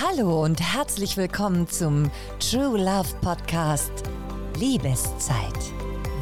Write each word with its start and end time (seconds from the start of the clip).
Hallo 0.00 0.44
und 0.44 0.62
herzlich 0.62 1.18
willkommen 1.18 1.68
zum 1.68 2.10
True 2.40 2.78
Love 2.78 3.14
Podcast 3.20 3.92
Liebeszeit. 4.58 5.58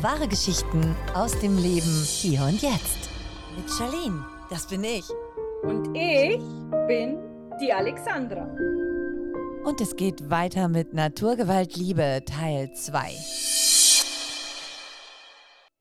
Wahre 0.01 0.27
Geschichten 0.27 0.97
aus 1.15 1.39
dem 1.39 1.59
Leben 1.59 2.03
hier 2.05 2.43
und 2.43 2.61
jetzt. 2.61 3.09
Mit 3.57 3.71
Charlene, 3.71 4.25
das 4.51 4.67
bin 4.67 4.83
ich. 4.83 5.05
Und 5.63 5.97
ich 5.97 6.41
bin 6.89 7.19
die 7.61 7.73
Alexandra. 7.73 8.49
Und 9.63 9.81
es 9.81 9.95
geht 9.95 10.29
weiter 10.29 10.67
mit 10.67 10.93
Naturgewalt 10.93 11.77
Liebe 11.77 12.25
Teil 12.27 12.73
2. 12.75 13.13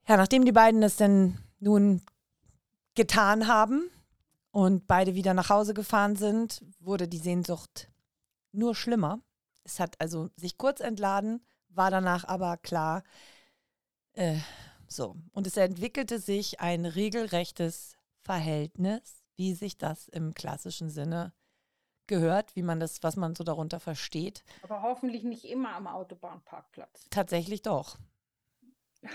Ja, 0.08 0.18
nachdem 0.18 0.46
die 0.46 0.52
beiden 0.52 0.84
es 0.84 0.98
denn 0.98 1.40
nun 1.60 2.04
getan 2.94 3.48
haben 3.48 3.90
und 4.56 4.88
beide 4.88 5.16
wieder 5.16 5.34
nach 5.34 5.50
Hause 5.50 5.74
gefahren 5.74 6.16
sind, 6.16 6.62
wurde 6.80 7.10
die 7.10 7.18
Sehnsucht 7.18 7.92
nur 8.54 8.74
schlimmer. 8.74 9.20
Es 9.66 9.82
hat 9.82 10.00
also 10.00 10.30
sich 10.38 10.58
kurz 10.58 10.80
entladen, 10.80 11.46
war 11.68 11.92
danach 11.92 12.24
aber 12.24 12.56
klar, 12.56 13.04
äh, 14.14 14.38
so. 14.88 15.18
Und 15.34 15.46
es 15.46 15.58
entwickelte 15.58 16.20
sich 16.20 16.62
ein 16.62 16.86
regelrechtes 16.86 17.98
Verhältnis, 18.22 19.26
wie 19.36 19.54
sich 19.56 19.78
das 19.78 20.08
im 20.08 20.34
klassischen 20.34 20.90
Sinne 20.90 21.34
gehört, 22.08 22.56
wie 22.56 22.64
man 22.64 22.80
das, 22.80 23.04
was 23.04 23.18
man 23.18 23.36
so 23.36 23.44
darunter 23.44 23.82
versteht. 23.82 24.46
Aber 24.62 24.84
hoffentlich 24.84 25.26
nicht 25.26 25.44
immer 25.44 25.74
am 25.74 25.86
Autobahnparkplatz. 25.86 27.10
Tatsächlich 27.10 27.62
doch. 27.62 27.98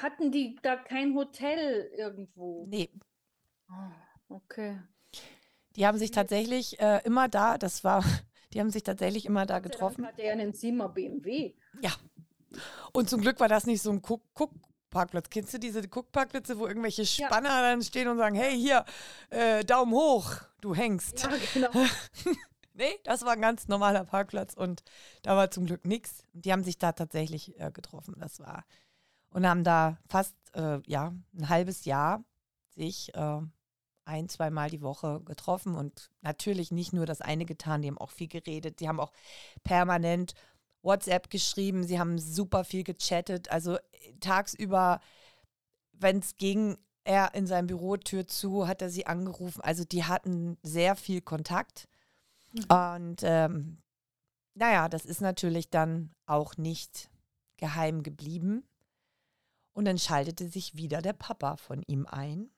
Hatten 0.03 0.33
die 0.33 0.59
da 0.61 0.77
kein 0.77 1.15
Hotel 1.15 1.91
irgendwo? 1.97 2.67
Nee. 2.69 2.91
Oh, 3.71 4.35
okay. 4.35 4.79
Die 5.77 5.87
haben 5.87 5.99
sich 5.99 6.11
tatsächlich 6.11 6.81
äh, 6.81 7.01
immer 7.05 7.29
da, 7.29 7.59
das 7.59 7.85
war, 7.85 8.05
die 8.53 8.61
haben 8.61 8.71
sich 8.71 8.83
tatsächlich 8.83 9.27
immer 9.27 9.47
da 9.47 9.59
getroffen. 9.61 10.07
Hat 10.07 10.19
er 10.19 10.27
ja 10.27 10.33
einen 10.33 10.55
Zimmer 10.55 10.89
BMW. 10.89 11.55
Ja. 11.81 11.93
Und 12.93 13.09
zum 13.09 13.21
Glück 13.21 13.39
war 13.39 13.49
das 13.49 13.67
nicht 13.67 13.81
so 13.83 13.91
ein 13.91 14.03
Guck 14.03 14.23
Guckparkplatz. 14.35 15.31
Kennst 15.31 15.55
du 15.55 15.59
diese 15.59 15.87
Guckparkplätze, 15.87 16.59
wo 16.59 16.67
irgendwelche 16.67 17.03
Ja. 17.03 17.29
Spanner 17.29 17.63
dann 17.63 17.83
stehen 17.83 18.09
und 18.09 18.19
sagen, 18.19 18.35
hey, 18.35 18.57
hier, 18.59 18.85
äh, 19.31 19.65
Daumen 19.65 19.93
hoch, 19.93 20.35
du 20.61 20.75
hängst. 20.75 21.23
Ja, 21.23 21.31
genau. 21.55 21.71
Nee, 22.73 22.99
das 23.05 23.27
war 23.27 23.33
ein 23.33 23.43
ganz 23.43 23.69
normaler 23.69 24.05
Parkplatz 24.05 24.55
und 24.55 24.83
da 25.21 25.37
war 25.37 25.51
zum 25.51 25.67
Glück 25.67 25.85
nichts. 25.85 26.25
Und 26.33 26.47
die 26.47 26.53
haben 26.53 26.65
sich 26.65 26.79
da 26.79 26.93
tatsächlich 26.93 27.61
äh, 27.61 27.71
getroffen. 27.71 28.15
Das 28.19 28.41
war. 28.41 28.65
Und 29.29 29.47
haben 29.47 29.65
da 29.65 29.99
fast, 30.09 30.35
äh, 30.55 30.81
ja, 30.87 31.13
ein 31.35 31.49
halbes 31.51 31.85
Jahr 31.85 32.25
sich 32.71 33.15
äh, 33.15 33.41
ein, 34.11 34.29
zweimal 34.29 34.69
die 34.69 34.83
Woche 34.83 35.21
getroffen 35.25 35.75
und 35.75 36.11
natürlich 36.21 36.71
nicht 36.71 36.93
nur 36.93 37.07
das 37.07 37.21
eine 37.21 37.47
getan, 37.47 37.81
die 37.81 37.89
haben 37.89 37.99
auch 37.99 38.11
viel 38.11 38.29
geredet, 38.29 38.81
die 38.81 38.89
haben 38.89 39.01
auch 39.01 39.13
permanent 39.63 40.35
WhatsApp 40.83 41.31
geschrieben, 41.31 41.87
sie 41.87 41.99
haben 41.99 42.19
super 42.19 42.65
viel 42.65 42.85
gechattet, 42.85 43.51
also 43.51 43.77
äh, 43.77 43.81
tagsüber, 44.21 45.01
wenn 45.93 46.19
es 46.19 46.37
ging, 46.37 46.77
er 47.05 47.35
in 47.35 47.47
seinem 47.47 47.67
Büro 47.67 47.97
Tür 47.97 48.27
zu, 48.27 48.67
hat 48.67 48.83
er 48.83 48.91
sie 48.91 49.07
angerufen, 49.07 49.61
also 49.63 49.85
die 49.85 50.05
hatten 50.05 50.59
sehr 50.63 50.97
viel 50.97 51.21
Kontakt. 51.21 51.89
Und 52.69 53.21
ähm, 53.23 53.79
naja, 54.55 54.89
das 54.89 55.05
ist 55.05 55.21
natürlich 55.21 55.71
dann 55.71 56.11
auch 56.27 56.57
nicht 56.57 57.11
geheim 57.57 58.03
geblieben. 58.03 58.65
Und 59.73 59.85
dann 59.85 59.99
schaltete 59.99 60.49
sich 60.49 60.75
wieder 60.75 61.01
der 61.01 61.13
Papa 61.13 61.57
von 61.57 61.83
ihm 61.87 62.07
ein, 62.07 62.51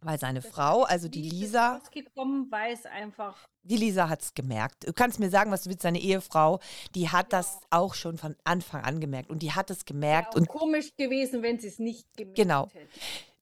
weil 0.00 0.18
seine 0.18 0.42
Frau, 0.42 0.82
also 0.84 1.08
die 1.08 1.22
Lisa, 1.22 1.76
rausgekommen, 1.76 2.50
weiß 2.50 2.86
einfach. 2.86 3.36
die 3.62 3.76
Lisa 3.76 4.08
hat 4.08 4.22
es 4.22 4.34
gemerkt. 4.34 4.86
Du 4.86 4.92
kannst 4.92 5.18
mir 5.18 5.30
sagen, 5.30 5.50
was 5.50 5.62
du 5.64 5.70
willst, 5.70 5.82
seine 5.82 6.00
Ehefrau, 6.00 6.60
die 6.94 7.08
hat 7.10 7.32
das 7.32 7.58
auch 7.70 7.94
schon 7.94 8.16
von 8.18 8.36
Anfang 8.44 8.82
an 8.84 9.00
gemerkt 9.00 9.30
und 9.30 9.42
die 9.42 9.52
hat 9.52 9.70
es 9.70 9.84
gemerkt 9.84 10.30
auch 10.34 10.36
und 10.40 10.48
komisch 10.48 10.94
gewesen, 10.96 11.42
wenn 11.42 11.58
sie 11.58 11.68
es 11.68 11.78
nicht 11.78 12.06
gemerkt 12.16 12.36
Genau. 12.36 12.68
hätte. 12.72 12.86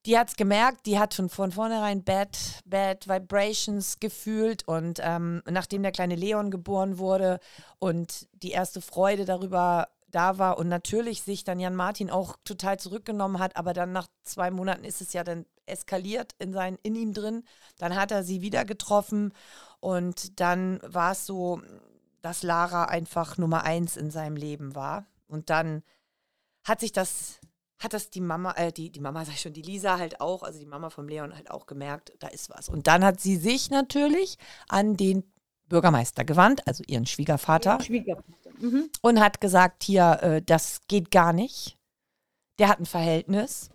die 0.06 0.16
hat 0.18 0.28
es 0.28 0.36
gemerkt, 0.36 0.86
die 0.86 0.98
hat 0.98 1.14
schon 1.14 1.28
von 1.28 1.52
vornherein 1.52 2.04
Bad, 2.04 2.38
Bad 2.64 3.06
Vibrations 3.08 3.98
gefühlt 4.00 4.66
und 4.66 4.98
ähm, 5.02 5.42
nachdem 5.50 5.82
der 5.82 5.92
kleine 5.92 6.14
Leon 6.16 6.50
geboren 6.50 6.98
wurde 6.98 7.38
und 7.78 8.28
die 8.32 8.52
erste 8.52 8.80
Freude 8.80 9.24
darüber 9.24 9.88
da 10.08 10.38
war 10.38 10.56
und 10.58 10.68
natürlich 10.68 11.22
sich 11.22 11.44
dann 11.44 11.58
Jan 11.60 11.74
Martin 11.74 12.08
auch 12.10 12.36
total 12.44 12.78
zurückgenommen 12.78 13.38
hat, 13.40 13.56
aber 13.56 13.72
dann 13.74 13.92
nach 13.92 14.06
zwei 14.22 14.50
Monaten 14.50 14.84
ist 14.84 15.00
es 15.02 15.12
ja 15.12 15.24
dann 15.24 15.44
eskaliert 15.66 16.34
in, 16.38 16.52
sein, 16.52 16.78
in 16.82 16.94
ihm 16.94 17.12
drin. 17.12 17.44
Dann 17.78 17.96
hat 17.96 18.10
er 18.10 18.24
sie 18.24 18.40
wieder 18.40 18.64
getroffen 18.64 19.32
und 19.80 20.40
dann 20.40 20.80
war 20.82 21.12
es 21.12 21.26
so, 21.26 21.60
dass 22.22 22.42
Lara 22.42 22.86
einfach 22.86 23.38
Nummer 23.38 23.64
eins 23.64 23.96
in 23.96 24.10
seinem 24.10 24.36
Leben 24.36 24.74
war. 24.74 25.06
Und 25.28 25.50
dann 25.50 25.82
hat 26.64 26.80
sich 26.80 26.92
das, 26.92 27.38
hat 27.78 27.92
das 27.92 28.10
die 28.10 28.20
Mama, 28.20 28.52
äh, 28.52 28.72
die, 28.72 28.90
die 28.90 29.00
Mama, 29.00 29.24
sag 29.24 29.34
ich 29.34 29.40
schon, 29.40 29.52
die 29.52 29.62
Lisa 29.62 29.98
halt 29.98 30.20
auch, 30.20 30.42
also 30.42 30.58
die 30.58 30.66
Mama 30.66 30.90
vom 30.90 31.08
Leon 31.08 31.34
halt 31.34 31.50
auch 31.50 31.66
gemerkt, 31.66 32.12
da 32.18 32.28
ist 32.28 32.50
was. 32.50 32.68
Und 32.68 32.86
dann 32.86 33.04
hat 33.04 33.20
sie 33.20 33.36
sich 33.36 33.70
natürlich 33.70 34.38
an 34.68 34.96
den 34.96 35.24
Bürgermeister 35.68 36.24
gewandt, 36.24 36.66
also 36.66 36.84
ihren 36.86 37.06
Schwiegervater, 37.06 37.80
Schwiegervater. 37.80 38.50
Mhm. 38.58 38.88
und 39.02 39.20
hat 39.20 39.40
gesagt, 39.40 39.82
hier, 39.82 40.18
äh, 40.22 40.42
das 40.42 40.80
geht 40.88 41.10
gar 41.10 41.32
nicht. 41.32 41.76
Der 42.58 42.68
hat 42.68 42.80
ein 42.80 42.86
Verhältnis 42.86 43.70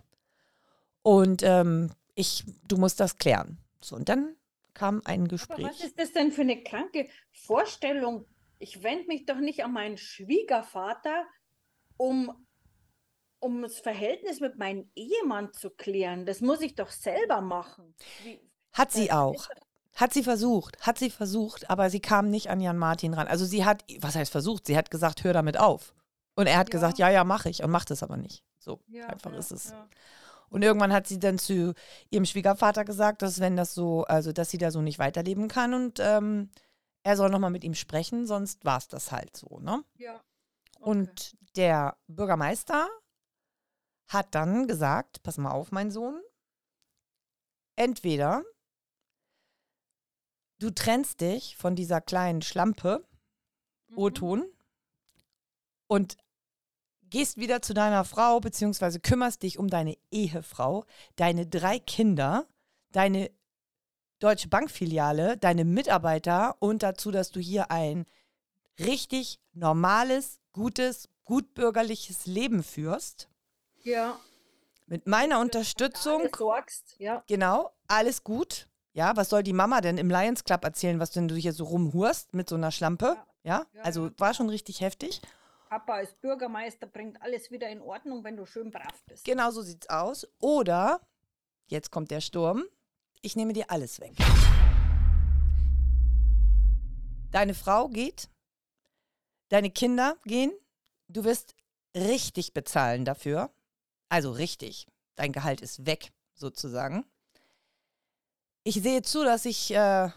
und 1.02 1.42
ähm, 1.42 1.92
ich, 2.14 2.44
du 2.68 2.76
musst 2.76 3.00
das 3.00 3.18
klären. 3.18 3.58
So, 3.80 3.96
und 3.96 4.08
dann 4.08 4.36
kam 4.74 5.02
ein 5.04 5.24
Aber 5.24 5.30
Gespräch. 5.30 5.66
was 5.68 5.80
ist 5.80 5.98
das 5.98 6.12
denn 6.12 6.32
für 6.32 6.42
eine 6.42 6.62
kranke 6.62 7.08
Vorstellung? 7.32 8.26
Ich 8.58 8.82
wende 8.82 9.06
mich 9.06 9.26
doch 9.26 9.38
nicht 9.38 9.64
an 9.64 9.72
meinen 9.72 9.96
Schwiegervater, 9.98 11.26
um, 11.96 12.46
um 13.40 13.62
das 13.62 13.80
Verhältnis 13.80 14.40
mit 14.40 14.56
meinem 14.58 14.90
Ehemann 14.94 15.52
zu 15.52 15.70
klären. 15.70 16.26
Das 16.26 16.40
muss 16.40 16.60
ich 16.60 16.74
doch 16.74 16.90
selber 16.90 17.40
machen. 17.40 17.94
Wie, 18.18 18.40
Hat 18.72 18.92
sie 18.92 19.08
das 19.08 19.12
auch. 19.12 19.48
Hat 19.94 20.14
sie 20.14 20.22
versucht, 20.22 20.80
hat 20.86 20.98
sie 20.98 21.10
versucht, 21.10 21.68
aber 21.68 21.90
sie 21.90 22.00
kam 22.00 22.30
nicht 22.30 22.48
an 22.48 22.60
Jan 22.60 22.78
Martin 22.78 23.12
ran. 23.12 23.26
Also 23.28 23.44
sie 23.44 23.64
hat, 23.64 23.84
was 24.00 24.14
heißt 24.14 24.32
versucht? 24.32 24.66
Sie 24.66 24.76
hat 24.76 24.90
gesagt, 24.90 25.22
hör 25.22 25.34
damit 25.34 25.58
auf. 25.58 25.94
Und 26.34 26.46
er 26.46 26.56
hat 26.56 26.68
Ja. 26.68 26.70
gesagt, 26.70 26.98
ja, 26.98 27.10
ja, 27.10 27.24
mache 27.24 27.50
ich 27.50 27.62
und 27.62 27.70
macht 27.70 27.90
es 27.90 28.02
aber 28.02 28.16
nicht. 28.16 28.42
So 28.58 28.80
Ja, 28.88 29.06
einfach 29.06 29.32
ja, 29.32 29.38
ist 29.38 29.50
es. 29.52 29.74
Und 30.52 30.62
irgendwann 30.62 30.92
hat 30.92 31.06
sie 31.06 31.18
dann 31.18 31.38
zu 31.38 31.74
ihrem 32.10 32.26
Schwiegervater 32.26 32.84
gesagt, 32.84 33.22
dass 33.22 33.40
wenn 33.40 33.56
das 33.56 33.74
so, 33.74 34.04
also 34.04 34.32
dass 34.32 34.50
sie 34.50 34.58
da 34.58 34.70
so 34.70 34.82
nicht 34.82 34.98
weiterleben 34.98 35.48
kann 35.48 35.72
und 35.72 35.98
ähm, 35.98 36.50
er 37.02 37.16
soll 37.16 37.30
nochmal 37.30 37.50
mit 37.50 37.64
ihm 37.64 37.74
sprechen, 37.74 38.26
sonst 38.26 38.64
war 38.64 38.76
es 38.76 38.86
das 38.86 39.12
halt 39.12 39.34
so, 39.36 39.60
ne? 39.60 39.82
Ja. 39.96 40.20
Okay. 40.76 40.90
Und 40.90 41.36
der 41.56 41.96
Bürgermeister 42.06 42.88
hat 44.08 44.34
dann 44.34 44.66
gesagt, 44.66 45.22
pass 45.22 45.38
mal 45.38 45.52
auf, 45.52 45.72
mein 45.72 45.90
Sohn, 45.90 46.20
entweder 47.76 48.44
du 50.58 50.70
trennst 50.70 51.22
dich 51.22 51.56
von 51.56 51.74
dieser 51.74 52.00
kleinen 52.00 52.42
Schlampe, 52.42 53.06
Mhm. 53.88 53.98
O-Ton, 53.98 54.52
und 55.86 56.16
gehst 57.12 57.36
wieder 57.36 57.60
zu 57.60 57.74
deiner 57.74 58.04
Frau, 58.04 58.40
beziehungsweise 58.40 58.98
kümmerst 58.98 59.42
dich 59.42 59.58
um 59.58 59.68
deine 59.68 59.98
Ehefrau, 60.10 60.86
deine 61.16 61.46
drei 61.46 61.78
Kinder, 61.78 62.46
deine 62.90 63.30
Deutsche 64.18 64.48
Bankfiliale, 64.48 65.36
deine 65.36 65.66
Mitarbeiter 65.66 66.56
und 66.58 66.82
dazu, 66.82 67.10
dass 67.10 67.30
du 67.30 67.38
hier 67.38 67.70
ein 67.70 68.06
richtig 68.78 69.40
normales, 69.52 70.40
gutes, 70.52 71.10
gutbürgerliches 71.24 72.24
Leben 72.24 72.62
führst. 72.62 73.28
Ja. 73.82 74.18
Mit 74.86 75.06
meiner 75.06 75.38
Unterstützung, 75.40 76.28
sorgst. 76.34 76.94
Ja. 76.98 77.22
genau, 77.26 77.72
alles 77.88 78.24
gut. 78.24 78.68
Ja, 78.94 79.16
was 79.16 79.28
soll 79.28 79.42
die 79.42 79.52
Mama 79.52 79.82
denn 79.82 79.98
im 79.98 80.08
Lions 80.08 80.44
Club 80.44 80.64
erzählen, 80.64 80.98
was 80.98 81.10
denn 81.10 81.28
du 81.28 81.34
hier 81.34 81.52
so 81.52 81.64
rumhurst 81.64 82.32
mit 82.32 82.48
so 82.48 82.54
einer 82.54 82.70
Schlampe? 82.70 83.18
Ja, 83.42 83.66
Ja, 83.74 83.82
also 83.82 84.06
ja. 84.06 84.12
war 84.16 84.32
schon 84.32 84.48
richtig 84.48 84.80
heftig. 84.80 85.20
Papa 85.72 85.94
als 85.94 86.12
Bürgermeister 86.12 86.86
bringt 86.86 87.22
alles 87.22 87.50
wieder 87.50 87.66
in 87.70 87.80
Ordnung, 87.80 88.24
wenn 88.24 88.36
du 88.36 88.44
schön 88.44 88.70
brav 88.70 89.02
bist. 89.06 89.24
Genau 89.24 89.50
so 89.50 89.62
sieht's 89.62 89.88
aus. 89.88 90.28
Oder, 90.38 91.00
jetzt 91.66 91.90
kommt 91.90 92.10
der 92.10 92.20
Sturm, 92.20 92.64
ich 93.22 93.36
nehme 93.36 93.54
dir 93.54 93.70
alles 93.70 93.98
weg. 93.98 94.12
Deine 97.30 97.54
Frau 97.54 97.88
geht, 97.88 98.28
deine 99.48 99.70
Kinder 99.70 100.18
gehen, 100.26 100.52
du 101.08 101.24
wirst 101.24 101.54
richtig 101.94 102.52
bezahlen 102.52 103.06
dafür. 103.06 103.50
Also 104.10 104.30
richtig. 104.30 104.86
Dein 105.16 105.32
Gehalt 105.32 105.62
ist 105.62 105.86
weg, 105.86 106.12
sozusagen. 106.34 107.06
Ich 108.62 108.74
sehe 108.74 109.00
zu, 109.00 109.24
dass 109.24 109.46
ich 109.46 109.72
äh, 109.72 110.10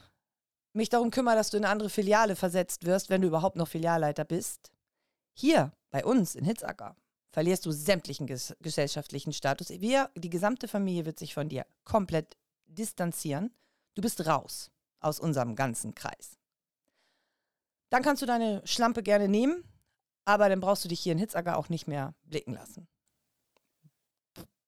mich 0.73 0.89
darum 0.89 1.11
kümmere, 1.11 1.37
dass 1.37 1.49
du 1.49 1.55
in 1.55 1.63
eine 1.63 1.71
andere 1.71 1.89
Filiale 1.89 2.35
versetzt 2.35 2.85
wirst, 2.85 3.09
wenn 3.09 3.21
du 3.21 3.29
überhaupt 3.29 3.55
noch 3.55 3.69
Filialleiter 3.69 4.25
bist. 4.25 4.74
Hier, 5.37 5.73
bei 5.91 6.05
uns 6.05 6.35
in 6.35 6.45
Hitzacker, 6.45 6.95
verlierst 7.31 7.65
du 7.65 7.71
sämtlichen 7.71 8.25
ges 8.25 8.55
gesellschaftlichen 8.61 9.33
Status. 9.33 9.69
Wir, 9.69 10.09
die 10.15 10.29
gesamte 10.29 10.69
Familie 10.69 11.05
wird 11.05 11.19
sich 11.19 11.33
von 11.33 11.49
dir 11.49 11.65
komplett 11.83 12.37
distanzieren. 12.65 13.53
Du 13.95 14.01
bist 14.01 14.25
raus 14.25 14.71
aus 15.01 15.19
unserem 15.19 15.55
ganzen 15.55 15.93
Kreis. 15.93 16.37
Dann 17.89 18.01
kannst 18.01 18.21
du 18.21 18.25
deine 18.25 18.65
Schlampe 18.65 19.03
gerne 19.03 19.27
nehmen, 19.27 19.63
aber 20.23 20.47
dann 20.47 20.61
brauchst 20.61 20.85
du 20.85 20.89
dich 20.89 21.01
hier 21.01 21.11
in 21.11 21.19
Hitzacker 21.19 21.57
auch 21.57 21.67
nicht 21.67 21.87
mehr 21.87 22.15
blicken 22.23 22.53
lassen. 22.53 22.87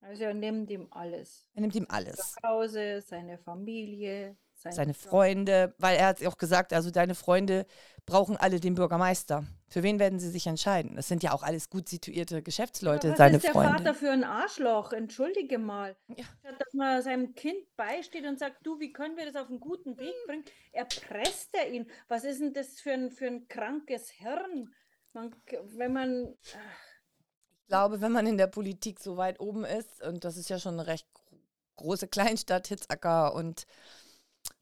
Also 0.02 0.24
er 0.24 0.34
nimmt 0.34 0.70
ihm 0.70 0.88
alles. 0.92 1.48
Er 1.54 1.62
nimmt 1.62 1.76
ihm 1.76 1.88
alles. 1.90 2.34
Zu 2.34 2.48
Hause, 2.48 3.02
seine 3.02 3.38
Familie, 3.38 4.38
seine. 4.62 4.94
Freunde, 4.94 5.74
weil 5.78 5.98
er 5.98 6.08
hat 6.08 6.26
auch 6.26 6.38
gesagt, 6.38 6.74
also 6.74 6.92
deine 6.92 7.16
Freunde 7.16 7.66
brauchen 8.06 8.38
alle 8.38 8.60
den 8.60 8.76
Bürgermeister. 8.76 9.46
Für 9.70 9.84
wen 9.84 10.00
werden 10.00 10.20
sie 10.20 10.30
sich 10.30 10.48
entscheiden? 10.48 10.96
Das 10.96 11.08
sind 11.08 11.24
ja 11.24 11.34
auch 11.34 11.44
alles 11.44 11.70
gut 11.70 11.90
situierte 11.90 12.42
Geschäftsleute, 12.42 13.08
Aber 13.08 13.12
was 13.12 13.18
seine 13.18 13.38
ist 13.38 13.44
der 13.46 13.52
Freunde. 13.52 13.72
Vater 13.74 13.94
für 13.94 14.12
ein 14.12 14.24
Arschloch? 14.24 14.94
Entschuldige 14.94 15.58
mal. 15.58 15.96
Ja. 16.16 16.26
Dass 16.58 16.74
man 16.74 17.02
seinem 17.02 17.36
Kind 17.36 17.76
beisteht 17.76 18.26
und 18.26 18.40
sagt, 18.40 18.66
du, 18.66 18.80
wie 18.80 18.94
können 18.94 19.18
wir 19.18 19.26
das 19.26 19.36
auf 19.36 19.50
einen 19.50 19.60
guten 19.60 19.98
Weg 19.98 20.14
bringen? 20.26 20.46
Erpresst 20.72 21.50
er 21.54 21.70
ihn. 21.70 21.90
Was 22.08 22.24
ist 22.24 22.40
denn 22.40 22.54
das 22.54 22.80
für 22.80 22.94
ein, 22.94 23.12
für 23.12 23.28
ein 23.28 23.48
krankes 23.48 24.10
Hirn? 24.10 24.74
Man, 25.14 25.36
wenn 25.76 25.94
man, 25.94 26.34
Ich 26.44 27.68
glaube, 27.68 28.00
wenn 28.02 28.12
man 28.14 28.26
in 28.26 28.38
der 28.38 28.48
Politik 28.48 29.00
so 29.02 29.18
weit 29.18 29.40
oben 29.40 29.66
ist, 29.66 30.02
und 30.02 30.24
das 30.24 30.38
ist 30.38 30.50
ja 30.50 30.60
schon 30.60 30.76
eine 30.76 30.88
recht 30.88 31.08
gro- 31.14 31.40
große 31.76 32.08
Kleinstadt, 32.08 32.68
Hitzacker, 32.68 33.34
und 33.34 33.68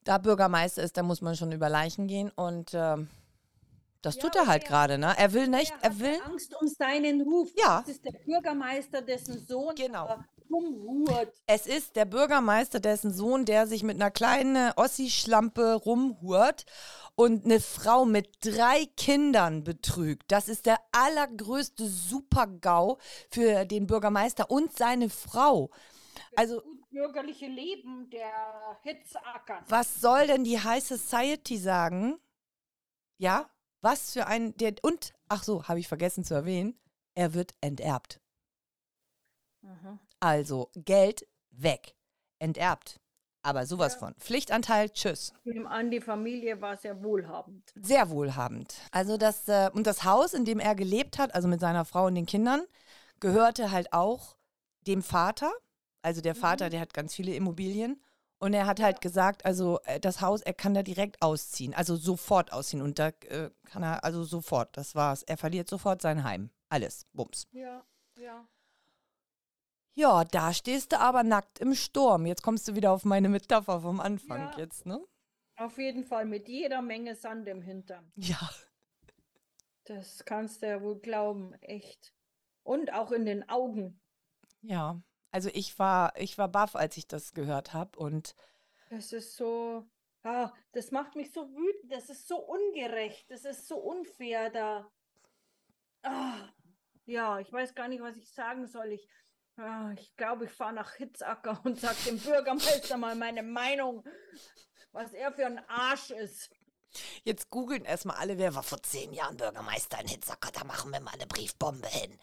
da 0.06 0.18
Bürgermeister 0.18 0.82
ist, 0.82 0.96
da 0.96 1.04
muss 1.04 1.22
man 1.22 1.36
schon 1.36 1.52
über 1.52 1.68
Leichen 1.68 2.08
gehen. 2.08 2.32
Und 2.36 2.72
ähm, 2.74 3.10
das 4.02 4.16
Ja, 4.16 4.22
tut 4.22 4.36
er 4.36 4.48
halt 4.48 4.64
er- 4.64 4.70
gerade, 4.70 4.98
ne? 4.98 5.14
Er 5.18 5.34
will 5.34 5.48
nicht, 5.48 5.72
er 5.82 5.84
er 5.84 5.90
hat 5.90 6.00
will. 6.00 6.22
Angst 6.26 6.56
um 6.62 6.68
seinen 6.68 7.22
Ruf. 7.22 7.50
Ja. 7.58 7.82
Das 7.82 7.90
ist 7.96 8.06
der 8.06 8.12
Bürgermeister, 8.26 9.02
dessen 9.02 9.46
Sohn 9.46 9.76
Genau. 9.76 10.08
rumhurt. 10.52 11.34
Es 11.48 11.66
ist 11.66 11.96
der 11.96 12.06
Bürgermeister, 12.06 12.80
dessen 12.80 13.12
Sohn, 13.12 13.46
der 13.46 13.66
sich 13.68 13.82
mit 13.84 13.96
einer 13.96 14.12
kleinen 14.12 14.72
Ossi-Schlampe 14.76 15.74
rumhurt 15.74 16.66
und 17.16 17.46
eine 17.46 17.60
Frau 17.60 18.06
mit 18.06 18.30
drei 18.46 18.86
Kindern 18.96 19.64
betrügt. 19.64 20.32
Das 20.32 20.48
ist 20.50 20.68
der 20.68 20.78
allergrößte 20.92 21.88
Super-GAU 21.88 22.98
für 23.32 23.66
den 23.66 23.88
Bürgermeister 23.88 24.52
und 24.52 24.78
seine 24.78 25.10
Frau. 25.10 25.72
Also, 26.36 26.62
bürgerliche 27.00 27.48
Leben 27.48 28.10
der 28.10 28.80
Hitzacker. 28.84 29.64
was 29.68 30.00
soll 30.00 30.28
denn 30.28 30.44
die 30.46 30.60
High 30.60 30.84
Society 30.84 31.58
sagen? 31.58 32.18
Ja, 33.18 33.50
was 33.82 34.14
für 34.14 34.28
ein. 34.28 34.56
Der, 34.58 34.74
und, 34.82 35.14
ach 35.28 35.44
so, 35.44 35.68
habe 35.68 35.80
ich 35.80 35.88
vergessen 35.88 36.24
zu 36.24 36.34
erwähnen, 36.34 36.80
er 37.14 37.34
wird 37.34 37.54
enterbt. 37.62 38.20
Mhm. 39.62 40.00
Also 40.20 40.70
Geld 40.76 41.28
weg. 41.52 41.96
Enterbt. 42.40 43.00
Aber 43.44 43.66
sowas 43.66 43.94
Ja. 43.94 44.00
von. 44.00 44.16
Pflichtanteil, 44.16 44.90
tschüss. 44.90 45.34
Ich 45.44 45.54
nehme 45.54 45.70
an, 45.70 45.92
die 45.92 46.02
Familie 46.02 46.60
war 46.62 46.78
sehr 46.78 47.04
wohlhabend. 47.04 47.72
Sehr 47.76 48.10
wohlhabend. 48.10 48.76
Also 48.92 49.18
das, 49.18 49.48
äh, 49.48 49.70
und 49.74 49.86
das 49.86 50.04
Haus, 50.04 50.34
in 50.34 50.46
dem 50.46 50.60
er 50.60 50.76
gelebt 50.76 51.20
hat, 51.20 51.36
also 51.36 51.48
mit 51.48 51.60
seiner 51.60 51.86
Frau 51.86 52.06
und 52.08 52.16
den 52.16 52.26
Kindern, 52.26 52.66
gehörte 53.20 53.72
halt 53.72 53.94
auch 53.94 54.36
dem 54.88 55.04
Vater. 55.04 55.52
Also 56.06 56.22
der 56.22 56.36
Vater, 56.36 56.66
Mhm. 56.68 56.70
der 56.72 56.80
hat 56.82 56.94
ganz 56.94 57.14
viele 57.16 57.34
Immobilien. 57.36 58.02
Und 58.38 58.54
er 58.54 58.66
hat 58.68 58.82
halt 58.82 59.02
gesagt, 59.02 59.46
also 59.46 59.80
äh, 59.86 60.00
das 60.00 60.22
Haus, 60.22 60.42
er 60.42 60.54
kann 60.54 60.74
da 60.74 60.84
direkt 60.84 61.22
ausziehen. 61.22 61.74
Also 61.74 61.96
sofort 61.96 62.52
ausziehen. 62.54 62.82
Und 62.84 63.00
da 63.00 63.08
äh, 63.10 63.50
kann 63.64 63.82
er, 63.84 64.04
also 64.04 64.24
sofort, 64.24 64.76
das 64.78 64.94
war's. 64.94 65.24
Er 65.24 65.38
verliert 65.38 65.70
sofort 65.70 66.02
sein 66.02 66.24
Heim. 66.24 66.50
Alles. 66.70 67.08
Bums. 67.14 67.48
Ja, 67.52 67.84
ja. 68.18 68.46
Ja, 69.98 70.26
da 70.26 70.54
stehst 70.54 70.92
du 70.92 71.00
aber 71.00 71.24
nackt 71.24 71.60
im 71.60 71.74
Sturm. 71.74 72.26
Jetzt 72.26 72.44
kommst 72.44 72.68
du 72.68 72.76
wieder 72.76 72.92
auf 72.92 73.06
meine 73.06 73.30
Metapher 73.30 73.80
vom 73.82 74.00
Anfang 74.02 74.42
Ja. 74.52 74.58
jetzt, 74.58 74.86
ne? 74.86 75.00
Auf 75.58 75.78
jeden 75.78 76.04
Fall 76.04 76.26
mit 76.26 76.50
jeder 76.50 76.82
Menge 76.82 77.16
Sand 77.16 77.48
im 77.48 77.62
Hintern. 77.62 78.12
Ja. 78.18 78.50
Das 79.86 80.26
kannst 80.26 80.62
du 80.62 80.68
ja 80.68 80.82
wohl 80.82 81.00
glauben, 81.00 81.54
echt. 81.62 82.14
Und 82.64 82.92
auch 82.92 83.12
in 83.12 83.26
den 83.26 83.48
Augen. 83.48 84.02
Ja. 84.62 85.02
Also 85.36 85.50
ich 85.52 85.78
war, 85.80 86.14
ich 86.16 86.38
war 86.38 86.48
baff, 86.48 86.78
als 86.78 86.96
ich 86.96 87.10
das 87.10 87.34
gehört 87.34 87.74
habe. 87.74 88.00
Und 88.00 88.38
Das 88.90 89.12
ist 89.12 89.36
so, 89.36 89.86
ah, 90.24 90.54
das 90.72 90.92
macht 90.92 91.18
mich 91.18 91.34
so 91.34 91.50
wütend. 91.50 91.92
Das 91.92 92.10
ist 92.10 92.26
so 92.26 92.38
ungerecht. 92.38 93.30
Das 93.30 93.44
ist 93.44 93.68
so 93.68 93.76
unfair 93.76 94.50
da. 94.50 94.90
Ah, 96.04 96.48
ja, 97.06 97.40
ich 97.40 97.52
weiß 97.52 97.76
gar 97.76 97.90
nicht, 97.90 98.02
was 98.02 98.16
ich 98.16 98.32
sagen 98.32 98.66
soll. 98.66 98.94
Ich, 98.94 99.10
ah, 99.58 99.92
ich 99.98 100.16
glaube, 100.16 100.46
ich 100.46 100.52
fahre 100.52 100.72
nach 100.72 100.94
Hitzacker 100.94 101.60
und 101.66 101.82
sage 101.82 101.98
dem 102.08 102.18
Bürgermeister 102.18 102.96
mal 102.96 103.16
meine 103.18 103.44
Meinung, 103.44 104.06
was 104.94 105.12
er 105.12 105.34
für 105.34 105.48
ein 105.48 105.60
Arsch 105.68 106.12
ist. 106.12 106.50
jetzt 107.26 107.50
googeln 107.50 107.84
erstmal 107.84 108.16
alle, 108.16 108.38
wer 108.38 108.56
war 108.56 108.64
vor 108.64 108.82
zehn 108.82 109.12
Jahren 109.12 109.36
Bürgermeister 109.36 110.00
in 110.00 110.08
Hitzacker. 110.08 110.52
Da 110.54 110.64
machen 110.64 110.94
wir 110.94 111.02
mal 111.02 111.14
eine 111.14 111.28
Briefbombe 111.28 111.90
hin. 111.90 112.18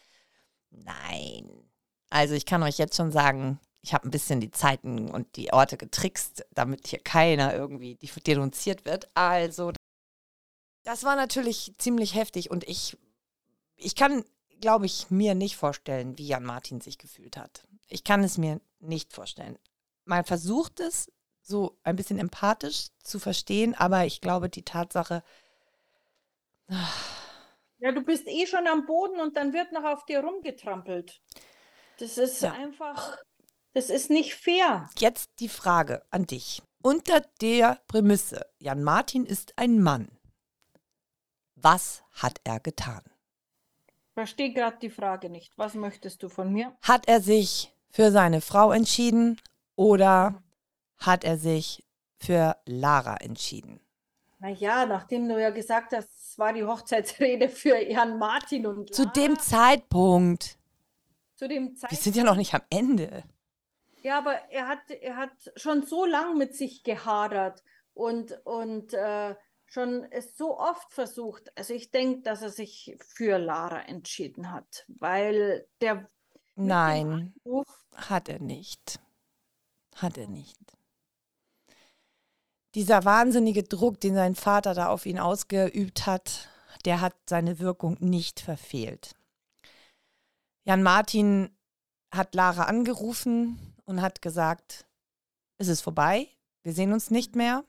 Nein. 0.70 1.71
Also 2.12 2.34
ich 2.34 2.44
kann 2.44 2.62
euch 2.62 2.76
jetzt 2.76 2.94
schon 2.94 3.10
sagen, 3.10 3.58
ich 3.80 3.94
habe 3.94 4.06
ein 4.06 4.10
bisschen 4.10 4.38
die 4.40 4.50
Zeiten 4.50 5.10
und 5.10 5.34
die 5.36 5.52
Orte 5.52 5.78
getrickst, 5.78 6.44
damit 6.52 6.86
hier 6.86 6.98
keiner 6.98 7.54
irgendwie 7.54 7.96
denunziert 8.26 8.84
wird. 8.84 9.10
Also 9.14 9.72
das 10.84 11.04
war 11.04 11.16
natürlich 11.16 11.72
ziemlich 11.78 12.14
heftig 12.14 12.50
und 12.50 12.64
ich, 12.68 12.98
ich 13.76 13.94
kann, 13.96 14.24
glaube 14.60 14.84
ich, 14.84 15.10
mir 15.10 15.34
nicht 15.34 15.56
vorstellen, 15.56 16.18
wie 16.18 16.26
Jan 16.26 16.44
Martin 16.44 16.82
sich 16.82 16.98
gefühlt 16.98 17.38
hat. 17.38 17.66
Ich 17.88 18.04
kann 18.04 18.22
es 18.22 18.36
mir 18.36 18.60
nicht 18.78 19.14
vorstellen. 19.14 19.58
Man 20.04 20.24
versucht 20.24 20.80
es 20.80 21.10
so 21.40 21.78
ein 21.82 21.96
bisschen 21.96 22.18
empathisch 22.18 22.88
zu 23.02 23.18
verstehen, 23.18 23.74
aber 23.74 24.04
ich 24.04 24.20
glaube, 24.20 24.50
die 24.50 24.64
Tatsache, 24.64 25.24
Ja, 27.78 27.90
du 27.90 28.02
bist 28.02 28.28
eh 28.28 28.46
schon 28.46 28.66
am 28.66 28.84
Boden 28.84 29.18
und 29.18 29.36
dann 29.36 29.54
wird 29.54 29.72
noch 29.72 29.84
auf 29.84 30.04
dir 30.04 30.20
rumgetrampelt. 30.20 31.20
Das 32.02 32.18
ist 32.18 32.42
Ja. 32.42 32.50
einfach, 32.50 33.16
das 33.74 33.88
ist 33.88 34.10
nicht 34.10 34.34
fair. 34.34 34.90
jetzt 34.98 35.30
die 35.38 35.48
Frage 35.48 36.02
an 36.10 36.26
dich. 36.26 36.60
Unter 36.82 37.20
der 37.40 37.78
Prämisse, 37.86 38.44
Jan 38.58 38.82
Martin 38.82 39.24
ist 39.24 39.52
ein 39.56 39.80
Mann. 39.80 40.08
Was 41.54 42.02
hat 42.10 42.40
er 42.42 42.58
getan? 42.58 43.02
Verstehe 44.14 44.52
gerade 44.52 44.78
die 44.82 44.90
Frage 44.90 45.30
nicht. 45.30 45.56
Was 45.56 45.74
möchtest 45.74 46.24
du 46.24 46.28
von 46.28 46.52
mir? 46.52 46.76
Hat 46.82 47.06
er 47.06 47.20
sich 47.20 47.72
für 47.88 48.10
seine 48.10 48.40
Frau 48.40 48.72
entschieden 48.72 49.40
oder 49.76 50.42
hat 50.98 51.22
er 51.22 51.38
sich 51.38 51.84
für 52.18 52.56
Lara 52.66 53.18
entschieden? 53.18 53.78
Naja, 54.40 54.86
nachdem 54.86 55.28
du 55.28 55.40
ja 55.40 55.50
gesagt 55.50 55.92
hast, 55.92 56.08
es 56.18 56.36
war 56.36 56.52
die 56.52 56.64
Hochzeitsrede 56.64 57.48
für 57.48 57.78
Jan 57.80 58.18
Martin 58.18 58.66
und 58.66 58.92
Zu 58.92 59.06
dem 59.06 59.34
Lara, 59.34 59.40
Zeitpunkt. 59.40 60.58
Zu 61.42 61.48
dem 61.48 61.70
Wir 61.70 61.74
Zeitpunkt. 61.74 62.04
sind 62.04 62.16
ja 62.16 62.22
noch 62.22 62.36
nicht 62.36 62.54
am 62.54 62.62
Ende. 62.70 63.24
Ja, 64.02 64.18
aber 64.18 64.34
er 64.50 64.68
hat, 64.68 64.88
er 64.90 65.16
hat 65.16 65.52
schon 65.56 65.84
so 65.84 66.04
lang 66.04 66.38
mit 66.38 66.54
sich 66.54 66.84
gehadert 66.84 67.64
und, 67.94 68.32
und 68.44 68.94
äh, 68.94 69.34
schon 69.66 70.04
es 70.12 70.36
so 70.36 70.56
oft 70.56 70.92
versucht. 70.92 71.50
Also 71.58 71.74
ich 71.74 71.90
denke, 71.90 72.20
dass 72.22 72.42
er 72.42 72.50
sich 72.50 72.96
für 73.00 73.38
Lara 73.38 73.80
entschieden 73.80 74.52
hat, 74.52 74.84
weil 74.86 75.66
der 75.80 76.08
Nein, 76.54 77.34
Anruf, 77.44 77.66
hat 77.96 78.28
er 78.28 78.38
nicht. 78.38 79.00
Hat 79.96 80.18
er 80.18 80.28
nicht. 80.28 80.58
Dieser 82.76 83.04
wahnsinnige 83.04 83.64
Druck, 83.64 83.98
den 84.00 84.14
sein 84.14 84.36
Vater 84.36 84.74
da 84.74 84.90
auf 84.90 85.06
ihn 85.06 85.18
ausgeübt 85.18 86.06
hat, 86.06 86.48
der 86.84 87.00
hat 87.00 87.16
seine 87.28 87.58
Wirkung 87.58 87.96
nicht 88.00 88.38
verfehlt. 88.38 89.16
Jan 90.64 90.82
Martin 90.82 91.56
hat 92.12 92.34
Lara 92.34 92.64
angerufen 92.64 93.74
und 93.84 94.00
hat 94.00 94.22
gesagt, 94.22 94.86
es 95.58 95.68
ist 95.68 95.80
vorbei, 95.80 96.28
wir 96.62 96.72
sehen 96.72 96.92
uns 96.92 97.10
nicht 97.10 97.36
mehr. 97.36 97.64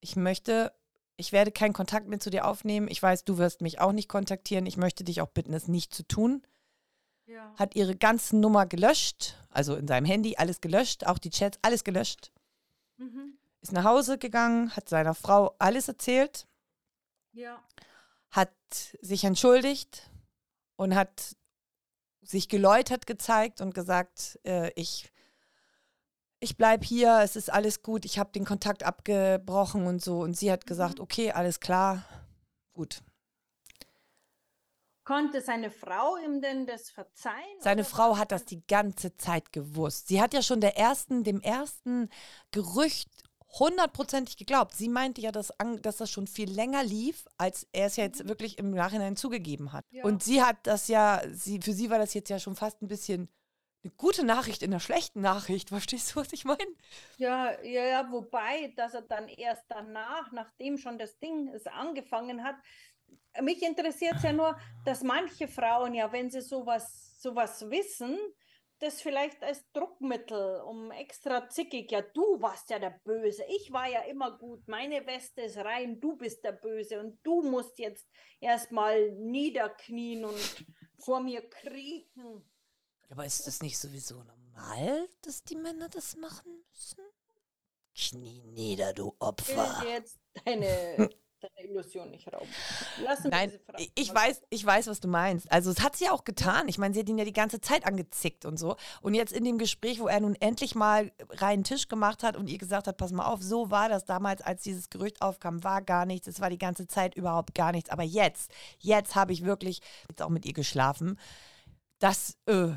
Ich 0.00 0.16
möchte, 0.16 0.72
ich 1.16 1.32
werde 1.32 1.52
keinen 1.52 1.72
Kontakt 1.72 2.08
mehr 2.08 2.20
zu 2.20 2.30
dir 2.30 2.46
aufnehmen. 2.46 2.88
Ich 2.88 3.02
weiß, 3.02 3.24
du 3.24 3.38
wirst 3.38 3.60
mich 3.60 3.80
auch 3.80 3.92
nicht 3.92 4.08
kontaktieren. 4.08 4.66
Ich 4.66 4.76
möchte 4.76 5.04
dich 5.04 5.20
auch 5.20 5.28
bitten, 5.28 5.54
es 5.54 5.68
nicht 5.68 5.94
zu 5.94 6.02
tun 6.06 6.42
ja, 7.26 7.54
hat 7.56 7.74
ihre 7.74 7.96
ganzen 7.96 8.40
Nummer 8.40 8.66
gelöscht, 8.66 9.36
also 9.50 9.76
in 9.76 9.86
seinem 9.86 10.04
Handy 10.04 10.36
alles 10.36 10.60
gelöscht, 10.60 11.06
auch 11.06 11.18
die 11.18 11.30
Chats, 11.30 11.58
alles 11.62 11.84
gelöscht. 11.84 12.32
mhm, 12.96 13.38
Ist 13.60 13.72
nach 13.72 13.84
Hause 13.84 14.18
gegangen, 14.18 14.74
hat 14.76 14.88
seiner 14.88 15.14
Frau 15.14 15.54
alles 15.58 15.88
erzählt, 15.88 16.46
ja, 17.32 17.62
hat 18.30 18.52
sich 19.00 19.24
entschuldigt 19.24 20.10
und 20.76 20.94
hat 20.94 21.36
sich 22.22 22.48
geläutert 22.48 23.06
gezeigt 23.06 23.60
und 23.60 23.74
gesagt, 23.74 24.38
äh, 24.44 24.70
ich, 24.74 25.10
ich 26.40 26.56
bleib 26.56 26.84
hier, 26.84 27.20
es 27.22 27.36
ist 27.36 27.52
alles 27.52 27.82
gut, 27.82 28.04
ich 28.04 28.18
habe 28.18 28.32
den 28.32 28.44
Kontakt 28.44 28.84
abgebrochen 28.84 29.86
und 29.86 30.02
so. 30.02 30.20
Und 30.20 30.36
sie 30.36 30.50
hat 30.50 30.66
gesagt, 30.66 30.96
Mhm. 30.98 31.02
okay, 31.02 31.32
alles 31.32 31.60
klar, 31.60 32.04
gut. 32.72 33.02
Konnte 35.04 35.40
seine 35.40 35.72
Frau 35.72 36.16
ihm 36.24 36.40
denn 36.40 36.64
das 36.64 36.90
verzeihen? 36.90 37.34
Seine 37.60 37.82
Frau 37.84 38.16
hat 38.18 38.30
das 38.30 38.44
die 38.44 38.64
ganze 38.68 39.16
Zeit 39.16 39.52
gewusst. 39.52 40.06
Sie 40.06 40.22
hat 40.22 40.32
ja 40.32 40.42
schon 40.42 40.60
der 40.60 40.78
ersten, 40.78 41.24
dem 41.24 41.40
ersten 41.40 42.08
Gerücht 42.52 43.10
hundertprozentig 43.58 44.36
geglaubt. 44.36 44.74
Sie 44.74 44.88
meinte 44.88 45.20
ja, 45.20 45.30
dass, 45.30 45.52
dass 45.82 45.98
das 45.98 46.10
schon 46.10 46.26
viel 46.26 46.50
länger 46.50 46.82
lief, 46.82 47.26
als 47.36 47.66
er 47.72 47.86
es 47.86 47.96
ja 47.96 48.04
jetzt 48.04 48.24
mhm. 48.24 48.28
wirklich 48.28 48.58
im 48.58 48.70
Nachhinein 48.70 49.16
zugegeben 49.16 49.72
hat. 49.72 49.84
Ja. 49.90 50.04
Und 50.04 50.22
sie 50.22 50.42
hat 50.42 50.58
das 50.64 50.88
ja, 50.88 51.22
sie, 51.30 51.60
für 51.60 51.72
sie 51.72 51.90
war 51.90 51.98
das 51.98 52.14
jetzt 52.14 52.30
ja 52.30 52.38
schon 52.38 52.56
fast 52.56 52.82
ein 52.82 52.88
bisschen 52.88 53.28
eine 53.84 53.92
gute 53.96 54.24
Nachricht 54.24 54.62
in 54.62 54.72
einer 54.72 54.80
schlechten 54.80 55.20
Nachricht. 55.20 55.68
Verstehst 55.70 56.12
du, 56.14 56.20
was 56.20 56.32
ich 56.32 56.44
meine? 56.44 56.60
Ja, 57.18 57.60
ja, 57.62 57.84
ja, 57.84 58.10
wobei, 58.10 58.72
dass 58.76 58.94
er 58.94 59.02
dann 59.02 59.28
erst 59.28 59.64
danach, 59.68 60.32
nachdem 60.32 60.78
schon 60.78 60.98
das 60.98 61.18
Ding 61.18 61.48
es 61.48 61.66
angefangen 61.66 62.44
hat, 62.44 62.56
mich 63.40 63.62
interessiert 63.62 64.16
es 64.16 64.22
ja 64.22 64.32
nur, 64.32 64.58
dass 64.84 65.02
manche 65.02 65.48
Frauen 65.48 65.94
ja, 65.94 66.12
wenn 66.12 66.30
sie 66.30 66.42
sowas, 66.42 67.20
sowas 67.20 67.68
wissen, 67.70 68.18
das 68.82 69.00
vielleicht 69.00 69.44
als 69.44 69.64
Druckmittel, 69.72 70.60
um 70.62 70.90
extra 70.90 71.48
zickig, 71.48 71.92
ja, 71.92 72.02
du 72.02 72.42
warst 72.42 72.68
ja 72.68 72.80
der 72.80 73.00
Böse, 73.04 73.44
ich 73.48 73.72
war 73.72 73.88
ja 73.88 74.00
immer 74.00 74.36
gut, 74.36 74.66
meine 74.66 75.06
Weste 75.06 75.42
ist 75.42 75.58
rein, 75.58 76.00
du 76.00 76.16
bist 76.16 76.42
der 76.42 76.50
Böse 76.50 76.98
und 76.98 77.20
du 77.22 77.42
musst 77.42 77.78
jetzt 77.78 78.08
erstmal 78.40 79.12
niederknien 79.12 80.24
und 80.24 80.66
vor 80.98 81.20
mir 81.20 81.48
kriechen. 81.48 82.44
Aber 83.08 83.24
ist 83.24 83.46
das 83.46 83.62
nicht 83.62 83.78
sowieso 83.78 84.24
normal, 84.24 85.08
dass 85.20 85.44
die 85.44 85.56
Männer 85.56 85.88
das 85.88 86.16
machen 86.16 86.64
müssen? 86.68 87.04
Knie 87.94 88.42
nieder, 88.42 88.92
du 88.94 89.14
Opfer. 89.20 89.80
Ich 89.82 89.88
jetzt 89.90 90.18
deine 90.44 91.08
deine 91.42 91.68
Illusion 91.68 92.10
nicht 92.10 92.32
rauben. 92.32 92.48
Lassen 93.02 93.30
Nein, 93.30 93.52
ich 93.94 94.14
weiß, 94.14 94.42
ich 94.50 94.64
weiß, 94.64 94.86
was 94.86 95.00
du 95.00 95.08
meinst. 95.08 95.50
Also 95.50 95.70
es 95.70 95.80
hat 95.80 95.96
sie 95.96 96.04
ja 96.04 96.12
auch 96.12 96.24
getan. 96.24 96.68
Ich 96.68 96.78
meine, 96.78 96.94
sie 96.94 97.00
hat 97.00 97.08
ihn 97.08 97.18
ja 97.18 97.24
die 97.24 97.32
ganze 97.32 97.60
Zeit 97.60 97.86
angezickt 97.86 98.44
und 98.44 98.58
so. 98.58 98.76
Und 99.00 99.14
jetzt 99.14 99.32
in 99.32 99.44
dem 99.44 99.58
Gespräch, 99.58 100.00
wo 100.00 100.06
er 100.06 100.20
nun 100.20 100.36
endlich 100.36 100.74
mal 100.74 101.12
reinen 101.30 101.64
Tisch 101.64 101.88
gemacht 101.88 102.22
hat 102.22 102.36
und 102.36 102.48
ihr 102.48 102.58
gesagt 102.58 102.86
hat, 102.86 102.96
pass 102.96 103.12
mal 103.12 103.26
auf, 103.26 103.42
so 103.42 103.70
war 103.70 103.88
das 103.88 104.04
damals, 104.04 104.42
als 104.42 104.62
dieses 104.62 104.90
Gerücht 104.90 105.20
aufkam, 105.22 105.64
war 105.64 105.82
gar 105.82 106.06
nichts. 106.06 106.26
Es 106.28 106.40
war 106.40 106.50
die 106.50 106.58
ganze 106.58 106.86
Zeit 106.86 107.14
überhaupt 107.14 107.54
gar 107.54 107.72
nichts. 107.72 107.90
Aber 107.90 108.02
jetzt, 108.02 108.52
jetzt 108.78 109.14
habe 109.14 109.32
ich 109.32 109.44
wirklich 109.44 109.80
jetzt 110.08 110.22
auch 110.22 110.30
mit 110.30 110.46
ihr 110.46 110.54
geschlafen. 110.54 111.18
Das, 111.98 112.36
äh, 112.46 112.68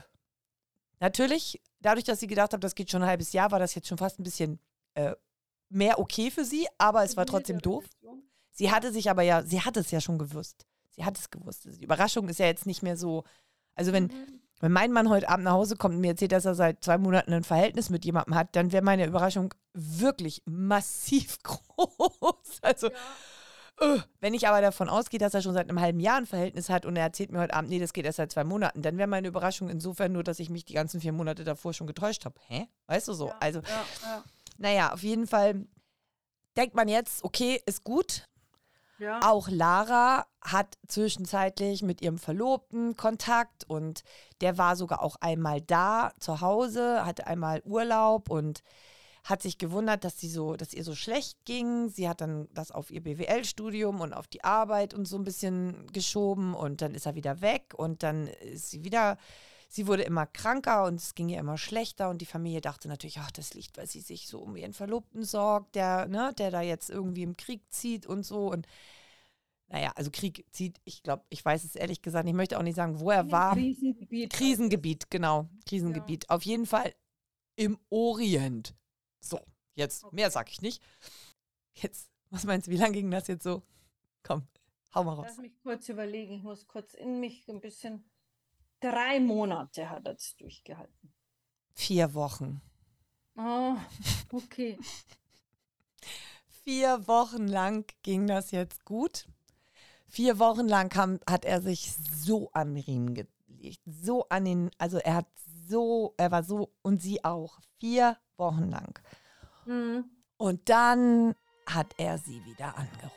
natürlich, 0.99 1.61
dadurch, 1.79 2.05
dass 2.05 2.19
sie 2.19 2.27
gedacht 2.27 2.53
hat, 2.53 2.63
das 2.63 2.75
geht 2.75 2.91
schon 2.91 3.03
ein 3.03 3.09
halbes 3.09 3.33
Jahr, 3.33 3.51
war 3.51 3.59
das 3.59 3.75
jetzt 3.75 3.87
schon 3.87 3.97
fast 3.97 4.19
ein 4.19 4.23
bisschen 4.23 4.59
äh, 4.95 5.13
mehr 5.69 5.99
okay 5.99 6.31
für 6.31 6.45
sie, 6.45 6.67
aber 6.77 7.03
es 7.03 7.17
war 7.17 7.25
trotzdem 7.25 7.59
doof. 7.59 7.85
Sie 8.55 8.71
hatte 8.71 8.91
sich 8.91 9.09
aber 9.09 9.21
ja, 9.21 9.43
sie 9.43 9.61
hat 9.61 9.75
es 9.75 9.91
ja 9.91 9.99
schon 9.99 10.17
gewusst. 10.17 10.65
Sie 10.89 11.03
hat 11.03 11.17
es 11.17 11.29
gewusst. 11.29 11.65
Die 11.65 11.83
Überraschung 11.83 12.29
ist 12.29 12.39
ja 12.39 12.45
jetzt 12.45 12.65
nicht 12.65 12.81
mehr 12.81 12.95
so. 12.95 13.25
Also 13.75 13.91
wenn, 13.91 14.05
mhm. 14.05 14.39
wenn 14.61 14.71
mein 14.71 14.93
Mann 14.93 15.09
heute 15.09 15.27
Abend 15.27 15.43
nach 15.43 15.51
Hause 15.51 15.75
kommt 15.75 15.95
und 15.95 16.01
mir 16.01 16.11
erzählt, 16.11 16.31
dass 16.31 16.45
er 16.45 16.55
seit 16.55 16.81
zwei 16.81 16.97
Monaten 16.97 17.33
ein 17.33 17.43
Verhältnis 17.43 17.89
mit 17.89 18.05
jemandem 18.05 18.35
hat, 18.35 18.55
dann 18.55 18.71
wäre 18.71 18.81
meine 18.81 19.05
Überraschung 19.05 19.53
wirklich 19.73 20.41
massiv 20.45 21.37
groß. 21.43 22.59
Also 22.61 22.89
ja. 22.89 23.95
uh, 23.95 23.99
wenn 24.21 24.33
ich 24.33 24.47
aber 24.47 24.61
davon 24.61 24.87
ausgehe, 24.87 25.19
dass 25.19 25.33
er 25.33 25.41
schon 25.41 25.53
seit 25.53 25.69
einem 25.69 25.81
halben 25.81 25.99
Jahr 25.99 26.15
ein 26.15 26.25
Verhältnis 26.25 26.69
hat 26.69 26.85
und 26.85 26.95
er 26.95 27.03
erzählt 27.03 27.33
mir 27.33 27.39
heute 27.39 27.55
Abend, 27.55 27.71
nee, 27.71 27.79
das 27.79 27.91
geht 27.91 28.05
erst 28.05 28.17
seit 28.17 28.31
zwei 28.31 28.45
Monaten, 28.45 28.81
dann 28.81 28.97
wäre 28.97 29.09
meine 29.09 29.27
Überraschung 29.27 29.67
insofern 29.67 30.13
nur, 30.13 30.23
dass 30.23 30.39
ich 30.39 30.49
mich 30.49 30.63
die 30.63 30.75
ganzen 30.75 31.01
vier 31.01 31.11
Monate 31.11 31.43
davor 31.43 31.73
schon 31.73 31.87
getäuscht 31.87 32.23
habe. 32.23 32.39
Hä? 32.47 32.69
Weißt 32.87 33.09
du 33.09 33.13
so? 33.13 33.27
Ja, 33.27 33.37
also, 33.41 33.59
ja, 33.59 34.23
naja, 34.57 34.93
auf 34.93 35.03
jeden 35.03 35.27
Fall 35.27 35.67
denkt 36.55 36.73
man 36.73 36.87
jetzt, 36.87 37.21
okay, 37.25 37.61
ist 37.65 37.83
gut, 37.83 38.29
ja. 38.99 39.19
Auch 39.23 39.49
Lara 39.49 40.25
hat 40.41 40.77
zwischenzeitlich 40.87 41.81
mit 41.81 42.01
ihrem 42.01 42.17
Verlobten 42.17 42.95
Kontakt 42.95 43.63
und 43.67 44.03
der 44.41 44.57
war 44.57 44.75
sogar 44.75 45.01
auch 45.01 45.17
einmal 45.19 45.61
da 45.61 46.11
zu 46.19 46.41
Hause, 46.41 47.05
hatte 47.05 47.27
einmal 47.27 47.61
Urlaub 47.65 48.29
und 48.29 48.63
hat 49.25 49.41
sich 49.41 49.57
gewundert, 49.57 50.03
dass 50.03 50.19
sie 50.19 50.29
so, 50.29 50.55
dass 50.55 50.73
ihr 50.73 50.83
so 50.83 50.93
schlecht 50.93 51.45
ging. 51.45 51.89
Sie 51.89 52.07
hat 52.07 52.21
dann 52.21 52.47
das 52.53 52.71
auf 52.71 52.91
ihr 52.91 53.01
BWL-Studium 53.01 53.99
und 53.99 54.13
auf 54.13 54.27
die 54.27 54.43
Arbeit 54.43 54.93
und 54.93 55.05
so 55.07 55.17
ein 55.17 55.23
bisschen 55.23 55.87
geschoben 55.91 56.53
und 56.53 56.81
dann 56.81 56.93
ist 56.93 57.07
er 57.07 57.15
wieder 57.15 57.41
weg 57.41 57.73
und 57.75 58.03
dann 58.03 58.27
ist 58.27 58.69
sie 58.69 58.83
wieder 58.83 59.17
sie 59.67 59.87
wurde 59.87 60.03
immer 60.03 60.25
kranker 60.25 60.85
und 60.85 60.95
es 60.95 61.15
ging 61.15 61.29
ihr 61.29 61.39
immer 61.39 61.57
schlechter 61.57 62.09
und 62.09 62.21
die 62.21 62.25
Familie 62.25 62.61
dachte 62.61 62.87
natürlich, 62.87 63.19
ach, 63.19 63.31
das 63.31 63.53
liegt, 63.53 63.77
weil 63.77 63.87
sie 63.87 64.01
sich 64.01 64.27
so 64.27 64.39
um 64.39 64.55
ihren 64.55 64.73
Verlobten 64.73 65.23
sorgt, 65.23 65.75
der, 65.75 66.07
ne, 66.07 66.33
der 66.37 66.51
da 66.51 66.61
jetzt 66.61 66.89
irgendwie 66.89 67.23
im 67.23 67.37
Krieg 67.37 67.61
zieht 67.69 68.05
und 68.05 68.23
so 68.23 68.51
und 68.51 68.67
naja, 69.67 69.91
also 69.95 70.11
Krieg 70.11 70.45
zieht, 70.51 70.79
ich 70.83 71.01
glaube, 71.01 71.23
ich 71.29 71.43
weiß 71.43 71.63
es 71.63 71.75
ehrlich 71.75 72.01
gesagt, 72.01 72.27
ich 72.27 72.35
möchte 72.35 72.57
auch 72.57 72.63
nicht 72.63 72.75
sagen, 72.75 72.99
wo 72.99 73.09
er 73.09 73.31
war. 73.31 73.55
Krisengebiet. 73.55 74.31
Krisengebiet, 74.31 75.09
genau, 75.09 75.49
Krisengebiet. 75.65 76.25
Ja. 76.25 76.35
Auf 76.35 76.43
jeden 76.43 76.67
Fall 76.67 76.93
im 77.55 77.79
Orient. 77.89 78.75
So, 79.21 79.39
jetzt, 79.73 80.03
okay. 80.03 80.15
mehr 80.15 80.29
sag 80.29 80.51
ich 80.51 80.61
nicht. 80.61 80.83
Jetzt, 81.73 82.11
was 82.29 82.43
meinst 82.43 82.67
du, 82.67 82.71
wie 82.71 82.77
lange 82.77 82.93
ging 82.93 83.09
das 83.09 83.27
jetzt 83.27 83.43
so? 83.43 83.63
Komm, 84.21 84.47
hau 84.93 85.03
mal 85.03 85.13
raus. 85.13 85.25
Lass 85.29 85.37
mich 85.39 85.59
kurz 85.61 85.89
überlegen, 85.89 86.33
ich 86.33 86.43
muss 86.43 86.67
kurz 86.67 86.93
in 86.93 87.19
mich 87.19 87.49
ein 87.49 87.59
bisschen 87.59 88.03
Drei 88.85 89.19
Monate 89.19 89.89
hat 89.89 90.05
er 90.05 90.13
es 90.13 90.35
durchgehalten. 90.37 91.11
Vier 91.73 92.13
Wochen. 92.13 92.61
Oh, 93.35 93.75
okay. 94.31 94.77
Vier 96.63 97.07
Wochen 97.07 97.47
lang 97.47 97.85
ging 98.03 98.27
das 98.27 98.51
jetzt 98.51 98.85
gut. 98.85 99.27
Vier 100.07 100.37
Wochen 100.37 100.67
lang 100.67 100.89
kam, 100.89 101.19
hat 101.27 101.45
er 101.45 101.63
sich 101.63 101.93
so 101.93 102.51
am 102.53 102.75
Riemen 102.75 103.15
gelegt. 103.15 103.81
So 103.85 104.29
an 104.29 104.45
den, 104.45 104.69
also 104.77 104.99
er 104.99 105.15
hat 105.15 105.27
so, 105.67 106.13
er 106.17 106.29
war 106.29 106.43
so 106.43 106.71
und 106.83 107.01
sie 107.01 107.23
auch. 107.25 107.57
Vier 107.79 108.17
Wochen 108.37 108.69
lang. 108.69 108.99
Mhm. 109.65 110.05
Und 110.37 110.69
dann 110.69 111.33
hat 111.65 111.95
er 111.97 112.19
sie 112.19 112.45
wieder 112.45 112.77
angerufen. 112.77 113.15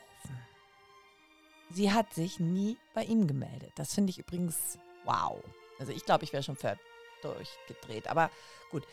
Sie 1.69 1.91
hat 1.91 2.11
sich 2.15 2.39
nie 2.39 2.75
bei 2.95 3.03
ihm 3.03 3.27
gemeldet. 3.27 3.73
Das 3.75 3.93
finde 3.93 4.09
ich 4.09 4.17
übrigens 4.17 4.79
wow. 5.05 5.43
Also 5.79 5.91
ich 5.91 6.05
glaube, 6.05 6.23
ich 6.23 6.33
wäre 6.33 6.43
schon 6.43 6.57
durchgedreht. 7.21 8.07
Aber 8.07 8.29
gut. 8.71 8.83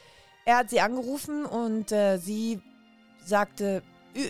Er 0.44 0.58
hat 0.58 0.70
sie 0.70 0.80
angerufen 0.80 1.44
und 1.44 1.90
äh, 1.90 2.18
sie 2.18 2.60
sagte, 3.24 3.82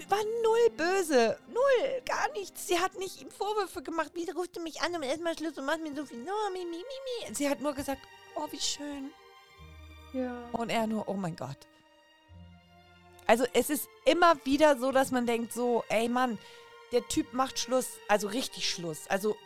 war 0.08 0.18
null 0.42 0.70
böse. 0.76 1.38
Null, 1.48 2.02
gar 2.06 2.32
nichts. 2.32 2.66
Sie 2.66 2.78
hat 2.78 2.98
nicht 2.98 3.20
ihm 3.20 3.30
Vorwürfe 3.30 3.82
gemacht. 3.82 4.10
Wie 4.14 4.28
rufst 4.30 4.56
du 4.56 4.60
mich 4.60 4.80
an 4.80 4.94
um 4.96 5.02
erstmal 5.02 5.36
Schluss 5.36 5.56
und 5.58 5.66
machst 5.66 5.82
mir 5.82 5.94
so 5.94 6.04
viel. 6.04 6.18
No, 6.18 6.32
mi, 6.52 6.64
mi, 6.64 6.78
mi, 6.78 7.28
mi. 7.28 7.34
Sie 7.34 7.48
hat 7.48 7.60
nur 7.60 7.74
gesagt, 7.74 8.00
oh, 8.34 8.46
wie 8.50 8.58
schön. 8.58 9.10
Ja. 10.12 10.48
Und 10.52 10.70
er 10.70 10.86
nur, 10.86 11.08
oh 11.08 11.14
mein 11.14 11.36
Gott. 11.36 11.58
Also 13.26 13.44
es 13.52 13.70
ist 13.70 13.88
immer 14.04 14.34
wieder 14.44 14.78
so, 14.78 14.92
dass 14.92 15.10
man 15.10 15.26
denkt 15.26 15.52
so, 15.52 15.84
ey 15.88 16.08
Mann, 16.08 16.38
der 16.92 17.06
Typ 17.08 17.32
macht 17.32 17.58
Schluss, 17.58 17.88
also 18.08 18.28
richtig 18.28 18.70
Schluss. 18.70 19.08
Also 19.08 19.36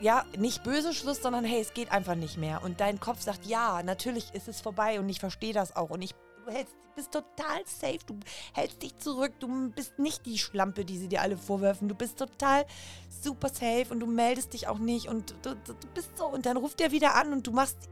ja, 0.00 0.24
nicht 0.38 0.64
böse 0.64 0.94
Schluss, 0.94 1.22
sondern 1.22 1.44
hey, 1.44 1.60
es 1.60 1.74
geht 1.74 1.92
einfach 1.92 2.14
nicht 2.14 2.38
mehr. 2.38 2.62
Und 2.62 2.80
dein 2.80 3.00
Kopf 3.00 3.20
sagt, 3.20 3.46
ja, 3.46 3.82
natürlich 3.82 4.34
ist 4.34 4.48
es 4.48 4.60
vorbei 4.60 4.98
und 4.98 5.08
ich 5.08 5.20
verstehe 5.20 5.52
das 5.52 5.76
auch. 5.76 5.90
Und 5.90 6.02
ich, 6.02 6.14
du 6.44 6.50
hältst, 6.50 6.74
bist 6.96 7.12
total 7.12 7.64
safe, 7.66 7.98
du 8.06 8.18
hältst 8.52 8.82
dich 8.82 8.96
zurück, 8.98 9.32
du 9.38 9.70
bist 9.70 9.98
nicht 9.98 10.26
die 10.26 10.38
Schlampe, 10.38 10.84
die 10.84 10.98
sie 10.98 11.08
dir 11.08 11.22
alle 11.22 11.36
vorwerfen. 11.36 11.88
Du 11.88 11.94
bist 11.94 12.18
total 12.18 12.64
super 13.08 13.48
safe 13.48 13.86
und 13.90 14.00
du 14.00 14.06
meldest 14.06 14.52
dich 14.52 14.68
auch 14.68 14.78
nicht 14.78 15.08
und 15.08 15.34
du, 15.42 15.54
du, 15.54 15.74
du 15.74 15.86
bist 15.94 16.16
so. 16.16 16.26
Und 16.26 16.46
dann 16.46 16.56
ruft 16.56 16.80
er 16.80 16.90
wieder 16.90 17.14
an 17.14 17.32
und 17.32 17.46
du 17.46 17.52
machst 17.52 17.88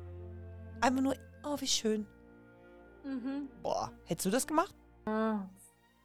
einfach 0.81 1.03
nur, 1.03 1.15
oh, 1.45 1.57
wie 1.59 1.67
schön. 1.67 2.07
Mhm. 3.05 3.49
Boah, 3.63 3.93
hättest 4.05 4.27
du 4.27 4.31
das 4.31 4.47
gemacht? 4.47 4.75
Ah, 5.07 5.49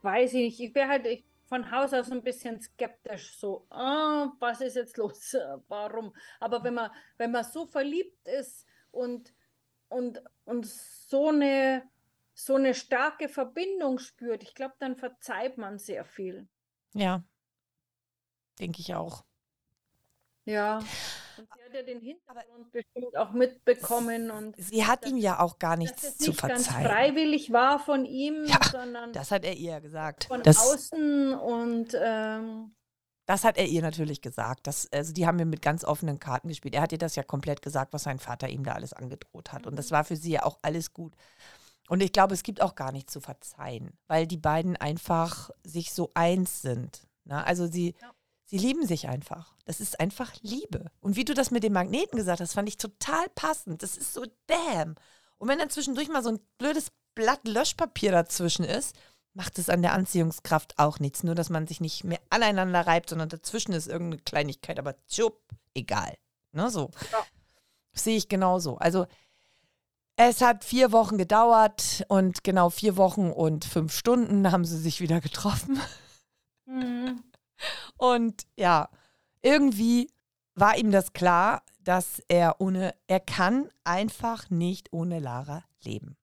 weiß 0.02 0.34
ich 0.34 0.40
nicht. 0.40 0.60
Ich 0.60 0.76
wäre 0.76 0.88
halt, 0.88 1.06
ich 1.06 1.24
von 1.54 1.70
Haus 1.70 1.94
aus 1.94 2.12
ein 2.12 2.24
bisschen 2.24 2.60
skeptisch, 2.60 3.38
so, 3.38 3.68
oh, 3.70 4.28
was 4.40 4.60
ist 4.62 4.76
jetzt 4.76 4.98
los, 4.98 5.36
warum? 5.68 6.12
Aber 6.40 6.64
wenn 6.64 6.74
man, 6.74 6.90
wenn 7.18 7.32
man 7.32 7.44
so 7.44 7.68
verliebt 7.68 8.28
ist 8.28 8.66
und, 8.90 9.32
und, 9.88 10.24
und 10.46 10.66
so 10.66 11.30
eine, 11.30 11.88
so 12.34 12.56
eine 12.56 12.74
starke 12.74 13.30
Verbindung 13.30 14.00
spürt, 14.00 14.42
ich 14.42 14.56
glaube, 14.56 14.74
dann 14.80 14.96
verzeiht 14.96 15.60
man 15.60 15.78
sehr 15.78 16.06
viel. 16.06 16.48
Ja, 16.96 17.24
denke 18.60 18.80
ich 18.80 18.96
auch. 18.96 19.24
Ja. 20.46 20.80
Und 21.38 21.48
sie 21.54 21.64
hat 21.64 21.74
ja 21.74 21.84
den 21.84 22.02
Hintergrund 22.02 22.72
bestimmt 22.72 23.18
auch 23.18 23.32
mitbekommen. 23.32 24.32
Und 24.32 24.56
sie 24.58 24.86
hat 24.86 25.06
ihm 25.08 25.18
ja 25.18 25.40
auch 25.40 25.60
gar 25.60 25.78
nichts 25.78 26.04
nicht 26.04 26.22
zu 26.22 26.34
verzeihen. 26.34 26.64
Ganz 26.64 26.68
freiwillig 26.68 27.52
war 27.52 27.80
von 27.80 28.06
ihm, 28.06 28.46
ja, 28.46 28.60
sondern 28.72 29.14
das 29.14 29.32
hat 29.32 29.46
er 29.46 29.54
ihr 29.54 29.82
gesagt. 29.82 30.26
Von 30.26 30.44
das, 30.44 30.58
außen 30.58 31.34
und 31.34 31.98
ähm, 32.00 32.74
das 33.26 33.44
hat 33.44 33.58
er 33.58 33.68
ihr 33.68 33.82
natürlich 33.82 34.22
gesagt. 34.22 34.68
Das, 34.68 34.92
also 34.92 35.14
die 35.14 35.26
haben 35.26 35.38
mir 35.38 35.46
mit 35.46 35.62
ganz 35.62 35.84
offenen 35.86 36.20
Karten 36.20 36.50
gespielt. 36.50 36.76
Er 36.76 36.82
hat 36.82 36.92
ihr 36.92 36.98
das 36.98 37.16
ja 37.16 37.24
komplett 37.24 37.62
gesagt, 37.62 37.94
was 37.94 38.04
sein 38.04 38.20
Vater 38.20 38.50
ihm 38.50 38.64
da 38.64 38.74
alles 38.74 38.94
angedroht 38.94 39.54
hat. 39.54 39.66
Und 39.66 39.78
das 39.78 39.90
mhm. 39.90 39.96
war 39.96 40.04
für 40.04 40.16
sie 40.16 40.32
ja 40.32 40.44
auch 40.44 40.60
alles 40.62 40.94
gut. 40.94 41.16
Und 41.90 42.02
ich 42.02 42.12
glaube, 42.12 42.34
es 42.34 42.44
gibt 42.44 42.62
auch 42.62 42.76
gar 42.76 42.92
nichts 42.92 43.14
zu 43.14 43.22
verzeihen, 43.22 43.98
weil 44.08 44.28
die 44.28 44.38
beiden 44.38 44.78
einfach 44.78 45.50
sich 45.64 45.94
so 45.94 46.12
eins 46.14 46.62
sind. 46.62 47.08
Ne? 47.26 47.46
Also 47.46 47.68
sie, 47.68 47.96
ja. 48.02 48.14
Sie 48.54 48.60
lieben 48.60 48.86
sich 48.86 49.10
einfach. 49.10 49.56
Das 49.66 49.80
ist 49.80 50.00
einfach 50.00 50.32
Liebe. 50.44 50.92
Und 51.00 51.16
wie 51.16 51.26
du 51.26 51.34
das 51.34 51.50
mit 51.50 51.64
dem 51.64 51.74
Magneten 51.74 52.18
gesagt 52.18 52.40
hast, 52.40 52.54
fand 52.54 52.70
ich 52.70 52.78
total 52.78 53.28
passend. 53.34 53.82
Das 53.82 53.98
ist 53.98 54.14
so 54.14 54.28
bam. 54.46 54.94
Und 55.40 55.48
wenn 55.48 55.58
dann 55.58 55.72
zwischendurch 55.72 56.08
mal 56.08 56.22
so 56.22 56.30
ein 56.30 56.40
blödes 56.60 56.92
Blatt 57.16 57.48
Löschpapier 57.48 58.12
dazwischen 58.12 58.64
ist, 58.64 58.96
macht 59.34 59.58
es 59.58 59.70
an 59.70 59.82
der 59.82 59.94
Anziehungskraft 59.94 60.78
auch 60.78 61.00
nichts. 61.00 61.24
Nur, 61.24 61.34
dass 61.34 61.50
man 61.50 61.66
sich 61.66 61.82
nicht 61.82 62.04
mehr 62.04 62.20
aneinander 62.30 62.86
reibt, 62.86 63.10
sondern 63.10 63.28
dazwischen 63.28 63.74
ist 63.74 63.88
irgendeine 63.88 64.22
Kleinigkeit, 64.22 64.78
aber 64.78 65.04
tschupp, 65.08 65.42
egal. 65.74 66.16
Ne, 66.52 66.70
so. 66.70 66.92
Ja. 67.12 67.26
Sehe 67.94 68.18
ich 68.18 68.30
genauso. 68.30 68.78
Also, 68.78 69.08
es 70.16 70.42
hat 70.42 70.64
vier 70.64 70.92
Wochen 70.92 71.18
gedauert 71.18 72.06
und 72.08 72.44
genau 72.44 72.70
vier 72.70 72.98
Wochen 72.98 73.32
und 73.32 73.66
fünf 73.66 73.98
Stunden 73.98 74.52
haben 74.52 74.64
sie 74.64 74.78
sich 74.78 75.02
wieder 75.02 75.22
getroffen. 75.22 75.82
Mhm. 76.66 77.24
Und 77.98 78.46
ja, 78.58 78.90
irgendwie 79.42 80.12
war 80.56 80.78
ihm 80.78 80.92
das 80.92 81.14
klar, 81.14 81.64
dass 81.80 82.22
er 82.28 82.62
ohne, 82.62 82.96
er 83.08 83.20
kann 83.20 83.70
einfach 83.84 84.50
nicht 84.50 84.94
ohne 84.94 85.20
Lara 85.20 85.64
leben. 85.84 86.18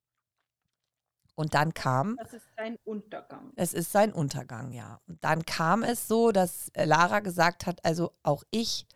Und 1.35 1.55
dann 1.55 1.73
kam. 1.73 2.17
Das 2.19 2.35
ist 2.35 2.47
sein 2.57 2.77
Untergang. 2.85 3.53
Es 3.57 3.73
ist 3.73 3.93
sein 3.93 4.13
Untergang, 4.13 4.73
ja. 4.73 5.01
Und 5.07 5.25
dann 5.25 5.47
kam 5.47 5.83
es 5.83 6.07
so, 6.07 6.33
dass 6.33 6.71
Lara 6.75 7.21
gesagt 7.21 7.67
hat: 7.67 7.83
Also 7.85 8.13
auch 8.23 8.45
ich 8.51 8.87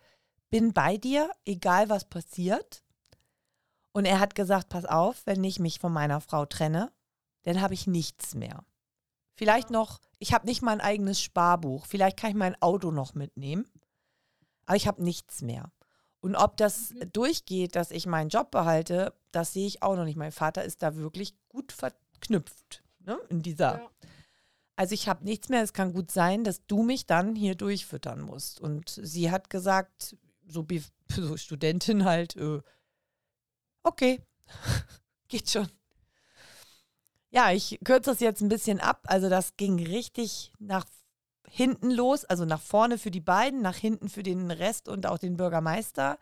bin 0.51 0.71
bei 0.71 0.97
dir, 0.97 1.31
egal 1.45 1.89
was 1.89 2.05
passiert. 2.05 2.83
Und 3.93 4.05
er 4.05 4.19
hat 4.19 4.35
gesagt: 4.35 4.69
Pass 4.69 4.85
auf, 4.85 5.25
wenn 5.25 5.43
ich 5.43 5.59
mich 5.59 5.79
von 5.79 5.91
meiner 5.91 6.21
Frau 6.21 6.45
trenne, 6.45 6.91
dann 7.43 7.61
habe 7.61 7.73
ich 7.73 7.87
nichts 7.87 8.35
mehr. 8.35 8.63
Vielleicht 9.35 9.69
noch, 9.69 9.99
ich 10.17 10.33
habe 10.33 10.45
nicht 10.45 10.61
mal 10.61 10.71
ein 10.71 10.81
eigenes 10.81 11.21
Sparbuch. 11.21 11.85
Vielleicht 11.85 12.17
kann 12.17 12.31
ich 12.31 12.35
mein 12.35 12.59
Auto 12.61 12.91
noch 12.91 13.13
mitnehmen. 13.13 13.65
Aber 14.65 14.77
ich 14.77 14.87
habe 14.87 15.03
nichts 15.03 15.41
mehr. 15.41 15.71
Und 16.21 16.35
ob 16.35 16.57
das 16.57 16.91
mhm. 16.91 17.11
durchgeht, 17.11 17.75
dass 17.75 17.91
ich 17.91 18.07
meinen 18.07 18.29
Job 18.29 18.49
behalte, 18.49 19.13
das 19.31 19.53
sehe 19.53 19.67
ich 19.67 19.83
auch 19.83 19.95
noch 19.95 20.05
nicht. 20.05 20.15
Mein 20.15 20.31
Vater 20.31 20.63
ist 20.63 20.81
da 20.81 20.95
wirklich 20.95 21.35
gut 21.49 21.71
verknüpft 21.71 22.83
ne, 22.99 23.19
in 23.29 23.41
dieser. 23.41 23.79
Ja. 23.79 23.89
Also 24.77 24.93
ich 24.93 25.07
habe 25.07 25.23
nichts 25.23 25.49
mehr. 25.49 25.61
Es 25.61 25.73
kann 25.73 25.93
gut 25.93 26.11
sein, 26.11 26.43
dass 26.43 26.65
du 26.65 26.81
mich 26.81 27.05
dann 27.05 27.35
hier 27.35 27.55
durchfüttern 27.55 28.21
musst. 28.21 28.59
Und 28.59 28.89
sie 28.89 29.31
hat 29.31 29.49
gesagt, 29.49 30.17
so 30.47 30.67
wie 30.69 30.83
so 31.09 31.37
Studentin 31.37 32.05
halt, 32.05 32.35
äh, 32.37 32.61
okay, 33.83 34.21
geht 35.27 35.49
schon. 35.49 35.69
Ja, 37.35 37.51
ich 37.51 37.79
kürze 37.83 38.11
das 38.11 38.21
jetzt 38.21 38.41
ein 38.41 38.47
bisschen 38.47 38.79
ab. 38.79 39.01
Also 39.07 39.27
das 39.27 39.57
ging 39.57 39.77
richtig 39.85 40.53
nach 40.57 40.85
hinten 41.49 41.91
los, 41.91 42.23
also 42.23 42.45
nach 42.45 42.61
vorne 42.61 42.97
für 42.97 43.11
die 43.11 43.19
beiden, 43.19 43.61
nach 43.61 43.75
hinten 43.75 44.07
für 44.07 44.23
den 44.23 44.51
Rest 44.51 44.87
und 44.87 45.05
auch 45.05 45.17
den 45.17 45.35
Bürgermeister. 45.35 46.17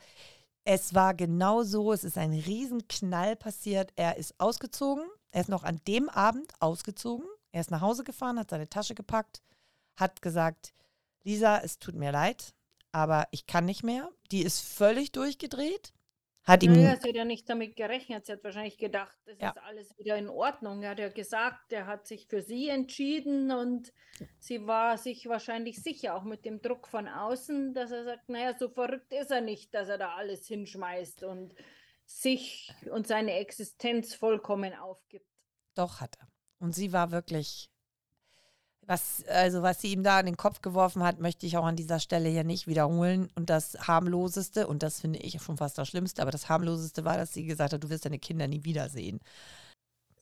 Es 0.63 0.95
war 0.95 1.13
genau 1.13 1.61
so, 1.61 1.93
es 1.93 2.03
ist 2.03 2.17
ein 2.17 2.33
Riesenknall 2.33 3.35
passiert. 3.35 3.93
Er 3.95 4.17
ist 4.17 4.33
ausgezogen, 4.39 5.05
er 5.29 5.41
ist 5.41 5.49
noch 5.49 5.63
an 5.63 5.79
dem 5.87 6.09
Abend 6.09 6.51
ausgezogen. 6.59 7.27
Er 7.51 7.61
ist 7.61 7.69
nach 7.69 7.81
Hause 7.81 8.03
gefahren, 8.03 8.39
hat 8.39 8.49
seine 8.49 8.67
Tasche 8.67 8.95
gepackt, 8.95 9.43
hat 9.95 10.23
gesagt, 10.23 10.73
Lisa, 11.23 11.59
es 11.59 11.77
tut 11.77 11.93
mir 11.93 12.11
leid, 12.11 12.55
aber 12.91 13.27
ich 13.29 13.45
kann 13.45 13.65
nicht 13.65 13.83
mehr. 13.83 14.09
Die 14.31 14.41
ist 14.41 14.61
völlig 14.61 15.11
durchgedreht. 15.11 15.93
Hat 16.43 16.61
ihm 16.61 16.73
naja, 16.73 16.97
sie 17.01 17.09
hat 17.09 17.15
ja 17.15 17.23
nicht 17.23 17.49
damit 17.49 17.77
gerechnet. 17.77 18.25
Sie 18.25 18.33
hat 18.33 18.43
wahrscheinlich 18.43 18.77
gedacht, 18.77 19.17
es 19.25 19.39
ja. 19.39 19.51
ist 19.51 19.57
alles 19.59 19.97
wieder 19.97 20.17
in 20.17 20.27
Ordnung. 20.27 20.83
Er 20.83 20.91
hat 20.91 20.99
ja 20.99 21.07
gesagt, 21.07 21.71
er 21.71 21.87
hat 21.87 22.05
sich 22.05 22.27
für 22.27 22.41
sie 22.41 22.67
entschieden 22.67 23.51
und 23.51 23.93
sie 24.39 24.67
war 24.67 24.97
sich 24.97 25.27
wahrscheinlich 25.27 25.81
sicher, 25.81 26.15
auch 26.15 26.23
mit 26.23 26.43
dem 26.43 26.61
Druck 26.61 26.87
von 26.87 27.07
außen, 27.07 27.73
dass 27.73 27.91
er 27.91 28.03
sagt, 28.03 28.27
naja, 28.27 28.57
so 28.57 28.67
verrückt 28.67 29.13
ist 29.13 29.31
er 29.31 29.39
nicht, 29.39 29.73
dass 29.73 29.87
er 29.87 29.97
da 29.97 30.15
alles 30.15 30.45
hinschmeißt 30.47 31.23
und 31.23 31.55
sich 32.05 32.73
und 32.91 33.07
seine 33.07 33.35
Existenz 33.35 34.13
vollkommen 34.13 34.73
aufgibt. 34.73 35.29
Doch 35.75 36.01
hat 36.01 36.17
er. 36.19 36.27
Und 36.59 36.73
sie 36.75 36.91
war 36.91 37.11
wirklich 37.11 37.69
was, 38.87 39.23
also 39.27 39.61
was 39.61 39.81
sie 39.81 39.93
ihm 39.93 40.03
da 40.03 40.19
in 40.19 40.25
den 40.25 40.37
Kopf 40.37 40.61
geworfen 40.61 41.03
hat, 41.03 41.19
möchte 41.19 41.45
ich 41.45 41.57
auch 41.57 41.65
an 41.65 41.75
dieser 41.75 41.99
Stelle 41.99 42.29
hier 42.29 42.43
nicht 42.43 42.67
wiederholen. 42.67 43.29
Und 43.35 43.49
das 43.49 43.75
harmloseste, 43.87 44.67
und 44.67 44.83
das 44.83 44.99
finde 44.99 45.19
ich 45.19 45.41
schon 45.41 45.57
fast 45.57 45.77
das 45.77 45.87
Schlimmste, 45.87 46.21
aber 46.21 46.31
das 46.31 46.49
harmloseste 46.49 47.05
war, 47.05 47.17
dass 47.17 47.33
sie 47.33 47.45
gesagt 47.45 47.73
hat, 47.73 47.83
du 47.83 47.89
wirst 47.89 48.05
deine 48.05 48.19
Kinder 48.19 48.47
nie 48.47 48.63
wiedersehen. 48.63 49.19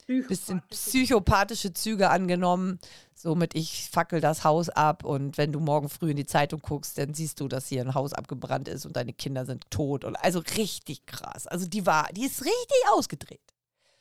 Bisschen 0.07 0.61
psychopathische 0.69 1.73
Züge 1.73 2.09
angenommen, 2.09 2.79
somit 3.13 3.55
ich 3.55 3.89
fackel 3.89 4.19
das 4.19 4.43
Haus 4.43 4.67
ab 4.67 5.05
und 5.05 5.37
wenn 5.37 5.53
du 5.53 5.61
morgen 5.61 5.87
früh 5.87 6.11
in 6.11 6.17
die 6.17 6.25
Zeitung 6.25 6.59
guckst, 6.59 6.97
dann 6.97 7.13
siehst 7.13 7.39
du, 7.39 7.47
dass 7.47 7.67
hier 7.67 7.81
ein 7.81 7.93
Haus 7.93 8.11
abgebrannt 8.11 8.67
ist 8.67 8.85
und 8.85 8.97
deine 8.97 9.13
Kinder 9.13 9.45
sind 9.45 9.69
tot. 9.71 10.03
Und 10.03 10.17
also 10.17 10.41
richtig 10.57 11.05
krass. 11.05 11.47
Also 11.47 11.65
die 11.65 11.85
war, 11.85 12.09
die 12.11 12.25
ist 12.25 12.41
richtig 12.41 12.81
ausgedreht. 12.91 13.39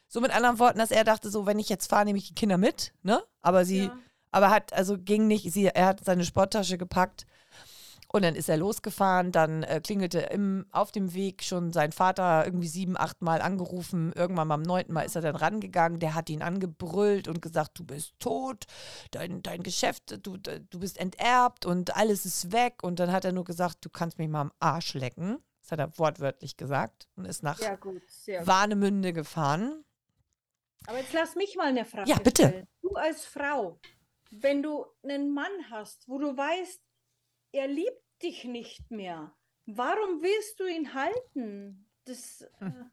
So 0.09 0.21
mit 0.21 0.35
anderen 0.35 0.59
Worten, 0.59 0.81
dass 0.81 0.91
er 0.91 1.05
dachte, 1.05 1.31
so, 1.31 1.47
wenn 1.47 1.61
ich 1.61 1.69
jetzt 1.69 1.89
fahre, 1.89 2.07
nehme 2.07 2.19
ich 2.19 2.27
die 2.27 2.35
Kinder 2.35 2.59
mit, 2.59 2.93
ne? 3.03 3.23
Aber 3.43 3.65
sie 3.65 3.85
ja 3.85 3.97
aber 4.31 4.51
hat, 4.51 4.73
also 4.73 4.97
ging 4.99 5.27
nicht, 5.27 5.53
sie, 5.53 5.67
er 5.67 5.87
hat 5.87 6.05
seine 6.05 6.25
Sporttasche 6.25 6.79
gepackt 6.79 7.27
und 8.13 8.23
dann 8.23 8.35
ist 8.35 8.49
er 8.49 8.57
losgefahren. 8.57 9.31
Dann 9.33 9.63
äh, 9.63 9.81
klingelte 9.81 10.19
im, 10.19 10.67
auf 10.73 10.91
dem 10.91 11.15
Weg 11.15 11.45
schon 11.45 11.73
sein 11.73 11.93
Vater 11.93 12.45
irgendwie 12.45 12.69
sieben, 12.69 12.97
acht 12.97 13.23
Mal 13.23 13.41
angerufen. 13.41 14.13
Irgendwann 14.15 14.49
beim 14.49 14.63
neunten 14.63 14.93
Mal 14.93 15.03
ist 15.03 15.15
er 15.15 15.23
dann 15.23 15.37
rangegangen. 15.37 16.01
Der 16.01 16.15
hat 16.15 16.29
ihn 16.29 16.43
angebrüllt 16.43 17.29
und 17.29 17.41
gesagt: 17.41 17.79
Du 17.79 17.85
bist 17.85 18.15
tot, 18.19 18.65
dein, 19.13 19.43
dein 19.43 19.63
Geschäft, 19.63 20.27
du, 20.27 20.37
du 20.37 20.79
bist 20.81 20.99
enterbt 20.99 21.67
und 21.67 21.97
alles 21.97 22.27
ist 22.27 22.53
weg. 22.53 22.83
Und 22.83 22.99
dann 22.99 23.13
hat 23.13 23.25
er 23.25 23.33
nur 23.33 23.45
gesagt: 23.45 23.85
Du 23.85 23.91
kannst 23.91 24.19
mich 24.19 24.29
mal 24.29 24.41
am 24.41 24.53
Arsch 24.59 24.95
lecken. 24.95 25.39
Das 25.63 25.73
hat 25.73 25.79
er 25.79 25.97
wortwörtlich 25.99 26.57
gesagt 26.57 27.07
und 27.15 27.27
ist 27.27 27.45
nach 27.45 27.61
gut, 27.79 28.03
Warnemünde 28.41 29.13
gefahren. 29.13 29.85
Aber 30.87 30.99
jetzt 30.99 31.13
lass 31.13 31.37
mich 31.37 31.55
mal 31.57 31.69
eine 31.69 31.85
Frage 31.85 32.11
Ja, 32.11 32.19
bitte. 32.19 32.49
Stellen. 32.49 32.67
Du 32.81 32.95
als 32.95 33.25
Frau, 33.25 33.79
wenn 34.31 34.63
du 34.63 34.87
einen 35.03 35.33
Mann 35.33 35.71
hast, 35.71 36.09
wo 36.09 36.19
du 36.19 36.37
weißt, 36.37 36.81
er 37.53 37.69
liebt 37.69 38.03
dich 38.23 38.45
nicht 38.45 38.91
mehr, 38.91 39.35
warum 39.67 40.23
willst 40.23 40.61
du 40.61 40.67
ihn 40.67 40.95
halten? 40.95 41.87
Das, 42.05 42.47
hm. 42.59 42.69
Äh, 42.69 42.85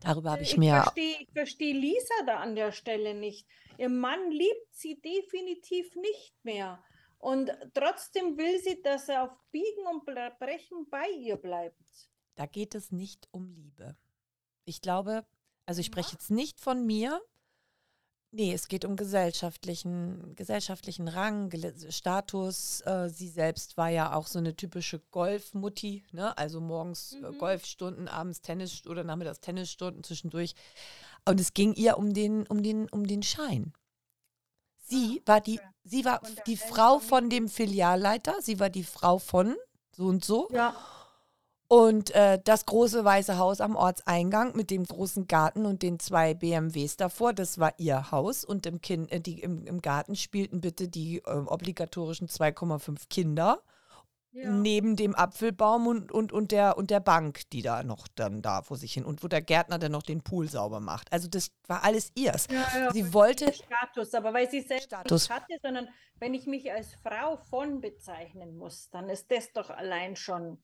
Darüber 0.00 0.32
habe 0.32 0.42
ich, 0.42 0.52
ich 0.52 0.58
mir. 0.58 0.82
Versteh, 0.82 1.16
ich 1.20 1.30
verstehe 1.32 1.74
Lisa 1.74 2.14
da 2.26 2.40
an 2.40 2.54
der 2.54 2.72
Stelle 2.72 3.14
nicht. 3.14 3.46
Ihr 3.78 3.88
Mann 3.88 4.30
liebt 4.30 4.74
sie 4.74 5.00
definitiv 5.00 5.94
nicht 5.96 6.34
mehr. 6.44 6.82
Und 7.18 7.50
trotzdem 7.72 8.36
will 8.36 8.60
sie, 8.60 8.82
dass 8.82 9.08
er 9.08 9.24
auf 9.24 9.30
Biegen 9.50 9.86
und 9.86 10.04
Brechen 10.04 10.86
bei 10.90 11.08
ihr 11.08 11.36
bleibt. 11.36 12.10
Da 12.34 12.44
geht 12.44 12.74
es 12.74 12.92
nicht 12.92 13.28
um 13.30 13.48
Liebe. 13.48 13.96
Ich 14.66 14.82
glaube, 14.82 15.24
also 15.64 15.80
ich 15.80 15.86
spreche 15.86 16.12
jetzt 16.12 16.30
nicht 16.30 16.60
von 16.60 16.84
mir, 16.84 17.22
Nee, 18.36 18.52
es 18.52 18.66
geht 18.66 18.84
um 18.84 18.96
gesellschaftlichen, 18.96 20.34
gesellschaftlichen 20.34 21.06
Rang, 21.06 21.52
Status. 21.88 22.80
Äh, 22.80 23.08
sie 23.08 23.28
selbst 23.28 23.76
war 23.76 23.90
ja 23.90 24.12
auch 24.12 24.26
so 24.26 24.40
eine 24.40 24.56
typische 24.56 24.98
Golfmutti, 25.12 26.02
ne? 26.10 26.36
Also 26.36 26.60
morgens 26.60 27.12
äh, 27.12 27.30
mhm. 27.30 27.38
Golfstunden, 27.38 28.08
abends 28.08 28.40
Tennis 28.40 28.88
oder 28.88 29.04
nachmittags 29.04 29.38
Tennisstunden 29.38 30.02
zwischendurch. 30.02 30.56
Und 31.24 31.38
es 31.38 31.54
ging 31.54 31.74
ihr 31.74 31.96
um 31.96 32.12
den, 32.12 32.44
um 32.48 32.64
den, 32.64 32.88
um 32.88 33.06
den 33.06 33.22
Schein. 33.22 33.72
Sie 34.78 35.22
ah, 35.24 35.28
war 35.28 35.40
die, 35.40 35.60
sie 35.84 36.04
war 36.04 36.20
die 36.48 36.56
Frau 36.56 36.98
von 36.98 37.30
dem 37.30 37.48
Filialleiter, 37.48 38.42
sie 38.42 38.58
war 38.58 38.68
die 38.68 38.82
Frau 38.82 39.20
von 39.20 39.54
so 39.92 40.06
und 40.06 40.24
so. 40.24 40.48
Ja. 40.50 40.74
Und 41.66 42.10
äh, 42.14 42.38
das 42.44 42.66
große 42.66 43.04
weiße 43.04 43.38
Haus 43.38 43.60
am 43.60 43.74
Ortseingang 43.74 44.54
mit 44.54 44.70
dem 44.70 44.84
großen 44.84 45.26
Garten 45.26 45.64
und 45.64 45.82
den 45.82 45.98
zwei 45.98 46.34
BMWs 46.34 46.96
davor, 46.96 47.32
das 47.32 47.58
war 47.58 47.72
ihr 47.78 48.10
Haus. 48.10 48.44
Und 48.44 48.66
im, 48.66 48.80
kind, 48.80 49.10
äh, 49.10 49.20
die, 49.20 49.40
im, 49.40 49.66
im, 49.66 49.80
Garten 49.80 50.14
spielten 50.14 50.60
bitte 50.60 50.88
die 50.88 51.18
äh, 51.24 51.30
obligatorischen 51.30 52.28
2,5 52.28 53.08
Kinder. 53.08 53.62
Ja. 54.32 54.50
Neben 54.50 54.96
dem 54.96 55.14
Apfelbaum 55.14 55.86
und, 55.86 56.10
und, 56.10 56.32
und, 56.32 56.50
der, 56.50 56.76
und 56.76 56.90
der 56.90 56.98
Bank, 56.98 57.48
die 57.50 57.62
da 57.62 57.84
noch 57.84 58.08
dann 58.08 58.42
da 58.42 58.62
vor 58.62 58.76
sich 58.76 58.92
hin 58.92 59.04
und 59.04 59.22
wo 59.22 59.28
der 59.28 59.40
Gärtner 59.40 59.78
dann 59.78 59.92
noch 59.92 60.02
den 60.02 60.22
Pool 60.22 60.48
sauber 60.48 60.80
macht. 60.80 61.12
Also 61.12 61.28
das 61.28 61.52
war 61.68 61.84
alles 61.84 62.10
ihrs. 62.16 62.48
Ja, 62.50 62.66
ja, 62.76 62.92
sie 62.92 63.14
wollte 63.14 63.52
Status, 63.52 64.12
aber 64.12 64.34
weil 64.34 64.50
sie 64.50 64.60
selbst 64.60 64.86
Status. 64.86 65.28
nicht 65.28 65.30
hatte, 65.30 65.54
sondern 65.62 65.88
wenn 66.18 66.34
ich 66.34 66.48
mich 66.48 66.72
als 66.72 66.96
Frau 66.96 67.36
von 67.48 67.80
bezeichnen 67.80 68.56
muss, 68.56 68.90
dann 68.90 69.08
ist 69.08 69.30
das 69.30 69.52
doch 69.52 69.70
allein 69.70 70.16
schon 70.16 70.58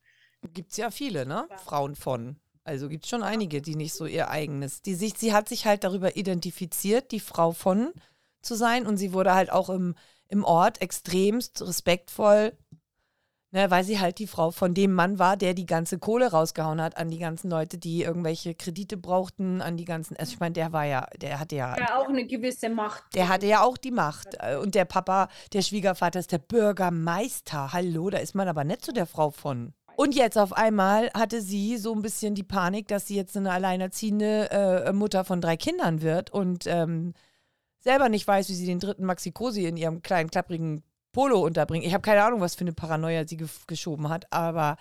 Gibt 0.53 0.70
es 0.72 0.76
ja 0.76 0.90
viele, 0.90 1.26
ne? 1.26 1.46
Ja. 1.50 1.57
Frauen 1.59 1.94
von. 1.94 2.37
Also 2.64 2.88
gibt 2.88 3.05
es 3.05 3.11
schon 3.11 3.22
einige, 3.22 3.62
die 3.62 3.74
nicht 3.74 3.94
so 3.94 4.07
ihr 4.07 4.31
eigenes. 4.31 4.83
Die 4.83 4.94
sich, 4.94 5.14
sie 5.16 5.33
hat 5.33 5.48
sich 5.48 5.66
halt 5.66 5.85
darüber 5.85 6.16
identifiziert, 6.16 7.11
die 7.11 7.20
Frau 7.20 7.53
von 7.53 7.92
zu 8.42 8.55
sein. 8.55 8.87
Und 8.87 8.96
sie 8.96 9.12
wurde 9.12 9.35
halt 9.35 9.50
auch 9.50 9.70
im, 9.70 9.94
im 10.29 10.44
Ort 10.44 10.81
extremst 10.81 11.62
respektvoll, 11.62 12.57
ne, 13.50 13.70
weil 13.70 13.83
sie 13.85 13.98
halt 13.98 14.18
die 14.18 14.26
Frau 14.26 14.50
von 14.50 14.74
dem 14.74 14.92
Mann 14.92 15.18
war, 15.18 15.37
der 15.37 15.55
die 15.55 15.66
ganze 15.66 15.98
Kohle 15.98 16.31
rausgehauen 16.31 16.81
hat 16.81 16.96
an 16.96 17.11
die 17.11 17.18
ganzen 17.18 17.50
Leute, 17.50 17.79
die 17.79 18.03
irgendwelche 18.03 18.55
Kredite 18.55 18.96
brauchten, 18.96 19.62
an 19.62 19.76
die 19.76 19.85
ganzen. 19.85 20.16
Also 20.16 20.33
ich 20.35 20.40
meine, 20.40 20.53
der 20.53 20.72
war 20.72 20.85
ja, 20.85 21.07
der 21.16 21.40
hatte 21.40 21.57
ja. 21.57 21.76
Ja, 21.79 21.98
auch 21.98 22.09
eine 22.09 22.26
gewisse 22.26 22.68
Macht. 22.68 23.03
Der 23.14 23.29
hatte 23.29 23.46
ja 23.46 23.62
auch 23.62 23.76
die 23.76 23.90
Macht. 23.90 24.37
Und 24.62 24.74
der 24.74 24.85
Papa, 24.85 25.29
der 25.53 25.62
Schwiegervater 25.62 26.20
ist 26.20 26.33
der 26.33 26.38
Bürgermeister. 26.38 27.72
Hallo, 27.72 28.11
da 28.11 28.18
ist 28.18 28.35
man 28.35 28.48
aber 28.48 28.64
nicht 28.64 28.85
zu 28.85 28.92
der 28.92 29.07
Frau 29.07 29.31
von. 29.31 29.74
Und 30.01 30.15
jetzt 30.15 30.39
auf 30.39 30.55
einmal 30.55 31.11
hatte 31.13 31.43
sie 31.43 31.77
so 31.77 31.93
ein 31.93 32.01
bisschen 32.01 32.35
die 32.35 32.43
Panik, 32.43 32.89
dass 32.89 33.07
sie 33.07 33.17
jetzt 33.17 33.37
eine 33.37 33.53
alleinerziehende 33.53 34.51
äh, 34.51 34.93
Mutter 34.95 35.25
von 35.25 35.43
drei 35.43 35.59
Kindern 35.59 36.01
wird. 36.01 36.31
Und 36.31 36.67
ähm, 36.67 37.13
selber 37.81 38.09
nicht 38.09 38.27
weiß, 38.27 38.49
wie 38.49 38.55
sie 38.55 38.65
den 38.65 38.79
dritten 38.79 39.05
Maxi 39.05 39.31
Cosi 39.31 39.67
in 39.67 39.77
ihrem 39.77 40.01
kleinen, 40.01 40.31
klapprigen 40.31 40.85
Polo 41.13 41.45
unterbringt. 41.45 41.85
Ich 41.85 41.93
habe 41.93 42.01
keine 42.01 42.25
Ahnung, 42.25 42.41
was 42.41 42.55
für 42.55 42.63
eine 42.63 42.73
Paranoia 42.73 43.29
sie 43.29 43.37
ge 43.37 43.49
geschoben 43.67 44.09
hat, 44.09 44.33
aber 44.33 44.79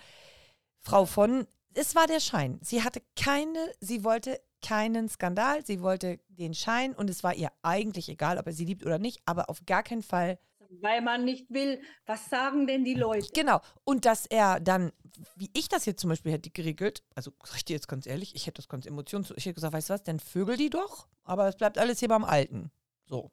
Frau 0.78 1.04
von, 1.04 1.46
es 1.74 1.94
war 1.94 2.06
der 2.06 2.20
Schein. 2.20 2.58
Sie 2.62 2.82
hatte 2.82 3.02
keine, 3.14 3.58
sie 3.78 4.04
wollte 4.04 4.40
keinen 4.64 5.10
Skandal, 5.10 5.66
sie 5.66 5.82
wollte 5.82 6.18
den 6.28 6.54
Schein 6.54 6.94
und 6.94 7.10
es 7.10 7.22
war 7.22 7.34
ihr 7.34 7.52
eigentlich 7.60 8.08
egal, 8.08 8.38
ob 8.38 8.46
er 8.46 8.54
sie 8.54 8.64
liebt 8.64 8.86
oder 8.86 8.98
nicht, 8.98 9.20
aber 9.26 9.50
auf 9.50 9.66
gar 9.66 9.82
keinen 9.82 10.02
Fall. 10.02 10.38
Weil 10.80 11.02
man 11.02 11.24
nicht 11.24 11.50
will, 11.50 11.82
was 12.06 12.30
sagen 12.30 12.66
denn 12.66 12.84
die 12.84 12.94
Leute? 12.94 13.28
Genau. 13.34 13.60
Und 13.84 14.04
dass 14.04 14.26
er 14.26 14.60
dann, 14.60 14.92
wie 15.34 15.50
ich 15.52 15.68
das 15.68 15.84
jetzt 15.84 16.00
zum 16.00 16.10
Beispiel 16.10 16.32
hätte 16.32 16.50
geregelt, 16.50 17.02
also 17.14 17.32
sag 17.44 17.56
ich 17.56 17.64
dir 17.64 17.72
jetzt 17.74 17.88
ganz 17.88 18.06
ehrlich, 18.06 18.34
ich 18.36 18.46
hätte 18.46 18.62
das 18.62 18.68
ganz 18.68 18.86
emotionslos, 18.86 19.36
ich 19.36 19.46
hätte 19.46 19.54
gesagt, 19.54 19.74
weißt 19.74 19.90
du 19.90 19.94
was, 19.94 20.02
dann 20.04 20.20
vögel 20.20 20.56
die 20.56 20.70
doch, 20.70 21.08
aber 21.24 21.48
es 21.48 21.56
bleibt 21.56 21.76
alles 21.76 21.98
hier 21.98 22.08
beim 22.08 22.24
Alten. 22.24 22.70
So. 23.06 23.32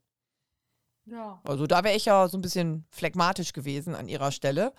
Ja. 1.05 1.39
Also 1.45 1.67
da 1.67 1.83
wäre 1.83 1.95
ich 1.95 2.05
ja 2.05 2.27
so 2.27 2.37
ein 2.37 2.41
bisschen 2.41 2.85
phlegmatisch 2.89 3.53
gewesen 3.53 3.95
an 3.95 4.07
ihrer 4.07 4.31
Stelle. 4.31 4.73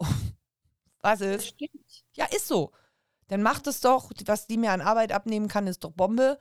Was 1.00 1.20
Das 1.20 1.36
ist? 1.36 1.46
stimmt. 1.48 2.04
Ja, 2.16 2.24
ist 2.26 2.48
so. 2.48 2.72
Dann 3.28 3.42
macht 3.42 3.66
es 3.66 3.80
doch, 3.82 4.10
was 4.24 4.46
die 4.46 4.56
mir 4.56 4.72
an 4.72 4.80
Arbeit 4.80 5.12
abnehmen 5.12 5.48
kann, 5.48 5.66
ist 5.66 5.84
doch 5.84 5.92
Bombe. 5.92 6.38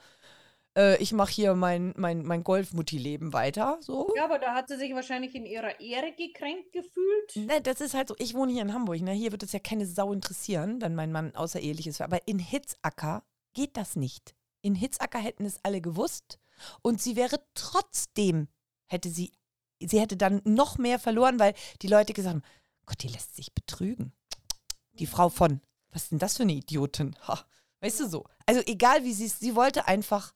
Äh, 0.77 1.01
ich 1.01 1.11
mache 1.11 1.31
hier 1.31 1.55
mein, 1.55 1.93
mein, 1.97 2.23
mein 2.23 2.43
Golfmutti-Leben 2.43 3.33
weiter. 3.33 3.77
So. 3.81 4.13
Ja, 4.15 4.25
aber 4.25 4.37
da 4.37 4.53
hat 4.53 4.67
sie 4.69 4.77
sich 4.77 4.93
wahrscheinlich 4.93 5.33
in 5.33 5.45
ihrer 5.45 5.79
Ehre 5.79 6.13
gekränkt 6.13 6.71
gefühlt. 6.71 7.35
Ne, 7.35 7.61
das 7.61 7.81
ist 7.81 7.95
halt 7.95 8.09
so, 8.09 8.15
ich 8.19 8.35
wohne 8.35 8.51
hier 8.51 8.61
in 8.61 8.73
Hamburg, 8.73 9.01
ne? 9.01 9.11
Hier 9.11 9.31
wird 9.31 9.43
es 9.43 9.51
ja 9.51 9.59
keine 9.59 9.87
Sau 9.87 10.13
interessieren, 10.13 10.79
wenn 10.81 10.93
mein 10.93 11.11
Mann 11.11 11.35
außereheliches 11.35 11.95
ist. 11.95 12.01
Aber 12.01 12.27
in 12.27 12.39
Hitzacker 12.39 13.23
geht 13.53 13.75
das 13.75 13.95
nicht. 13.95 14.35
In 14.61 14.75
Hitzacker 14.75 15.19
hätten 15.19 15.45
es 15.45 15.59
alle 15.63 15.81
gewusst 15.81 16.39
und 16.81 17.01
sie 17.01 17.15
wäre 17.15 17.43
trotzdem, 17.55 18.47
hätte 18.85 19.09
sie, 19.09 19.31
sie 19.79 19.99
hätte 19.99 20.17
dann 20.17 20.41
noch 20.43 20.77
mehr 20.77 20.99
verloren, 20.99 21.39
weil 21.39 21.53
die 21.81 21.87
Leute 21.87 22.13
gesagt 22.13 22.35
haben, 22.35 22.43
Gott, 22.85 23.01
die 23.01 23.07
lässt 23.07 23.35
sich 23.35 23.53
betrügen. 23.53 24.13
Die 24.93 25.07
Frau 25.07 25.29
von, 25.29 25.61
was 25.91 26.03
ist 26.03 26.11
denn 26.11 26.19
das 26.19 26.37
für 26.37 26.43
eine 26.43 26.53
Idiotin? 26.53 27.15
Ha, 27.27 27.45
weißt 27.81 27.99
du 28.01 28.07
so. 28.07 28.25
Also 28.45 28.61
egal 28.65 29.03
wie 29.03 29.13
sie 29.13 29.25
ist, 29.25 29.39
sie 29.39 29.55
wollte 29.55 29.87
einfach 29.87 30.33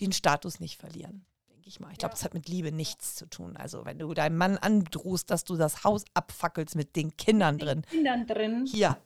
den 0.00 0.12
Status 0.12 0.60
nicht 0.60 0.76
verlieren, 0.78 1.24
denke 1.48 1.68
ich 1.68 1.80
mal. 1.80 1.90
Ich 1.92 1.98
glaube, 1.98 2.12
Ja. 2.14 2.18
es 2.18 2.24
hat 2.24 2.34
mit 2.34 2.48
Liebe 2.48 2.72
nichts 2.72 3.14
zu 3.14 3.26
tun. 3.26 3.56
Also 3.56 3.84
wenn 3.84 3.98
du 3.98 4.12
deinem 4.14 4.36
Mann 4.36 4.56
androhst, 4.58 5.30
dass 5.30 5.44
du 5.44 5.56
das 5.56 5.84
Haus 5.84 6.04
abfackelst 6.14 6.76
mit 6.76 6.96
den 6.96 7.16
Kindern 7.16 7.58
drin, 7.58 7.82
Kindern 7.90 8.26
drin. 8.26 8.66
hier, 8.66 8.96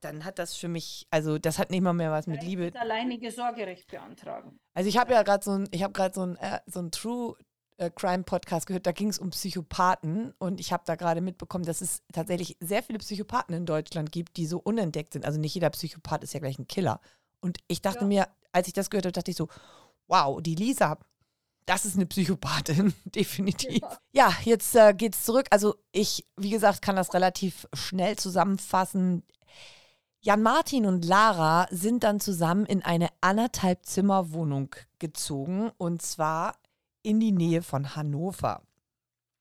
dann 0.00 0.24
hat 0.24 0.38
das 0.38 0.54
für 0.54 0.68
mich, 0.68 1.06
also 1.10 1.38
das 1.38 1.58
hat 1.58 1.70
nicht 1.70 1.80
mal 1.80 1.94
mehr 1.94 2.10
was 2.10 2.26
mit 2.26 2.40
Vielleicht 2.40 2.50
Liebe. 2.50 2.70
das 2.70 2.80
alleinige 2.82 3.30
Sorgerecht 3.30 3.86
beantragen. 3.90 4.58
Also 4.74 4.88
ich 4.88 4.98
habe 4.98 5.12
ja 5.14 5.22
gerade 5.22 5.42
so 5.42 5.52
ein, 5.52 5.68
ich 5.70 5.82
habe 5.82 5.92
gerade 5.94 6.14
so 6.14 6.22
ein, 6.26 6.36
äh, 6.36 6.60
so 6.66 6.80
ein 6.80 6.90
True 6.90 7.36
äh, 7.78 7.90
Crime 7.90 8.22
Podcast 8.22 8.66
gehört, 8.66 8.86
da 8.86 8.92
ging 8.92 9.08
es 9.08 9.18
um 9.18 9.30
Psychopathen 9.30 10.34
und 10.38 10.60
ich 10.60 10.72
habe 10.72 10.82
da 10.86 10.94
gerade 10.96 11.22
mitbekommen, 11.22 11.64
dass 11.64 11.80
es 11.80 12.02
tatsächlich 12.12 12.56
sehr 12.60 12.82
viele 12.82 12.98
Psychopathen 12.98 13.54
in 13.54 13.64
Deutschland 13.66 14.12
gibt, 14.12 14.36
die 14.36 14.46
so 14.46 14.58
unentdeckt 14.58 15.14
sind. 15.14 15.24
Also 15.24 15.40
nicht 15.40 15.54
jeder 15.54 15.70
Psychopath 15.70 16.22
ist 16.22 16.34
ja 16.34 16.40
gleich 16.40 16.58
ein 16.58 16.68
Killer. 16.68 17.00
Und 17.40 17.58
ich 17.66 17.80
dachte 17.80 18.00
Ja. 18.00 18.06
mir, 18.06 18.28
als 18.54 18.68
ich 18.68 18.72
das 18.72 18.88
gehört 18.88 19.06
habe, 19.06 19.12
dachte 19.12 19.30
ich 19.30 19.36
so, 19.36 19.48
wow, 20.06 20.40
die 20.40 20.54
Lisa, 20.54 20.98
das 21.66 21.84
ist 21.84 21.96
eine 21.96 22.06
Psychopathin, 22.06 22.94
definitiv. 23.04 23.80
Ja. 23.80 23.98
Ja, 24.12 24.32
jetzt 24.44 24.74
äh, 24.76 24.94
geht's 24.94 25.24
zurück. 25.24 25.46
Also 25.50 25.76
ich, 25.92 26.24
wie 26.36 26.50
gesagt, 26.50 26.82
kann 26.82 26.96
das 26.96 27.14
relativ 27.14 27.66
schnell 27.74 28.16
zusammenfassen. 28.16 29.24
Jan 30.20 30.42
Martin 30.42 30.86
und 30.86 31.04
Lara 31.04 31.66
sind 31.70 32.04
dann 32.04 32.20
zusammen 32.20 32.64
in 32.64 32.82
eine 32.82 33.08
anderthalb 33.20 33.84
Zimmer 33.84 34.32
Wohnung 34.32 34.74
gezogen 34.98 35.70
und 35.76 36.00
zwar 36.00 36.56
in 37.02 37.20
die 37.20 37.32
Nähe 37.32 37.62
von 37.62 37.94
Hannover. 37.94 38.62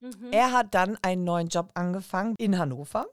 Mhm. 0.02 0.32
Er 0.32 0.52
hat 0.52 0.74
dann 0.74 0.98
einen 1.02 1.24
neuen 1.24 1.48
Job 1.48 1.72
angefangen 1.76 2.36
in 2.38 2.58
Hannover. 2.58 3.06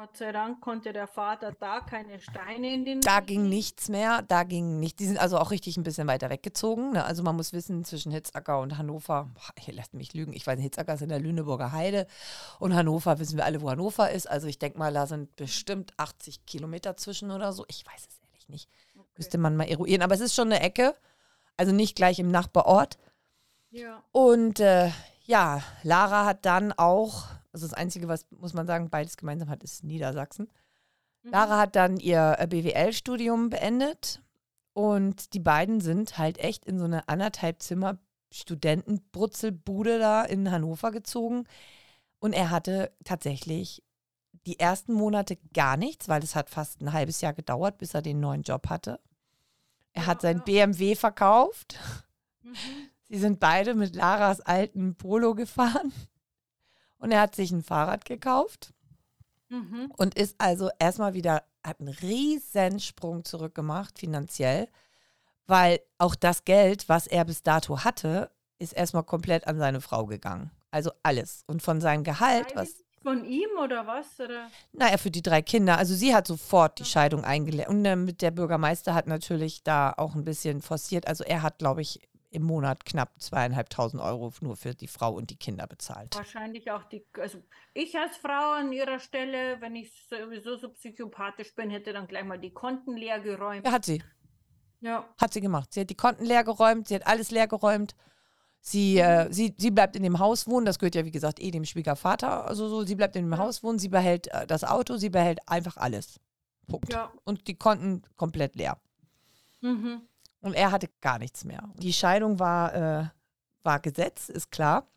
Gott 0.00 0.16
sei 0.16 0.32
Dank 0.32 0.62
konnte 0.62 0.94
der 0.94 1.06
Vater 1.06 1.52
da 1.52 1.80
keine 1.80 2.18
Steine 2.20 2.72
in 2.72 2.86
den 2.86 3.02
Da 3.02 3.20
ging 3.20 3.50
nichts 3.50 3.90
mehr, 3.90 4.22
da 4.22 4.44
ging 4.44 4.80
nicht. 4.80 4.98
Die 4.98 5.04
sind 5.04 5.18
also 5.18 5.36
auch 5.36 5.50
richtig 5.50 5.76
ein 5.76 5.82
bisschen 5.82 6.08
weiter 6.08 6.30
weggezogen. 6.30 6.92
Ne? 6.92 7.04
Also 7.04 7.22
man 7.22 7.36
muss 7.36 7.52
wissen, 7.52 7.84
zwischen 7.84 8.10
Hitzacker 8.10 8.60
und 8.60 8.78
Hannover, 8.78 9.28
boah, 9.34 9.52
hier 9.58 9.74
lässt 9.74 9.92
mich 9.92 10.14
lügen, 10.14 10.32
ich 10.32 10.46
weiß 10.46 10.58
Hitzacker 10.58 10.94
ist 10.94 11.02
in 11.02 11.10
der 11.10 11.18
Lüneburger 11.18 11.72
Heide 11.72 12.06
und 12.60 12.74
Hannover 12.74 13.18
wissen 13.18 13.36
wir 13.36 13.44
alle, 13.44 13.60
wo 13.60 13.68
Hannover 13.68 14.10
ist. 14.10 14.26
Also 14.26 14.46
ich 14.46 14.58
denke 14.58 14.78
mal, 14.78 14.90
da 14.94 15.06
sind 15.06 15.36
bestimmt 15.36 15.92
80 15.98 16.46
Kilometer 16.46 16.96
zwischen 16.96 17.30
oder 17.30 17.52
so. 17.52 17.66
Ich 17.68 17.84
weiß 17.84 18.00
es 18.08 18.20
ehrlich 18.26 18.48
nicht. 18.48 18.70
Müsste 19.18 19.36
man 19.36 19.54
mal 19.54 19.68
eruieren. 19.68 20.00
Aber 20.00 20.14
es 20.14 20.22
ist 20.22 20.34
schon 20.34 20.50
eine 20.50 20.60
Ecke, 20.60 20.96
also 21.58 21.72
nicht 21.72 21.94
gleich 21.94 22.18
im 22.18 22.30
Nachbarort. 22.30 22.96
Ja. 23.68 24.02
Und 24.12 24.60
äh, 24.60 24.92
ja, 25.26 25.62
Lara 25.82 26.24
hat 26.24 26.46
dann 26.46 26.72
auch, 26.72 27.24
also 27.52 27.66
das 27.66 27.74
Einzige, 27.74 28.08
was 28.08 28.26
muss 28.30 28.54
man 28.54 28.66
sagen, 28.66 28.90
beides 28.90 29.16
gemeinsam 29.16 29.48
hat, 29.48 29.62
ist 29.62 29.84
Niedersachsen. 29.84 30.48
Mhm. 31.22 31.30
Lara 31.30 31.58
hat 31.58 31.76
dann 31.76 31.98
ihr 31.98 32.36
äh, 32.38 32.46
BWL-Studium 32.46 33.50
beendet 33.50 34.22
und 34.72 35.34
die 35.34 35.40
beiden 35.40 35.80
sind 35.80 36.18
halt 36.18 36.38
echt 36.38 36.64
in 36.64 36.78
so 36.78 36.84
eine 36.84 37.08
anderthalb 37.08 37.62
Zimmer 37.62 37.98
Studentenbrutzelbude 38.32 39.98
da 39.98 40.22
in 40.22 40.50
Hannover 40.50 40.92
gezogen. 40.92 41.44
Und 42.20 42.32
er 42.32 42.50
hatte 42.50 42.92
tatsächlich 43.04 43.82
die 44.46 44.58
ersten 44.60 44.92
Monate 44.92 45.36
gar 45.52 45.76
nichts, 45.76 46.08
weil 46.08 46.22
es 46.22 46.34
hat 46.34 46.50
fast 46.50 46.80
ein 46.80 46.92
halbes 46.92 47.20
Jahr 47.20 47.32
gedauert, 47.32 47.78
bis 47.78 47.94
er 47.94 48.02
den 48.02 48.20
neuen 48.20 48.42
Job 48.42 48.68
hatte. 48.68 49.00
Er 49.92 50.02
Ja, 50.02 50.06
hat 50.06 50.20
sein 50.20 50.38
ja. 50.38 50.42
BMW 50.44 50.94
verkauft. 50.94 51.78
Mhm. 52.42 52.54
Sie 53.08 53.18
sind 53.18 53.40
beide 53.40 53.74
mit 53.74 53.96
Laras 53.96 54.40
alten 54.40 54.94
Polo 54.94 55.34
gefahren. 55.34 55.92
Und 57.00 57.10
er 57.12 57.20
hat 57.20 57.34
sich 57.34 57.50
ein 57.50 57.62
Fahrrad 57.64 58.04
gekauft 58.04 58.72
Mhm. 59.48 59.92
und 59.96 60.14
ist 60.14 60.36
also 60.38 60.70
erstmal 60.78 61.12
wieder, 61.14 61.42
hat 61.64 61.80
einen 61.80 61.88
riesen 61.88 62.78
Sprung 62.78 63.24
zurückgemacht 63.24 63.98
finanziell, 63.98 64.68
weil 65.48 65.80
auch 65.98 66.14
das 66.14 66.44
Geld, 66.44 66.88
was 66.88 67.08
er 67.08 67.24
bis 67.24 67.42
dato 67.42 67.82
hatte, 67.82 68.30
ist 68.60 68.72
erstmal 68.74 69.02
komplett 69.02 69.46
an 69.48 69.58
seine 69.58 69.80
Frau 69.80 70.06
gegangen. 70.06 70.52
Also 70.70 70.92
alles. 71.02 71.42
Und 71.48 71.62
von 71.62 71.80
seinem 71.80 72.04
Gehalt, 72.04 72.54
was, 72.54 72.74
Von 73.02 73.24
ihm 73.24 73.48
oder 73.60 73.86
was? 73.88 74.20
Oder? 74.20 74.48
naja, 74.72 74.96
für 74.98 75.10
die 75.10 75.22
drei 75.22 75.42
Kinder, 75.42 75.78
also 75.78 75.94
sie 75.94 76.14
hat 76.14 76.28
sofort 76.28 76.78
die 76.78 76.84
Scheidung 76.84 77.24
eingeleitet. 77.24 77.70
Und 77.70 77.84
äh, 77.84 77.96
mit 77.96 78.22
der 78.22 78.30
Bürgermeister 78.30 78.94
hat 78.94 79.08
natürlich 79.08 79.64
da 79.64 79.92
auch 79.96 80.14
ein 80.14 80.24
bisschen 80.24 80.62
forciert. 80.62 81.08
Also 81.08 81.24
er 81.24 81.42
hat, 81.42 81.58
glaube 81.58 81.80
ich, 81.80 82.00
im 82.30 82.42
Monat 82.42 82.84
knapp 82.84 83.20
zweieinhalbtausend 83.20 84.00
Euro 84.02 84.32
nur 84.40 84.56
für 84.56 84.74
die 84.74 84.86
Frau 84.86 85.12
und 85.12 85.30
die 85.30 85.36
Kinder 85.36 85.66
bezahlt. 85.66 86.14
Wahrscheinlich 86.14 86.70
auch 86.70 86.84
die, 86.84 87.04
also 87.18 87.42
ich 87.74 87.96
als 87.98 88.16
Frau 88.16 88.52
an 88.52 88.72
ihrer 88.72 89.00
Stelle, 89.00 89.60
wenn 89.60 89.74
ich 89.74 89.92
sowieso 90.08 90.56
so 90.56 90.68
psychopathisch 90.70 91.54
bin, 91.54 91.70
hätte 91.70 91.92
dann 91.92 92.06
gleich 92.06 92.24
mal 92.24 92.38
die 92.38 92.52
Konten 92.52 92.96
leer 92.96 93.20
geräumt. 93.20 93.66
Ja, 93.66 93.72
hat 93.72 93.84
sie. 93.84 94.02
Ja. 94.80 95.12
Hat 95.20 95.32
sie 95.32 95.40
gemacht. 95.40 95.72
Sie 95.72 95.80
hat 95.80 95.90
die 95.90 95.96
Konten 95.96 96.24
leer 96.24 96.44
geräumt, 96.44 96.88
sie 96.88 96.94
hat 96.94 97.06
alles 97.06 97.30
leer 97.30 97.48
geräumt. 97.48 97.94
Sie, 98.62 98.98
äh, 98.98 99.32
sie, 99.32 99.54
sie 99.56 99.70
bleibt 99.70 99.96
in 99.96 100.02
dem 100.02 100.18
Haus 100.18 100.46
wohnen, 100.46 100.66
das 100.66 100.78
gehört 100.78 100.94
ja 100.94 101.04
wie 101.04 101.10
gesagt 101.10 101.40
eh 101.40 101.50
dem 101.50 101.64
Schwiegervater. 101.64 102.46
Also 102.46 102.68
so, 102.68 102.84
sie 102.84 102.94
bleibt 102.94 103.16
in 103.16 103.24
dem 103.24 103.32
Ja. 103.32 103.38
Haus 103.38 103.62
wohnen, 103.62 103.78
sie 103.78 103.88
behält 103.88 104.28
äh, 104.28 104.46
das 104.46 104.64
Auto, 104.64 104.98
sie 104.98 105.10
behält 105.10 105.40
einfach 105.48 105.76
alles. 105.78 106.20
Punkt. 106.68 106.92
Ja. 106.92 107.12
Und 107.24 107.48
die 107.48 107.56
Konten 107.56 108.02
komplett 108.16 108.56
leer. 108.56 108.78
Mhm. 109.62 110.02
Und 110.40 110.54
er 110.54 110.72
hatte 110.72 110.88
gar 111.00 111.18
nichts 111.18 111.44
mehr. 111.44 111.68
Die 111.76 111.92
Scheidung 111.92 112.38
war, 112.38 112.74
äh, 112.74 113.08
war 113.62 113.80
Gesetz, 113.80 114.28
ist 114.28 114.50
klar. 114.50 114.88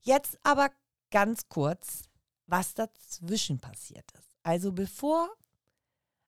Jetzt 0.00 0.38
aber 0.42 0.70
ganz 1.10 1.48
kurz, 1.48 2.04
was 2.46 2.74
dazwischen 2.74 3.60
passiert 3.60 4.10
ist. 4.12 4.36
Also 4.42 4.72
bevor, 4.72 5.30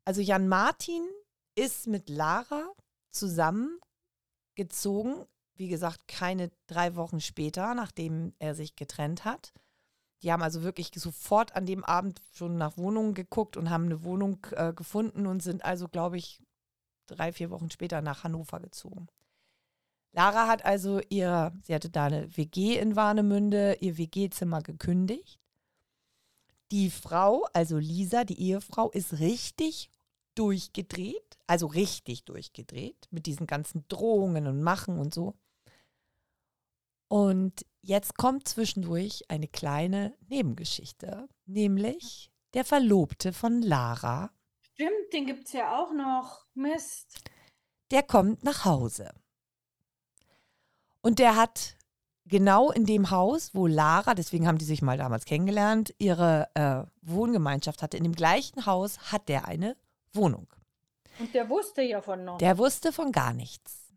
also 0.04 0.20
Jan 0.20 0.48
Martin 0.48 1.06
ist 1.54 1.86
mit 1.86 2.08
Lara 2.08 2.70
zusammengezogen, 3.10 5.26
wie 5.56 5.68
gesagt, 5.68 6.08
keine 6.08 6.50
drei 6.66 6.96
Wochen 6.96 7.20
später, 7.20 7.74
nachdem 7.74 8.34
er 8.38 8.54
sich 8.54 8.76
getrennt 8.76 9.24
hat. 9.24 9.52
Die 10.22 10.32
haben 10.32 10.42
also 10.42 10.62
wirklich 10.62 10.90
sofort 10.94 11.54
an 11.54 11.66
dem 11.66 11.84
Abend 11.84 12.22
schon 12.32 12.56
nach 12.56 12.78
Wohnungen 12.78 13.14
geguckt 13.14 13.56
und 13.56 13.70
haben 13.70 13.84
eine 13.84 14.04
Wohnung 14.04 14.44
äh, 14.52 14.72
gefunden 14.72 15.26
und 15.26 15.42
sind 15.42 15.64
also, 15.64 15.86
glaube 15.86 16.16
ich, 16.16 16.40
drei, 17.06 17.32
vier 17.32 17.50
Wochen 17.50 17.70
später 17.70 18.02
nach 18.02 18.24
Hannover 18.24 18.60
gezogen. 18.60 19.08
Lara 20.12 20.46
hat 20.46 20.64
also 20.64 21.00
ihr, 21.08 21.52
sie 21.64 21.74
hatte 21.74 21.90
da 21.90 22.04
eine 22.06 22.36
WG 22.36 22.78
in 22.78 22.94
Warnemünde, 22.94 23.78
ihr 23.80 23.98
WG-Zimmer 23.98 24.62
gekündigt. 24.62 25.40
Die 26.70 26.88
Frau, 26.90 27.46
also 27.52 27.78
Lisa, 27.78 28.24
die 28.24 28.40
Ehefrau, 28.40 28.90
ist 28.90 29.18
richtig 29.18 29.90
durchgedreht, 30.34 31.38
also 31.46 31.66
richtig 31.66 32.24
durchgedreht 32.24 33.08
mit 33.10 33.26
diesen 33.26 33.46
ganzen 33.46 33.84
Drohungen 33.88 34.46
und 34.46 34.62
Machen 34.62 34.98
und 34.98 35.12
so. 35.12 35.34
Und 37.08 37.66
jetzt 37.82 38.16
kommt 38.16 38.48
zwischendurch 38.48 39.24
eine 39.28 39.48
kleine 39.48 40.16
Nebengeschichte, 40.28 41.28
nämlich 41.46 42.30
der 42.54 42.64
Verlobte 42.64 43.32
von 43.32 43.62
Lara, 43.62 44.30
Stimmt, 44.74 45.12
den 45.12 45.26
gibt 45.26 45.46
es 45.46 45.52
ja 45.52 45.78
auch 45.78 45.92
noch. 45.92 46.46
Mist. 46.54 47.30
der 47.90 48.02
kommt 48.02 48.42
nach 48.44 48.64
Hause. 48.64 49.12
Und 51.00 51.18
der 51.18 51.36
hat 51.36 51.76
genau 52.26 52.70
in 52.72 52.86
dem 52.86 53.10
Haus, 53.10 53.54
wo 53.54 53.66
Lara, 53.66 54.14
deswegen 54.14 54.46
haben 54.48 54.58
die 54.58 54.64
sich 54.64 54.82
mal 54.82 54.96
damals 54.96 55.26
kennengelernt, 55.26 55.94
ihre 55.98 56.48
äh, 56.54 56.84
Wohngemeinschaft 57.02 57.82
hatte, 57.82 57.96
in 57.96 58.04
dem 58.04 58.14
gleichen 58.14 58.66
Haus 58.66 59.12
hat 59.12 59.28
der 59.28 59.46
eine 59.46 59.76
Wohnung. 60.12 60.48
Und 61.18 61.34
der 61.34 61.48
wusste 61.48 61.82
ja 61.82 62.00
von 62.00 62.24
noch. 62.24 62.38
Der 62.38 62.58
wusste 62.58 62.92
von 62.92 63.12
gar 63.12 63.32
nichts. 63.32 63.92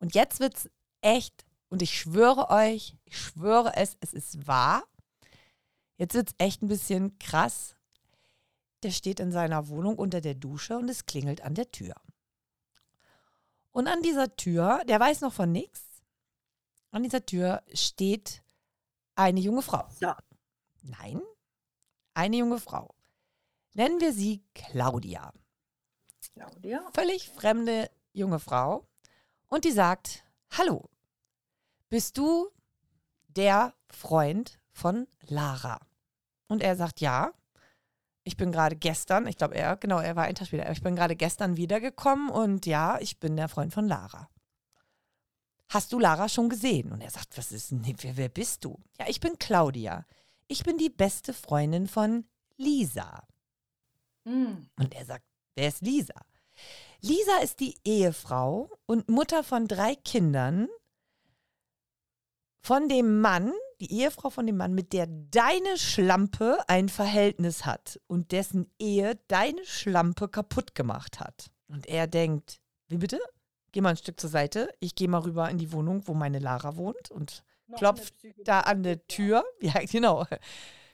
Und 0.00 0.14
jetzt 0.14 0.38
wird's 0.38 0.68
echt, 1.00 1.44
und 1.70 1.82
ich 1.82 1.98
schwöre 1.98 2.50
euch, 2.50 2.96
ich 3.04 3.18
schwöre 3.18 3.74
es, 3.76 3.96
es 4.00 4.12
ist 4.12 4.46
wahr. 4.46 4.84
Jetzt 5.96 6.14
wird's 6.14 6.34
echt 6.38 6.62
ein 6.62 6.68
bisschen 6.68 7.18
krass. 7.18 7.76
Der 8.84 8.90
steht 8.90 9.18
in 9.18 9.32
seiner 9.32 9.68
Wohnung 9.68 9.96
unter 9.96 10.20
der 10.20 10.34
Dusche 10.34 10.76
und 10.76 10.90
es 10.90 11.06
klingelt 11.06 11.40
an 11.40 11.54
der 11.54 11.70
Tür. 11.72 11.94
Und 13.72 13.88
an 13.88 14.02
dieser 14.02 14.36
Tür, 14.36 14.84
der 14.86 15.00
weiß 15.00 15.22
noch 15.22 15.32
von 15.32 15.50
nichts, 15.50 15.80
an 16.90 17.02
dieser 17.02 17.24
Tür 17.24 17.62
steht 17.72 18.44
eine 19.14 19.40
junge 19.40 19.62
Frau. 19.62 19.88
Ja. 20.00 20.18
Nein, 20.82 21.22
eine 22.12 22.36
junge 22.36 22.60
Frau. 22.60 22.94
Nennen 23.72 24.00
wir 24.00 24.12
sie 24.12 24.44
Claudia. 24.54 25.32
Claudia. 26.34 26.86
Völlig 26.92 27.30
fremde 27.30 27.90
junge 28.12 28.38
Frau. 28.38 28.86
Und 29.48 29.64
die 29.64 29.72
sagt, 29.72 30.24
hallo, 30.50 30.90
bist 31.88 32.18
du 32.18 32.50
der 33.28 33.74
Freund 33.88 34.60
von 34.72 35.08
Lara? 35.22 35.80
Und 36.48 36.62
er 36.62 36.76
sagt, 36.76 37.00
ja. 37.00 37.32
Ich 38.24 38.36
bin 38.36 38.52
gerade 38.52 38.76
gestern, 38.76 39.26
ich 39.26 39.36
glaube 39.36 39.54
er, 39.54 39.76
genau, 39.76 39.98
er 39.98 40.16
war 40.16 40.24
ein 40.24 40.34
Tag 40.34 40.48
später, 40.48 40.70
ich 40.70 40.82
bin 40.82 40.96
gerade 40.96 41.14
gestern 41.14 41.56
wiedergekommen 41.56 42.30
und 42.30 42.66
ja, 42.66 42.98
ich 43.00 43.20
bin 43.20 43.36
der 43.36 43.48
Freund 43.48 43.72
von 43.72 43.86
Lara. 43.86 44.28
Hast 45.68 45.92
du 45.92 45.98
Lara 45.98 46.28
schon 46.28 46.48
gesehen? 46.48 46.92
Und 46.92 47.00
er 47.00 47.10
sagt, 47.10 47.36
was 47.36 47.52
ist 47.52 47.70
denn, 47.70 47.84
wer, 48.00 48.16
wer 48.16 48.28
bist 48.28 48.64
du? 48.64 48.78
Ja, 48.98 49.06
ich 49.08 49.20
bin 49.20 49.38
Claudia. 49.38 50.06
Ich 50.46 50.62
bin 50.62 50.78
die 50.78 50.90
beste 50.90 51.32
Freundin 51.34 51.86
von 51.86 52.24
Lisa. 52.56 53.26
Hm. 54.24 54.68
Und 54.78 54.94
er 54.94 55.04
sagt, 55.04 55.24
wer 55.54 55.68
ist 55.68 55.82
Lisa? 55.82 56.14
Lisa 57.00 57.38
ist 57.42 57.60
die 57.60 57.76
Ehefrau 57.84 58.70
und 58.86 59.08
Mutter 59.08 59.44
von 59.44 59.66
drei 59.66 59.94
Kindern 59.94 60.68
von 62.62 62.88
dem 62.88 63.20
Mann, 63.20 63.52
die 63.84 64.00
Ehefrau 64.00 64.30
von 64.30 64.46
dem 64.46 64.56
Mann, 64.56 64.74
mit 64.74 64.92
der 64.92 65.06
deine 65.06 65.76
Schlampe 65.76 66.58
ein 66.68 66.88
Verhältnis 66.88 67.66
hat 67.66 68.00
und 68.06 68.32
dessen 68.32 68.70
Ehe 68.78 69.18
deine 69.28 69.64
Schlampe 69.64 70.28
kaputt 70.28 70.74
gemacht 70.74 71.20
hat. 71.20 71.50
Und 71.68 71.86
er 71.86 72.06
denkt, 72.06 72.60
wie 72.88 72.96
bitte? 72.96 73.20
Geh 73.72 73.80
mal 73.82 73.90
ein 73.90 73.96
Stück 73.96 74.18
zur 74.18 74.30
Seite. 74.30 74.70
Ich 74.80 74.94
gehe 74.94 75.08
mal 75.08 75.18
rüber 75.18 75.50
in 75.50 75.58
die 75.58 75.72
Wohnung, 75.72 76.06
wo 76.06 76.14
meine 76.14 76.38
Lara 76.38 76.76
wohnt 76.76 77.10
und 77.10 77.44
Noch 77.66 77.78
klopft 77.78 78.14
da 78.44 78.60
an 78.60 78.82
der 78.82 79.06
Tür. 79.06 79.44
Ja, 79.60 79.74
genau. 79.84 80.26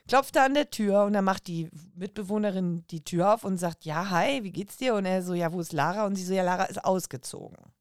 Klopft 0.07 0.35
da 0.35 0.45
an 0.45 0.55
der 0.55 0.69
Tür 0.69 1.03
und 1.03 1.13
dann 1.13 1.23
macht 1.23 1.47
die 1.47 1.69
Mitbewohnerin 1.95 2.85
die 2.87 3.03
Tür 3.03 3.33
auf 3.33 3.45
und 3.45 3.57
sagt, 3.57 3.85
ja, 3.85 4.09
hi, 4.09 4.43
wie 4.43 4.51
geht's 4.51 4.77
dir? 4.77 4.95
Und 4.95 5.05
er 5.05 5.23
so, 5.23 5.33
ja, 5.33 5.53
wo 5.53 5.61
ist 5.61 5.71
Lara? 5.71 6.05
Und 6.05 6.15
sie 6.15 6.25
so, 6.25 6.33
ja, 6.33 6.43
Lara 6.43 6.65
ist 6.65 6.83
ausgezogen. 6.83 7.71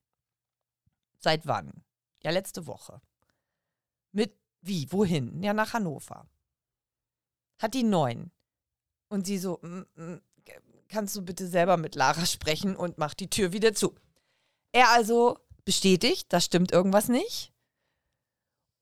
Seit 1.18 1.46
wann? 1.46 1.82
Ja, 2.22 2.30
letzte 2.30 2.66
Woche. 2.66 3.00
Mit 4.12 4.39
wie? 4.62 4.90
Wohin? 4.92 5.42
Ja, 5.42 5.52
nach 5.52 5.72
Hannover. 5.72 6.26
Hat 7.60 7.74
die 7.74 7.82
neun. 7.82 8.30
Und 9.08 9.26
sie 9.26 9.38
so, 9.38 9.58
"Mm, 9.62 9.84
mm, 9.96 10.20
kannst 10.90 11.16
du 11.16 11.22
bitte 11.22 11.46
selber 11.46 11.76
mit 11.76 11.94
Lara 11.94 12.26
sprechen 12.26 12.76
und 12.76 12.98
macht 12.98 13.20
die 13.20 13.30
Tür 13.30 13.52
wieder 13.52 13.74
zu. 13.74 13.94
Er 14.72 14.90
also 14.90 15.38
bestätigt, 15.64 16.32
da 16.32 16.40
stimmt 16.40 16.72
irgendwas 16.72 17.08
nicht. 17.08 17.52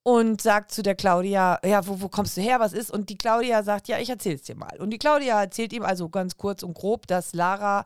Und 0.04 0.40
sagt 0.40 0.72
zu 0.72 0.82
der 0.82 0.94
Claudia, 0.94 1.60
ja, 1.64 1.86
wo, 1.86 2.00
wo 2.00 2.08
kommst 2.08 2.36
du 2.36 2.40
her, 2.40 2.60
was 2.60 2.72
ist? 2.72 2.90
Und 2.90 3.10
die 3.10 3.18
Claudia 3.18 3.62
sagt, 3.62 3.88
ja, 3.88 3.98
ich 3.98 4.08
erzähl's 4.08 4.42
dir 4.42 4.56
mal. 4.56 4.80
Und 4.80 4.90
die 4.90 4.98
Claudia 4.98 5.40
erzählt 5.40 5.72
ihm 5.72 5.82
also 5.82 6.08
ganz 6.08 6.36
kurz 6.38 6.62
und 6.62 6.74
grob, 6.74 7.06
dass 7.06 7.34
Lara 7.34 7.84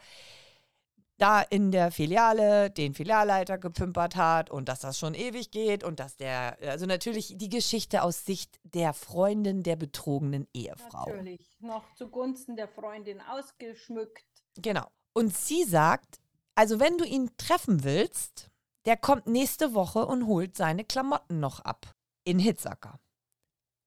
da 1.23 1.41
in 1.41 1.71
der 1.71 1.93
Filiale 1.93 2.71
den 2.71 2.95
Filialleiter 2.95 3.57
gepümpert 3.57 4.17
hat 4.17 4.51
und 4.51 4.69
dass 4.69 4.81
das 4.81 4.99
schon 4.99 5.15
ewig 5.15 5.53
geht 5.53 5.85
und 5.85 6.01
dass 6.01 6.17
der, 6.17 6.59
also 6.63 6.85
natürlich 6.85 7.35
die 7.37 7.49
Geschichte 7.49 8.03
aus 8.03 8.25
Sicht 8.25 8.59
der 8.65 8.93
Freundin 8.93 9.63
der 9.63 9.77
betrogenen 9.77 10.49
Ehefrau. 10.53 11.07
Natürlich. 11.07 11.57
Noch 11.61 11.85
zugunsten 11.95 12.57
der 12.57 12.67
Freundin 12.67 13.21
ausgeschmückt. 13.21 14.25
Genau. 14.57 14.89
Und 15.13 15.37
sie 15.37 15.63
sagt, 15.63 16.21
also 16.57 16.81
wenn 16.81 16.99
du 16.99 17.05
ihn 17.05 17.31
treffen 17.37 17.85
willst, 17.85 18.51
der 18.85 18.97
kommt 18.97 19.29
nächste 19.29 19.75
Woche 19.75 20.05
und 20.05 20.27
holt 20.27 20.57
seine 20.57 20.85
Klamotten 20.85 21.39
noch 21.39 21.61
ab 21.61 21.95
in 22.25 22.41
Hitzacker. 22.41 22.99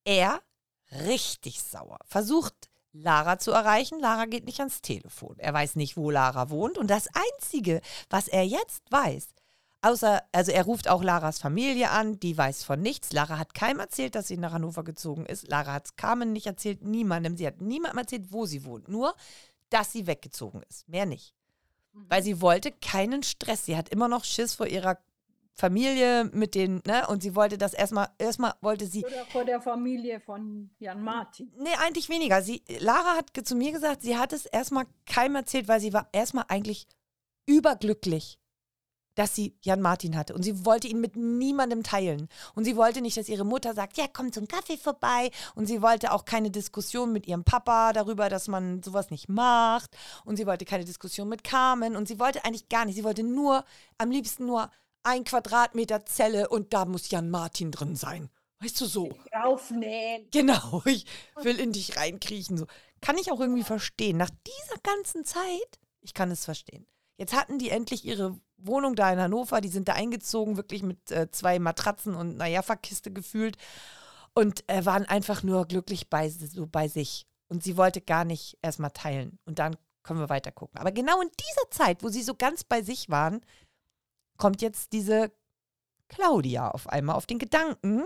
Er, 0.06 0.42
richtig 0.90 1.62
sauer, 1.62 2.00
versucht 2.06 2.70
Lara 3.02 3.40
zu 3.40 3.52
erreichen. 3.52 4.00
Lara 4.00 4.26
geht 4.26 4.46
nicht 4.46 4.60
ans 4.60 4.82
Telefon. 4.82 5.36
Er 5.38 5.54
weiß 5.54 5.76
nicht, 5.76 5.98
wo 5.98 6.10
Lara 6.10 6.50
wohnt. 6.50 6.78
Und 6.78 6.90
das 6.90 7.10
Einzige, 7.14 7.82
was 8.10 8.28
er 8.28 8.46
jetzt 8.46 8.84
weiß, 8.92 9.28
außer, 9.82 10.24
also 10.32 10.52
er 10.52 10.64
ruft 10.64 10.88
auch 10.88 11.04
Laras 11.04 11.40
Familie 11.40 11.92
an, 11.92 12.20
die 12.20 12.38
weiß 12.38 12.64
von 12.64 12.82
nichts. 12.82 13.12
Lara 13.12 13.38
hat 13.38 13.54
keinem 13.54 13.80
erzählt, 13.80 14.16
dass 14.16 14.28
sie 14.28 14.38
nach 14.38 14.54
Hannover 14.54 14.84
gezogen 14.84 15.26
ist. 15.26 15.48
Lara 15.48 15.74
hat 15.74 15.86
es 15.86 15.96
Carmen 15.96 16.32
nicht 16.32 16.48
erzählt, 16.48 16.84
niemandem. 16.84 17.38
Sie 17.38 17.46
hat 17.46 17.62
niemandem 17.62 18.00
erzählt, 18.00 18.32
wo 18.32 18.46
sie 18.46 18.64
wohnt. 18.66 18.88
Nur, 18.88 19.14
dass 19.70 19.92
sie 19.92 20.08
weggezogen 20.08 20.64
ist. 20.70 20.88
Mehr 20.88 21.06
nicht. 21.06 21.34
Weil 21.92 22.24
sie 22.24 22.42
wollte 22.42 22.72
keinen 22.72 23.24
Stress. 23.24 23.66
Sie 23.66 23.78
hat 23.78 23.90
immer 23.90 24.08
noch 24.08 24.24
Schiss 24.24 24.56
vor 24.56 24.68
ihrer 24.68 24.98
Familie 25.56 26.30
mit 26.34 26.54
den, 26.54 26.82
ne? 26.86 27.08
Und 27.08 27.24
sie 27.24 27.34
wollte 27.34 27.58
das 27.58 27.74
erstmal, 27.74 28.10
erstmal 28.18 28.54
wollte 28.60 28.86
sie, 28.88 29.06
Oder 29.06 29.26
vor 29.32 29.46
der 29.46 29.62
Familie 29.62 30.20
von 30.20 30.70
Jan 30.80 31.02
Martin. 31.02 31.52
nee, 31.58 31.70
eigentlich 31.80 32.10
weniger. 32.10 32.42
Sie, 32.42 32.62
Lara 32.80 33.16
hat 33.16 33.32
zu 33.46 33.56
mir 33.56 33.72
gesagt, 33.72 34.02
sie 34.02 34.18
hat 34.18 34.34
es 34.34 34.46
erstmal 34.46 34.86
keinem 35.06 35.36
erzählt, 35.36 35.70
weil 35.70 35.80
sie 35.80 35.94
war 35.94 36.10
erstmal 36.12 36.44
eigentlich 36.50 36.88
überglücklich, 37.46 38.38
dass 39.16 39.34
sie 39.34 39.58
Jan 39.62 39.80
Martin 39.80 40.18
hatte. 40.18 40.34
Und 40.34 40.44
sie 40.44 40.66
wollte 40.66 40.90
ihn 40.90 41.00
mit 41.00 41.16
niemandem 41.16 41.84
teilen. 41.84 42.28
Und 42.54 42.66
sie 42.66 42.76
wollte 42.76 43.00
nicht, 43.00 43.16
dass 43.16 43.30
ihre 43.30 43.46
Mutter 43.46 43.74
sagt, 43.74 43.96
ja, 43.96 44.08
komm 44.12 44.34
zum 44.34 44.50
Kaffee 44.50 44.76
vorbei. 44.76 45.32
Und 45.56 45.68
sie 45.68 45.82
wollte 45.82 46.12
auch 46.12 46.26
keine 46.26 46.52
Diskussion 46.52 47.14
mit 47.14 47.28
ihrem 47.28 47.46
Papa 47.46 47.94
darüber, 47.94 48.28
dass 48.28 48.50
man 48.50 48.84
sowas 48.84 49.10
nicht 49.10 49.30
macht. 49.30 49.96
Und 50.26 50.36
sie 50.36 50.46
wollte 50.46 50.66
keine 50.66 50.84
Diskussion 50.84 51.30
mit 51.30 51.46
Carmen. 51.46 51.96
Und 51.96 52.10
sie 52.10 52.20
wollte 52.20 52.44
eigentlich 52.44 52.68
gar 52.68 52.84
nicht. 52.84 52.96
Sie 52.96 53.06
wollte 53.06 53.24
nur, 53.24 53.64
am 53.98 54.12
liebsten 54.12 54.46
nur 54.48 54.70
ein 55.06 55.24
Quadratmeter 55.24 56.06
Zelle 56.06 56.50
und 56.50 56.74
da 56.74 56.86
muss 56.86 57.10
Jan 57.10 57.30
Martin 57.30 57.72
drin 57.72 57.96
sein. 57.96 58.30
Weißt 58.60 58.82
du 58.82 58.86
so? 58.86 59.10
Aufnähen. 59.32 60.28
Genau, 60.32 60.82
ich 60.86 61.06
will 61.42 61.60
in 61.60 61.72
dich 61.72 61.98
reinkriechen. 61.98 62.58
So. 62.58 62.66
Kann 63.02 63.18
ich 63.18 63.32
auch 63.32 63.40
irgendwie 63.40 63.64
verstehen. 63.64 64.18
Nach 64.18 64.30
dieser 64.30 64.82
ganzen 64.82 65.24
Zeit, 65.26 65.80
ich 66.02 66.14
kann 66.14 66.32
es 66.32 66.46
verstehen. 66.46 66.88
Jetzt 67.18 67.34
hatten 67.34 67.60
die 67.60 67.70
endlich 67.70 68.04
ihre 68.06 68.38
Wohnung 68.58 68.96
da 68.96 69.12
in 69.12 69.20
Hannover, 69.20 69.62
die 69.62 69.70
sind 69.70 69.88
da 69.88 69.94
eingezogen, 69.94 70.58
wirklich 70.58 70.84
mit 70.84 71.12
äh, 71.12 71.30
zwei 71.32 71.60
Matratzen 71.60 72.16
und 72.16 72.36
einer 72.42 72.50
Jaffa-Kiste 72.50 73.12
gefühlt 73.12 73.58
und 74.34 74.68
äh, 74.70 74.86
waren 74.86 75.06
einfach 75.06 75.44
nur 75.44 75.66
glücklich 75.66 76.10
bei, 76.10 76.30
so 76.30 76.68
bei 76.68 76.88
sich. 76.88 77.26
Und 77.48 77.64
sie 77.64 77.78
wollte 77.78 78.02
gar 78.02 78.26
nicht 78.26 78.58
erstmal 78.62 78.92
teilen. 78.92 79.38
Und 79.46 79.60
dann 79.60 79.78
können 80.04 80.20
wir 80.20 80.30
weiter 80.30 80.52
gucken. 80.52 80.80
Aber 80.80 80.92
genau 80.92 81.22
in 81.22 81.30
dieser 81.30 81.70
Zeit, 81.72 82.04
wo 82.04 82.10
sie 82.10 82.24
so 82.24 82.36
ganz 82.36 82.64
bei 82.64 82.82
sich 82.82 83.10
waren, 83.10 83.42
kommt 84.38 84.62
jetzt 84.62 84.94
diese 84.94 85.32
Claudia 86.08 86.70
auf 86.72 86.88
einmal 86.88 87.16
auf 87.16 87.26
den 87.26 87.40
Gedanken, 87.40 88.06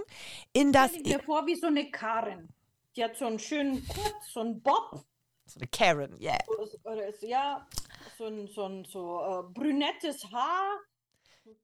in 0.54 0.72
das 0.72 0.92
Stell 0.92 1.04
dir 1.04 1.20
vor 1.20 1.46
wie 1.46 1.56
so 1.56 1.68
eine 1.68 1.92
Karen. 1.92 2.54
Die 2.96 3.04
hat 3.04 3.18
so 3.18 3.26
einen 3.26 3.39
schönen 3.39 3.86
Kurz, 3.88 4.32
so 4.34 4.39
einen 4.39 4.62
Bob. 4.62 5.06
so 5.46 5.60
eine 5.60 5.68
Karen, 5.68 6.20
yeah. 6.20 6.38
Oder 6.84 7.08
ist, 7.08 7.22
ja, 7.24 7.68
so 8.18 8.26
ein, 8.26 8.48
so 8.48 8.65
ein 8.65 8.86
so, 8.86 9.22
äh, 9.22 9.54
brünettes 9.54 10.26
Haar. 10.32 10.80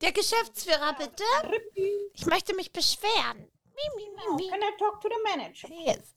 Der 0.02 0.12
Geschäftsführer, 0.12 0.96
bitte. 0.98 1.24
Ich 2.14 2.26
möchte 2.26 2.56
mich 2.56 2.72
beschweren. 2.72 3.52
Mi, 3.76 3.82
mi, 3.96 4.36
mi, 4.36 4.50
Can 4.50 4.62
I 4.62 4.78
talk 4.80 5.02
to 5.02 5.10
the 5.10 5.36
manager? 5.36 5.68
Yes. 5.70 6.16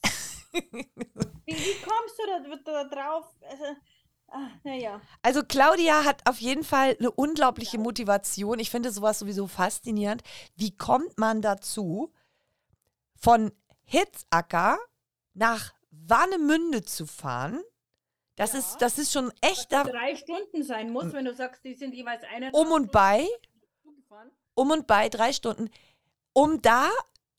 Wie, 0.52 1.54
wie 1.54 1.82
kommst 1.82 2.18
du 2.18 2.26
da, 2.26 2.56
da 2.64 2.84
drauf? 2.84 3.26
Also, 3.42 3.64
naja. 4.64 5.00
Also 5.22 5.42
Claudia 5.42 6.04
hat 6.04 6.26
auf 6.28 6.38
jeden 6.40 6.64
Fall 6.64 6.96
eine 6.98 7.10
unglaubliche 7.10 7.78
Motivation. 7.78 8.58
Ich 8.58 8.70
finde 8.70 8.90
sowas 8.92 9.18
sowieso 9.18 9.46
faszinierend. 9.46 10.22
Wie 10.56 10.76
kommt 10.76 11.18
man 11.18 11.40
dazu, 11.42 12.12
von 13.20 13.52
Hitzacker 13.84 14.78
nach 15.34 15.72
Warnemünde 15.90 16.82
zu 16.84 17.06
fahren? 17.06 17.60
Das, 18.36 18.52
Ja. 18.52 18.58
ist, 18.60 18.76
das 18.78 18.98
ist 18.98 19.12
schon 19.12 19.32
echt 19.40 19.72
da, 19.72 19.82
Drei 19.84 20.14
Stunden 20.14 20.62
sein 20.62 20.92
muss, 20.92 21.12
wenn 21.12 21.24
du 21.24 21.34
sagst, 21.34 21.64
die 21.64 21.74
sind 21.74 21.94
jeweils 21.94 22.22
eine. 22.24 22.52
um 22.52 22.70
und 22.70 22.92
bei, 22.92 23.26
um 24.54 24.70
und 24.70 24.86
bei 24.86 25.08
drei 25.08 25.32
Stunden, 25.32 25.70
um 26.32 26.62
da 26.62 26.88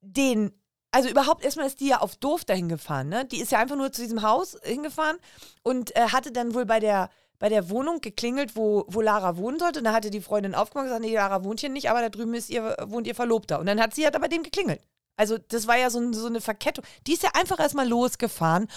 den, 0.02 0.59
also 0.92 1.10
überhaupt 1.10 1.44
erstmal 1.44 1.68
ist 1.68 1.80
die 1.80 1.90
ja 1.90 2.00
auf 2.00 2.16
doof 2.16 2.46
dahin 2.46 2.70
gefahren, 2.70 3.10
ne? 3.10 3.26
Die 3.26 3.40
ist 3.40 3.52
ja 3.52 3.60
einfach 3.60 3.76
nur 3.76 3.92
zu 3.92 4.02
diesem 4.02 4.22
Haus 4.22 4.58
hingefahren 4.64 5.18
und 5.64 5.96
äh, 5.96 6.10
hatte 6.10 6.32
dann 6.32 6.54
wohl 6.54 6.66
bei 6.66 6.80
der 6.80 7.10
bei 7.40 7.48
der 7.48 7.70
Wohnung 7.70 8.02
geklingelt, 8.02 8.58
wo, 8.58 8.84
wo 8.90 9.00
Lara 9.00 9.38
wohnen 9.38 9.60
sollte. 9.60 9.80
Und 9.80 9.86
da 9.86 9.94
hatte 9.94 10.10
die 10.10 10.20
Freundin 10.20 10.54
aufgemacht 10.54 10.84
und 10.84 10.90
gesagt, 10.90 11.06
nee, 11.06 11.16
Lara 11.16 11.44
wohnt 11.46 11.62
hier 11.62 11.70
nicht, 11.70 11.90
aber 11.90 12.02
da 12.02 12.10
drüben 12.10 12.34
ist 12.34 12.50
ihr, 12.50 12.76
wohnt 12.84 13.08
ihr 13.08 13.16
Verlobter. 13.16 13.60
Und 13.60 13.66
dann 13.66 13.80
hat 13.80 13.96
sie 13.96 14.04
halt 14.04 14.20
bei 14.20 14.28
dem 14.28 14.44
geklingelt. 14.44 14.82
Also 15.16 15.38
das 15.38 15.66
war 15.66 15.78
ja 15.78 15.90
so, 15.90 16.12
so 16.12 16.28
eine 16.28 16.42
Verkettung. 16.42 16.84
Die 17.08 17.14
ist 17.14 17.24
ja 17.24 17.32
einfach 17.34 17.60
erstmal 17.60 17.88
losgefahren, 17.88 18.68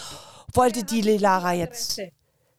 wollte 0.53 0.85
die 0.85 1.03
Lara 1.03 1.53
jetzt. 1.53 2.01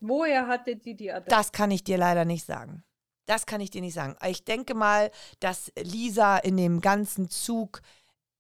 Woher 0.02 0.48
hatte 0.48 0.76
die 0.76 0.94
die 0.94 1.12
Adresse? 1.12 1.30
Das 1.30 1.52
kann 1.54 1.72
ich 1.72 1.86
dir 1.86 1.98
leider 1.98 2.26
nicht 2.26 2.46
sagen. 2.46 2.84
Das 3.26 3.46
kann 3.46 3.62
ich 3.62 3.70
dir 3.70 3.82
nicht 3.82 3.94
sagen. 3.94 4.18
Ich 4.28 4.44
denke 4.44 4.74
mal, 4.74 5.10
dass 5.39 5.72
Lisa 5.82 6.38
in 6.38 6.58
dem 6.58 6.82
ganzen 6.82 7.30
Zug 7.30 7.82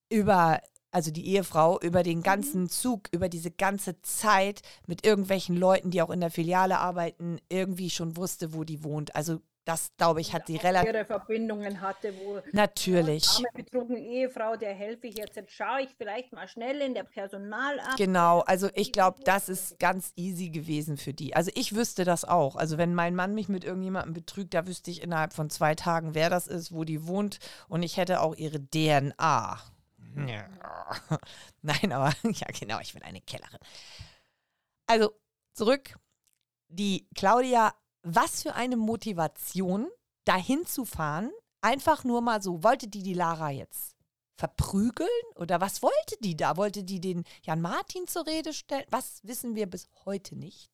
über 0.09 0.59
also 0.93 1.11
die 1.11 1.27
Ehefrau, 1.27 1.79
über 1.79 2.03
den 2.03 2.19
mhm. 2.19 2.23
ganzen 2.23 2.69
Zug, 2.69 3.09
über 3.11 3.29
diese 3.29 3.51
ganze 3.51 4.01
Zeit 4.01 4.61
mit 4.87 5.05
irgendwelchen 5.05 5.57
Leuten, 5.57 5.91
die 5.91 6.01
auch 6.01 6.11
in 6.11 6.21
der 6.21 6.31
Filiale 6.31 6.77
arbeiten, 6.77 7.39
irgendwie 7.49 7.89
schon 7.89 8.15
wusste, 8.15 8.53
wo 8.53 8.63
die 8.63 8.83
wohnt. 8.83 9.15
Also 9.15 9.41
das, 9.65 9.91
glaube 9.97 10.19
ich, 10.19 10.33
hat 10.33 10.47
sie 10.47 10.57
relativ. 10.57 10.93
Ihre 10.93 11.05
Verbindungen 11.05 11.79
hatte, 11.79 12.13
wo. 12.17 12.41
Natürlich. 12.51 13.27
Arme 13.29 13.47
betrogene 13.53 13.99
Ehefrau, 13.99 14.57
der 14.57 14.73
helfe 14.73 15.07
ich 15.07 15.17
jetzt. 15.17 15.37
Jetzt 15.37 15.53
schaue 15.53 15.81
ich 15.81 15.89
vielleicht 15.97 16.33
mal 16.33 16.47
schnell 16.47 16.81
in 16.81 16.93
der 16.93 17.03
Personal 17.03 17.79
ab. 17.79 17.95
Genau, 17.97 18.41
also 18.41 18.69
ich 18.73 18.91
glaube, 18.91 19.21
das 19.23 19.47
ist 19.47 19.79
ganz 19.79 20.11
easy 20.17 20.49
gewesen 20.49 20.97
für 20.97 21.13
die. 21.13 21.35
Also 21.35 21.49
ich 21.55 21.75
wüsste 21.75 22.03
das 22.03 22.25
auch. 22.25 22.57
Also 22.57 22.77
wenn 22.77 22.93
mein 22.93 23.15
Mann 23.15 23.33
mich 23.33 23.47
mit 23.47 23.63
irgendjemandem 23.63 24.13
betrügt, 24.13 24.53
da 24.53 24.67
wüsste 24.67 24.91
ich 24.91 25.01
innerhalb 25.01 25.33
von 25.33 25.49
zwei 25.49 25.75
Tagen, 25.75 26.13
wer 26.13 26.29
das 26.29 26.47
ist, 26.47 26.73
wo 26.73 26.83
die 26.83 27.07
wohnt 27.07 27.39
und 27.69 27.83
ich 27.83 27.95
hätte 27.95 28.19
auch 28.19 28.35
ihre 28.35 28.59
DNA. 28.59 29.61
Nein, 31.61 31.91
aber 31.91 32.13
ja, 32.23 32.47
genau, 32.57 32.79
ich 32.79 32.93
bin 32.93 33.03
eine 33.03 33.21
Kellerin. 33.21 33.59
Also 34.87 35.13
zurück. 35.53 35.97
Die 36.67 37.07
Claudia, 37.15 37.75
was 38.01 38.41
für 38.41 38.55
eine 38.55 38.77
Motivation, 38.77 39.89
dahin 40.25 40.65
zu 40.65 40.85
fahren, 40.85 41.31
einfach 41.61 42.03
nur 42.03 42.21
mal 42.21 42.41
so. 42.41 42.63
Wollte 42.63 42.87
die 42.87 43.03
die 43.03 43.13
Lara 43.13 43.51
jetzt 43.51 43.95
verprügeln 44.35 45.09
oder 45.35 45.61
was 45.61 45.81
wollte 45.81 46.17
die 46.19 46.35
da? 46.35 46.57
Wollte 46.57 46.83
die 46.83 46.99
den 46.99 47.23
Jan 47.43 47.61
Martin 47.61 48.07
zur 48.07 48.25
Rede 48.25 48.53
stellen? 48.53 48.85
Was 48.89 49.21
wissen 49.23 49.55
wir 49.55 49.67
bis 49.67 49.87
heute 50.05 50.35
nicht. 50.35 50.71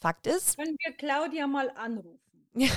Fakt 0.00 0.26
ist. 0.26 0.56
Können 0.56 0.76
wir 0.82 0.94
Claudia 0.94 1.46
mal 1.46 1.70
anrufen? 1.70 2.20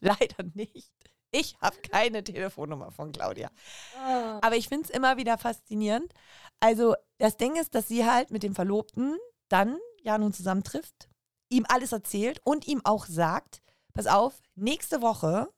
Leider 0.00 0.44
nicht. 0.54 0.92
Ich 1.34 1.56
habe 1.60 1.76
keine 1.78 2.22
Telefonnummer 2.22 2.92
von 2.92 3.10
Claudia. 3.10 3.50
Oh. 3.96 4.38
Aber 4.40 4.54
ich 4.54 4.68
finde 4.68 4.84
es 4.84 4.90
immer 4.90 5.16
wieder 5.16 5.36
faszinierend. 5.36 6.14
Also, 6.60 6.94
das 7.18 7.36
Ding 7.36 7.56
ist, 7.56 7.74
dass 7.74 7.88
sie 7.88 8.08
halt 8.08 8.30
mit 8.30 8.44
dem 8.44 8.54
Verlobten 8.54 9.18
dann 9.48 9.76
ja 10.00 10.16
nun 10.16 10.32
zusammentrifft, 10.32 11.08
ihm 11.48 11.66
alles 11.68 11.90
erzählt 11.90 12.40
und 12.44 12.68
ihm 12.68 12.82
auch 12.84 13.06
sagt: 13.06 13.62
Pass 13.94 14.06
auf, 14.06 14.40
nächste 14.54 15.02
Woche, 15.02 15.48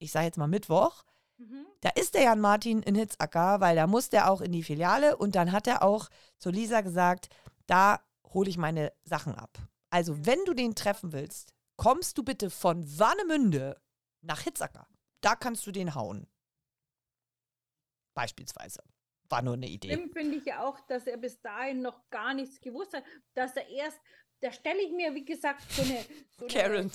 ich 0.00 0.10
sage 0.10 0.26
jetzt 0.26 0.38
mal 0.38 0.48
Mittwoch, 0.48 1.04
mhm. 1.36 1.66
da 1.82 1.90
ist 1.90 2.14
der 2.14 2.24
Jan 2.24 2.40
Martin 2.40 2.82
in 2.82 2.96
Hitzacker, 2.96 3.60
weil 3.60 3.76
da 3.76 3.86
muss 3.86 4.08
der 4.08 4.28
auch 4.28 4.40
in 4.40 4.50
die 4.50 4.64
Filiale 4.64 5.16
und 5.16 5.36
dann 5.36 5.52
hat 5.52 5.68
er 5.68 5.84
auch 5.84 6.08
zu 6.38 6.50
Lisa 6.50 6.80
gesagt: 6.80 7.28
Da 7.68 8.00
hole 8.34 8.50
ich 8.50 8.58
meine 8.58 8.92
Sachen 9.04 9.36
ab. 9.36 9.56
Also, 9.88 10.26
wenn 10.26 10.44
du 10.46 10.52
den 10.52 10.74
treffen 10.74 11.12
willst, 11.12 11.54
kommst 11.76 12.18
du 12.18 12.24
bitte 12.24 12.50
von 12.50 12.98
Warnemünde 12.98 13.80
nach 14.22 14.40
Hitzacker 14.40 14.88
da 15.22 15.36
kannst 15.36 15.66
du 15.66 15.72
den 15.72 15.94
hauen. 15.94 16.26
Beispielsweise. 18.14 18.82
War 19.28 19.40
nur 19.40 19.54
eine 19.54 19.68
Idee. 19.68 19.94
Stimmt 19.94 20.12
finde 20.12 20.36
ich 20.36 20.44
ja 20.44 20.62
auch, 20.62 20.78
dass 20.80 21.06
er 21.06 21.16
bis 21.16 21.40
dahin 21.40 21.80
noch 21.80 22.10
gar 22.10 22.34
nichts 22.34 22.60
gewusst 22.60 22.92
hat, 22.92 23.04
dass 23.32 23.56
er 23.56 23.66
erst, 23.68 23.98
da 24.40 24.52
stelle 24.52 24.82
ich 24.82 24.92
mir, 24.92 25.14
wie 25.14 25.24
gesagt, 25.24 25.62
so 25.70 25.82
eine, 25.82 26.04
so 26.36 26.46
eine 26.46 26.90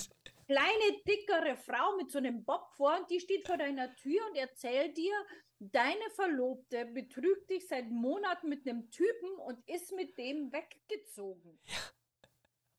kleine, 0.46 1.02
dickere 1.06 1.56
Frau 1.56 1.96
mit 1.96 2.12
so 2.12 2.18
einem 2.18 2.44
Bob 2.44 2.70
vor 2.76 2.96
und 2.96 3.10
die 3.10 3.18
steht 3.18 3.46
vor 3.46 3.56
deiner 3.56 3.94
Tür 3.96 4.20
und 4.30 4.36
erzählt 4.36 4.96
dir, 4.96 5.12
deine 5.58 6.10
Verlobte 6.14 6.86
betrügt 6.86 7.50
dich 7.50 7.66
seit 7.66 7.90
Monaten 7.90 8.48
mit 8.48 8.68
einem 8.68 8.88
Typen 8.90 9.30
und 9.46 9.68
ist 9.68 9.92
mit 9.92 10.16
dem 10.16 10.52
weggezogen. 10.52 11.58
Ja. 11.64 11.78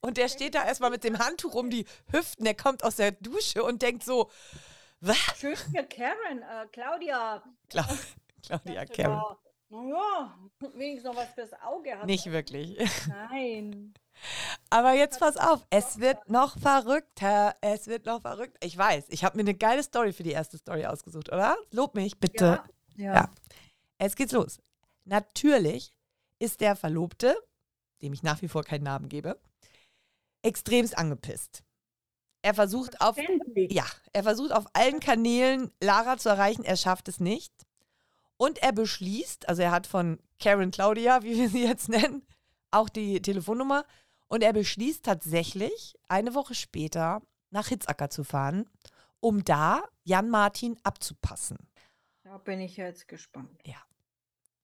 Und 0.02 0.18
der 0.18 0.30
steht 0.30 0.56
da 0.56 0.66
erstmal 0.66 0.92
mit 0.92 1.04
dem 1.04 1.20
Handtuch 1.20 1.56
um 1.56 1.70
die 1.70 1.86
Hüften, 2.12 2.46
der 2.46 2.56
kommt 2.56 2.84
aus 2.84 2.96
der 2.96 3.12
Dusche 3.12 3.64
und 3.64 3.82
denkt 3.82 4.04
so, 4.04 4.32
was? 5.02 5.18
Schön 5.38 5.56
für 5.56 5.84
Karen, 5.84 6.42
äh, 6.42 6.68
Claudia. 6.72 7.44
Cla 7.70 7.88
Claudia 8.44 8.86
Karen. 8.86 9.38
Naja, 9.72 10.36
wenigstens 10.74 11.04
noch 11.04 11.16
was 11.16 11.30
fürs 11.34 11.54
Auge 11.62 11.98
hat. 11.98 12.06
Nicht 12.06 12.26
wirklich. 12.32 12.78
Nein. 13.08 13.94
Aber 14.70 14.94
jetzt 14.94 15.20
pass 15.20 15.38
auf, 15.38 15.66
es 15.70 16.00
wird 16.00 16.30
noch 16.30 16.58
verrückter. 16.58 17.56
Es 17.62 17.88
wird 17.88 18.06
noch 18.06 18.22
verrückt. 18.22 18.58
Ich 18.64 18.78
weiß, 18.78 19.06
ich 19.10 19.24
habe 19.24 19.38
mir 19.38 19.42
eine 19.42 19.54
geile 19.54 19.84
Story 19.84 20.12
für 20.12 20.24
die 20.24 20.32
erste 20.32 20.58
Story 20.58 20.86
ausgesucht, 20.86 21.30
oder? 21.32 21.56
Lob 21.72 21.96
mich, 21.96 22.20
bitte. 22.20 22.62
Ja. 22.96 23.06
ja. 23.06 23.14
ja. 23.14 23.30
Es 24.00 24.16
geht's 24.16 24.34
los. 24.34 24.60
Natürlich 25.06 25.94
ist 26.40 26.62
der 26.62 26.76
Verlobte, 26.76 27.36
dem 28.02 28.14
ich 28.14 28.24
nach 28.24 28.42
wie 28.42 28.48
vor 28.48 28.64
keinen 28.64 28.84
Namen 28.84 29.08
gebe, 29.08 29.40
extremst 30.42 30.98
angepisst. 30.98 31.64
Er 32.42 32.54
versucht 32.54 33.02
auf 33.02 33.18
ja, 33.56 33.86
er 34.14 34.24
versucht 34.24 34.54
auf 34.54 34.66
allen 34.74 35.00
Kanälen 35.00 35.72
Lara 35.82 36.18
zu 36.18 36.30
erreichen, 36.30 36.64
er 36.64 36.78
schafft 36.78 37.08
es 37.08 37.20
nicht. 37.20 37.54
Und 38.38 38.60
er 38.60 38.72
beschließt, 38.72 39.50
also 39.50 39.62
er 39.62 39.72
hat 39.72 39.86
von 39.86 40.20
Karen 40.40 40.72
Claudia, 40.72 41.24
wie 41.24 41.36
wir 41.36 41.50
sie 41.50 41.66
jetzt 41.66 41.90
nennen, 41.90 42.26
auch 42.72 42.88
die 42.88 43.22
Telefonnummer 43.22 43.84
und 44.30 44.44
er 44.44 44.54
beschließt 44.54 45.04
tatsächlich 45.04 45.96
eine 46.08 46.34
Woche 46.36 46.56
später 46.56 47.22
nach 47.50 47.68
Hitzacker 47.68 48.10
zu 48.10 48.24
fahren, 48.24 48.70
um 49.20 49.44
da 49.44 49.84
Jan 50.04 50.30
Martin 50.30 50.78
abzupassen. 50.84 51.58
Da 52.24 52.38
bin 52.38 52.62
ich 52.62 52.78
jetzt 52.78 53.08
gespannt. 53.08 53.60
Ja. 53.66 53.78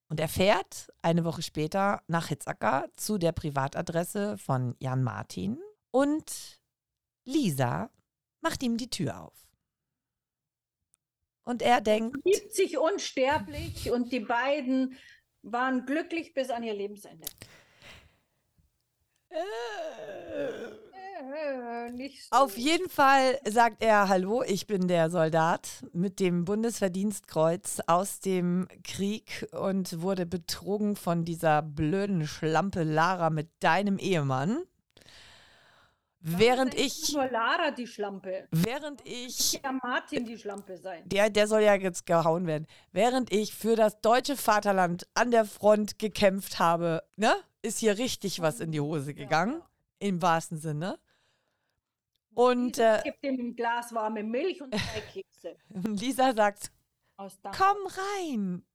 Und 0.08 0.20
er 0.20 0.28
fährt 0.28 0.92
eine 1.02 1.24
Woche 1.24 1.42
später 1.42 2.00
nach 2.06 2.28
Hitzacker 2.28 2.88
zu 2.96 3.18
der 3.18 3.32
Privatadresse 3.32 4.38
von 4.38 4.76
Jan 4.78 5.02
Martin 5.02 5.58
und 5.90 6.60
Lisa 7.26 7.90
macht 8.40 8.62
ihm 8.62 8.76
die 8.76 8.88
Tür 8.88 9.20
auf. 9.20 9.34
Und 11.44 11.62
er 11.62 11.80
denkt. 11.80 12.16
Liebt 12.24 12.54
sich 12.54 12.78
unsterblich 12.78 13.90
und 13.90 14.10
die 14.10 14.20
beiden 14.20 14.96
waren 15.42 15.86
glücklich 15.86 16.34
bis 16.34 16.50
an 16.50 16.62
ihr 16.62 16.74
Lebensende. 16.74 17.26
Äh, 19.28 19.38
äh, 21.26 22.08
so. 22.08 22.36
Auf 22.36 22.56
jeden 22.56 22.88
Fall 22.88 23.38
sagt 23.48 23.82
er: 23.82 24.08
Hallo, 24.08 24.42
ich 24.42 24.66
bin 24.66 24.88
der 24.88 25.10
Soldat 25.10 25.84
mit 25.92 26.20
dem 26.20 26.44
Bundesverdienstkreuz 26.44 27.80
aus 27.86 28.20
dem 28.20 28.68
Krieg 28.84 29.46
und 29.52 30.00
wurde 30.02 30.26
betrogen 30.26 30.96
von 30.96 31.24
dieser 31.24 31.62
blöden 31.62 32.26
Schlampe 32.26 32.82
Lara 32.82 33.30
mit 33.30 33.50
deinem 33.60 33.98
Ehemann. 33.98 34.62
Während 36.28 36.74
ich. 36.74 37.12
Nur 37.12 37.30
Lara 37.30 37.70
die 37.70 37.86
Schlampe. 37.86 38.48
Während 38.50 39.00
ich. 39.06 39.60
Ja, 39.62 39.70
Martin 39.70 40.24
die 40.24 40.36
Schlampe 40.36 40.76
sein. 40.76 41.08
Der, 41.08 41.30
der 41.30 41.46
soll 41.46 41.62
ja 41.62 41.74
jetzt 41.74 42.04
gehauen 42.04 42.48
werden. 42.48 42.66
Während 42.90 43.32
ich 43.32 43.54
für 43.54 43.76
das 43.76 44.00
deutsche 44.00 44.36
Vaterland 44.36 45.06
an 45.14 45.30
der 45.30 45.44
Front 45.44 46.00
gekämpft 46.00 46.58
habe, 46.58 47.04
ne, 47.14 47.32
ist 47.62 47.78
hier 47.78 47.96
richtig 47.98 48.40
was 48.40 48.58
in 48.58 48.72
die 48.72 48.80
Hose 48.80 49.14
gegangen. 49.14 49.60
Ja. 49.60 50.08
Im 50.08 50.20
wahrsten 50.20 50.58
Sinne. 50.58 50.98
Und. 52.34 52.76
Lisa 52.76 52.96
äh, 52.96 53.02
gibt 53.04 53.22
ihm 53.22 53.38
ein 53.38 53.54
Glas 53.54 53.94
warme 53.94 54.24
Milch 54.24 54.60
und 54.60 54.74
zwei 54.74 55.00
Kekse. 55.12 55.56
Lisa 55.68 56.34
sagt: 56.34 56.72
Komm 57.16 57.76
rein. 58.18 58.66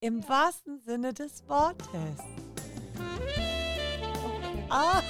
Im 0.00 0.20
ja. 0.20 0.28
wahrsten 0.28 0.78
Sinne 0.80 1.14
des 1.14 1.48
Wortes. 1.48 1.88
Okay. 1.88 2.14
Ah. 4.68 5.02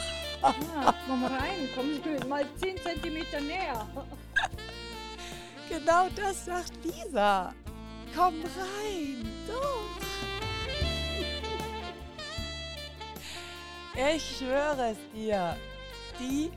Ja, 0.43 0.95
komm 1.07 1.25
rein, 1.25 1.69
komm 1.75 2.29
mal 2.29 2.47
10 2.57 2.77
cm 2.79 3.47
näher. 3.47 3.87
Genau 5.69 6.09
das 6.17 6.47
sagt 6.47 6.73
Lisa. 6.85 7.55
Komm 8.15 8.43
rein. 8.43 9.29
So. 9.47 9.61
Ich 14.15 14.39
schwöre 14.39 14.93
es 14.93 14.99
dir. 15.15 15.57
Die 16.19 16.51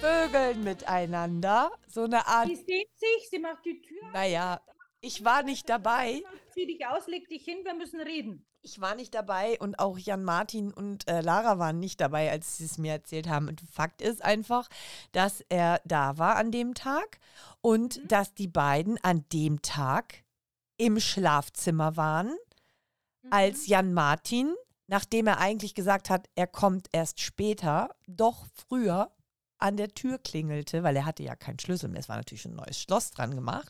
vögeln 0.00 0.62
miteinander. 0.62 1.72
So 1.88 2.04
eine 2.04 2.26
Art. 2.26 2.48
Sie 2.48 2.56
sieht 2.56 2.98
sich, 2.98 3.28
sie 3.30 3.38
macht 3.38 3.64
die 3.64 3.80
Tür. 3.80 4.10
Naja, 4.12 4.60
ich 5.00 5.24
war 5.24 5.42
nicht 5.42 5.68
dabei. 5.68 6.22
Zieh 6.52 6.66
dich 6.66 6.86
aus, 6.86 7.06
leg 7.06 7.28
dich 7.28 7.44
hin, 7.44 7.64
wir 7.64 7.74
müssen 7.74 8.00
reden. 8.00 8.46
Ich 8.66 8.80
war 8.80 8.96
nicht 8.96 9.14
dabei 9.14 9.56
und 9.60 9.78
auch 9.78 9.96
Jan 9.96 10.24
Martin 10.24 10.72
und 10.72 11.08
äh, 11.08 11.20
Lara 11.20 11.60
waren 11.60 11.78
nicht 11.78 12.00
dabei, 12.00 12.32
als 12.32 12.56
sie 12.56 12.64
es 12.64 12.78
mir 12.78 12.90
erzählt 12.90 13.28
haben. 13.28 13.46
Und 13.46 13.60
Fakt 13.60 14.02
ist 14.02 14.24
einfach, 14.24 14.68
dass 15.12 15.40
er 15.48 15.80
da 15.84 16.18
war 16.18 16.34
an 16.34 16.50
dem 16.50 16.74
Tag 16.74 17.20
und 17.60 18.02
mhm. 18.02 18.08
dass 18.08 18.34
die 18.34 18.48
beiden 18.48 18.98
an 19.04 19.24
dem 19.32 19.62
Tag 19.62 20.24
im 20.78 20.98
Schlafzimmer 20.98 21.96
waren, 21.96 22.36
mhm. 23.22 23.32
als 23.32 23.68
Jan 23.68 23.94
Martin 23.94 24.52
nachdem 24.88 25.26
er 25.26 25.38
eigentlich 25.38 25.74
gesagt 25.74 26.10
hat, 26.10 26.28
er 26.34 26.46
kommt 26.46 26.88
erst 26.92 27.20
später, 27.20 27.90
doch 28.06 28.46
früher 28.54 29.10
an 29.58 29.76
der 29.76 29.88
Tür 29.88 30.18
klingelte, 30.18 30.82
weil 30.82 30.96
er 30.96 31.06
hatte 31.06 31.22
ja 31.22 31.34
keinen 31.34 31.58
Schlüssel 31.58 31.88
mehr. 31.88 32.00
Es 32.00 32.08
war 32.08 32.16
natürlich 32.16 32.44
ein 32.44 32.54
neues 32.54 32.80
Schloss 32.80 33.10
dran 33.10 33.34
gemacht. 33.34 33.68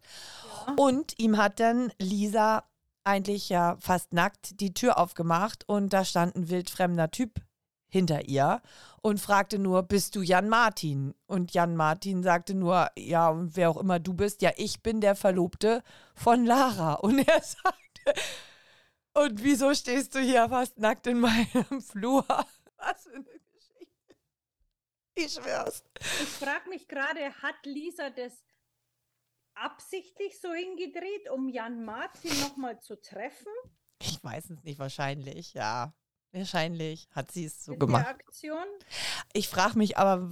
Ja. 0.67 0.75
Und 0.77 1.19
ihm 1.19 1.37
hat 1.37 1.61
dann 1.61 1.93
Lisa 1.99 2.65
eigentlich 3.07 3.49
ja 3.49 3.77
fast 3.81 4.13
nackt 4.13 4.61
die 4.61 4.75
Tür 4.75 4.99
aufgemacht 4.99 5.65
und 5.69 5.93
da 5.93 6.05
stand 6.05 6.37
ein 6.37 6.49
wildfremder 6.49 7.11
Typ 7.11 7.41
hinter 7.89 8.29
ihr 8.29 8.61
und 9.01 9.21
fragte 9.21 9.59
nur, 9.59 9.85
bist 9.85 10.17
du 10.17 10.23
Jan 10.23 10.49
Martin? 10.49 11.15
Und 11.27 11.55
Jan 11.55 11.77
Martin 11.77 12.23
sagte 12.23 12.55
nur, 12.55 12.91
ja, 12.97 13.29
und 13.29 13.57
wer 13.57 13.71
auch 13.71 13.77
immer 13.77 14.01
du 14.01 14.15
bist, 14.15 14.43
ja, 14.43 14.51
ich 14.57 14.83
bin 14.83 15.01
der 15.01 15.15
Verlobte 15.15 15.83
von 16.15 16.45
Lara. 16.45 16.95
Und 17.07 17.19
er 17.21 17.41
sagte, 17.43 18.21
und 19.15 19.43
wieso 19.43 19.73
stehst 19.75 20.15
du 20.15 20.19
hier 20.19 20.49
fast 20.49 20.79
nackt 20.79 21.07
in 21.07 21.21
meinem 21.21 21.81
Flur? 21.81 22.27
Was 22.77 23.05
für 23.05 23.15
eine 23.15 23.25
Geschichte. 23.25 24.17
Ich 25.15 25.33
schwör's. 25.33 25.85
Ich 25.99 26.29
frage 26.29 26.69
mich 26.69 26.87
gerade, 26.87 27.33
hat 27.43 27.65
Lisa 27.65 28.11
das 28.11 28.33
absichtlich 29.57 30.41
so 30.41 30.53
hingedreht, 30.53 31.31
um 31.31 31.49
Jan 31.49 31.85
Martin 31.85 32.31
nochmal 32.41 32.81
zu 32.81 33.01
treffen? 33.01 33.53
Ich 34.01 34.23
weiß 34.23 34.51
es 34.51 34.63
nicht, 34.63 34.79
wahrscheinlich, 34.79 35.55
ja. 35.55 35.93
Wahrscheinlich 36.33 37.09
hat 37.13 37.31
sie 37.31 37.45
es 37.47 37.65
so 37.65 37.73
Mit 37.73 37.81
gemacht. 37.81 38.07
Aktion? 38.07 38.67
Ich 39.33 39.49
frage 39.49 39.79
mich 39.79 39.97
aber, 39.97 40.29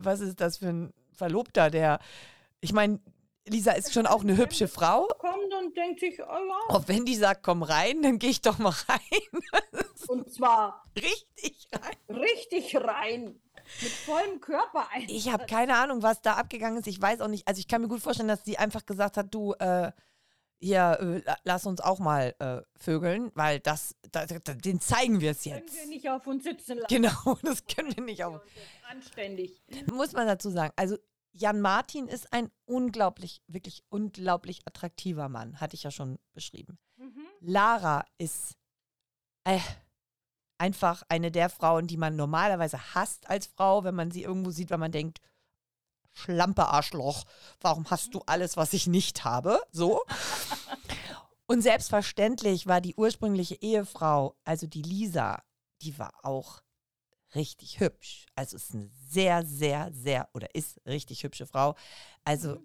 was 0.00 0.20
ist 0.20 0.40
das 0.40 0.58
für 0.58 0.68
ein 0.68 0.94
Verlobter, 1.12 1.70
der. 1.70 1.98
Ich 2.60 2.72
meine, 2.72 3.00
Lisa 3.46 3.72
ist 3.72 3.92
schon 3.92 4.06
auch 4.06 4.22
eine 4.22 4.36
hübsche 4.36 4.68
Frau. 4.68 5.06
Kommt 5.18 5.52
und 5.52 5.76
denkt 5.76 6.00
sich, 6.00 6.18
oh 6.20 6.24
ja. 6.24 6.58
Auch 6.68 6.88
wenn 6.88 7.04
die 7.04 7.16
sagt, 7.16 7.42
komm 7.42 7.62
rein, 7.62 8.02
dann 8.02 8.18
gehe 8.18 8.30
ich 8.30 8.40
doch 8.40 8.58
mal 8.58 8.74
rein. 8.88 9.42
Und 10.08 10.30
zwar 10.32 10.84
richtig 10.96 11.68
rein. 11.72 12.16
Richtig 12.16 12.76
rein. 12.76 13.40
Mit 13.80 13.90
vollem 13.90 14.40
Körper 14.40 14.88
ein. 14.92 15.08
Ich 15.08 15.30
habe 15.32 15.46
keine 15.46 15.76
Ahnung, 15.76 16.02
was 16.02 16.20
da 16.22 16.34
abgegangen 16.34 16.78
ist. 16.78 16.86
Ich 16.86 17.00
weiß 17.00 17.20
auch 17.20 17.28
nicht. 17.28 17.46
Also 17.48 17.58
ich 17.58 17.68
kann 17.68 17.80
mir 17.80 17.88
gut 17.88 18.00
vorstellen, 18.00 18.28
dass 18.28 18.44
sie 18.44 18.58
einfach 18.58 18.86
gesagt 18.86 19.16
hat, 19.16 19.34
du, 19.34 19.54
äh, 19.54 19.92
hier, 20.60 21.22
äh, 21.26 21.34
lass 21.44 21.66
uns 21.66 21.80
auch 21.80 21.98
mal 21.98 22.34
äh, 22.38 22.62
vögeln, 22.76 23.30
weil 23.34 23.60
das, 23.60 23.94
da, 24.12 24.26
da, 24.26 24.54
den 24.54 24.80
zeigen 24.80 25.20
wir 25.20 25.32
es 25.32 25.44
jetzt. 25.44 25.68
Das 25.68 25.76
können 25.76 25.90
wir 25.90 25.96
nicht 25.96 26.08
auf 26.08 26.26
uns 26.26 26.44
sitzen 26.44 26.78
lassen. 26.78 26.88
Genau, 26.88 27.38
das 27.42 27.66
können 27.66 27.94
wir 27.96 28.02
nicht 28.02 28.24
auf. 28.24 28.40
Anständig. 28.88 29.62
Muss 29.92 30.12
man 30.12 30.26
dazu 30.26 30.50
sagen. 30.50 30.72
Also 30.76 30.96
Jan 31.32 31.60
Martin 31.60 32.06
ist 32.06 32.32
ein 32.32 32.50
unglaublich, 32.64 33.42
wirklich 33.48 33.84
unglaublich 33.88 34.60
attraktiver 34.66 35.28
Mann, 35.28 35.60
hatte 35.60 35.74
ich 35.74 35.82
ja 35.82 35.90
schon 35.90 36.18
beschrieben. 36.32 36.78
Mhm. 36.96 37.26
Lara 37.40 38.04
ist 38.18 38.54
äh, 39.44 39.58
einfach 40.64 41.02
eine 41.10 41.30
der 41.30 41.50
Frauen, 41.50 41.86
die 41.86 41.98
man 41.98 42.16
normalerweise 42.16 42.94
hasst 42.94 43.28
als 43.28 43.46
Frau, 43.46 43.84
wenn 43.84 43.94
man 43.94 44.10
sie 44.10 44.22
irgendwo 44.22 44.50
sieht, 44.50 44.70
weil 44.70 44.78
man 44.78 44.92
denkt, 44.92 45.20
Schlampe 46.14 46.66
Arschloch, 46.66 47.24
warum 47.60 47.90
hast 47.90 48.14
du 48.14 48.22
alles, 48.24 48.56
was 48.56 48.72
ich 48.72 48.86
nicht 48.86 49.24
habe? 49.24 49.60
So. 49.72 50.00
Und 51.46 51.60
selbstverständlich 51.60 52.66
war 52.66 52.80
die 52.80 52.94
ursprüngliche 52.94 53.56
Ehefrau, 53.56 54.36
also 54.44 54.66
die 54.66 54.80
Lisa, 54.80 55.42
die 55.82 55.98
war 55.98 56.14
auch 56.22 56.62
richtig 57.34 57.80
hübsch. 57.80 58.24
Also 58.34 58.56
ist 58.56 58.72
eine 58.72 58.88
sehr, 59.10 59.44
sehr, 59.44 59.92
sehr 59.92 60.30
oder 60.32 60.54
ist 60.54 60.80
richtig 60.86 61.24
hübsche 61.24 61.46
Frau. 61.46 61.74
Also 62.24 62.62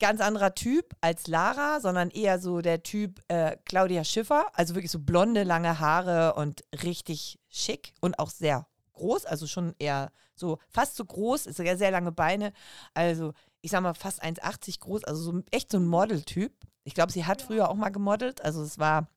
ganz 0.00 0.20
anderer 0.20 0.54
Typ 0.54 0.94
als 1.00 1.26
Lara, 1.26 1.80
sondern 1.80 2.10
eher 2.10 2.38
so 2.38 2.60
der 2.60 2.82
Typ 2.82 3.20
äh, 3.28 3.56
Claudia 3.64 4.04
Schiffer. 4.04 4.46
Also 4.52 4.74
wirklich 4.74 4.90
so 4.90 4.98
blonde, 4.98 5.42
lange 5.44 5.78
Haare 5.80 6.34
und 6.34 6.64
richtig 6.82 7.38
schick 7.48 7.94
und 8.00 8.18
auch 8.18 8.30
sehr 8.30 8.66
groß, 8.94 9.26
also 9.26 9.46
schon 9.46 9.74
eher 9.78 10.10
so 10.34 10.58
fast 10.68 10.96
so 10.96 11.04
groß, 11.04 11.46
ist 11.46 11.56
sehr, 11.56 11.76
sehr 11.76 11.90
lange 11.90 12.12
Beine. 12.12 12.52
Also 12.94 13.32
ich 13.60 13.70
sag 13.70 13.82
mal 13.82 13.94
fast 13.94 14.22
1,80 14.22 14.80
groß, 14.80 15.04
also 15.04 15.22
so 15.22 15.42
echt 15.50 15.70
so 15.70 15.78
ein 15.78 15.86
Modeltyp. 15.86 16.52
Ich 16.84 16.94
glaube, 16.94 17.12
sie 17.12 17.24
hat 17.24 17.42
früher 17.42 17.68
auch 17.68 17.76
mal 17.76 17.90
gemodelt, 17.90 18.44
also 18.44 18.62
es 18.62 18.78
war. 18.78 19.08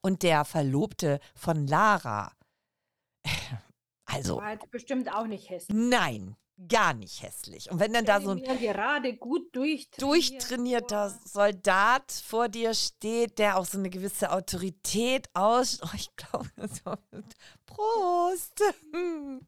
Und 0.00 0.22
der 0.22 0.44
Verlobte 0.44 1.20
von 1.34 1.66
Lara. 1.66 2.32
Also. 4.08 4.36
War 4.36 4.52
jetzt 4.52 4.70
bestimmt 4.70 5.12
auch 5.12 5.26
nicht 5.26 5.50
hässlich. 5.50 5.76
Nein, 5.76 6.36
gar 6.68 6.94
nicht 6.94 7.22
hässlich. 7.22 7.70
Und 7.70 7.80
wenn 7.80 7.92
dann 7.92 8.04
da 8.04 8.20
so 8.20 8.30
ein 8.30 8.42
gerade 8.42 9.14
gut 9.16 9.54
durchtrainierter 9.54 11.10
Soldat 11.24 12.12
vor 12.12 12.48
dir 12.48 12.74
steht, 12.74 13.38
der 13.38 13.58
auch 13.58 13.66
so 13.66 13.78
eine 13.78 13.90
gewisse 13.90 14.32
Autorität 14.32 15.28
aus, 15.34 15.80
oh, 15.84 15.94
ich 15.94 16.14
glaube, 16.16 16.50
Prost. 17.66 18.62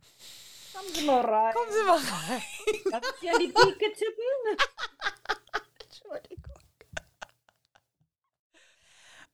Kommen 0.78 0.94
Sie 0.94 1.04
mal 1.04 1.20
rein. 1.20 1.54
Kommen 1.54 1.72
Sie 1.72 1.84
mal 1.84 1.96
rein. 1.96 2.42
Darf 2.90 3.02
ich 3.14 3.20
Sie 3.20 3.30
an 3.30 3.40
die 3.40 3.48
Pike 3.48 3.92
tippen? 3.94 4.59
Entschuldigung. 5.84 6.54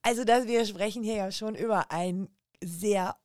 Also, 0.01 0.25
dass 0.25 0.47
wir 0.47 0.65
sprechen 0.65 1.03
hier 1.03 1.17
ja 1.17 1.33
schon 1.33 1.55
über 1.55 1.91
einen 1.91 2.35
sehr 2.63 3.19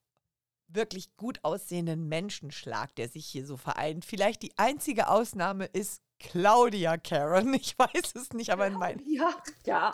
wirklich 0.69 1.15
gut 1.17 1.39
aussehenden 1.43 2.07
Menschenschlag, 2.07 2.95
der 2.95 3.09
sich 3.09 3.25
hier 3.25 3.45
so 3.45 3.57
vereint. 3.57 4.05
Vielleicht 4.05 4.41
die 4.41 4.57
einzige 4.57 5.07
Ausnahme 5.09 5.65
ist 5.65 6.01
Claudia 6.19 6.97
Karen. 6.97 7.53
Ich 7.59 7.77
weiß 7.77 8.15
es 8.15 8.33
nicht, 8.33 8.51
aber 8.51 8.67
in, 8.67 8.73
mein, 8.73 9.01
ja, 9.05 9.35
ja. 9.65 9.91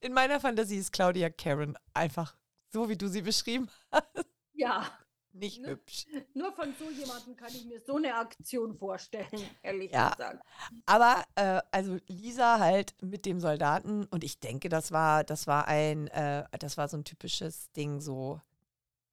in 0.00 0.12
meiner 0.12 0.40
Fantasie 0.40 0.76
ist 0.76 0.92
Claudia 0.92 1.30
Karen 1.30 1.76
einfach 1.94 2.36
so, 2.72 2.88
wie 2.88 2.96
du 2.96 3.08
sie 3.08 3.22
beschrieben 3.22 3.68
hast. 3.90 4.26
Ja. 4.52 4.86
Nicht 5.32 5.60
nur, 5.60 5.70
hübsch. 5.70 6.06
Nur 6.34 6.52
von 6.52 6.74
so 6.76 6.90
jemandem 6.90 7.36
kann 7.36 7.50
ich 7.54 7.64
mir 7.64 7.80
so 7.80 7.96
eine 7.96 8.16
Aktion 8.16 8.74
vorstellen, 8.74 9.28
ehrlich 9.62 9.92
ja. 9.92 10.10
gesagt. 10.10 10.44
Aber 10.86 11.24
äh, 11.36 11.60
also 11.70 11.98
Lisa 12.08 12.58
halt 12.58 12.94
mit 13.00 13.26
dem 13.26 13.38
Soldaten 13.38 14.06
und 14.06 14.24
ich 14.24 14.40
denke, 14.40 14.68
das 14.68 14.90
war, 14.90 15.22
das 15.22 15.46
war 15.46 15.68
ein, 15.68 16.08
äh, 16.08 16.44
das 16.58 16.76
war 16.76 16.88
so 16.88 16.96
ein 16.96 17.04
typisches 17.04 17.70
Ding, 17.72 18.00
so, 18.00 18.40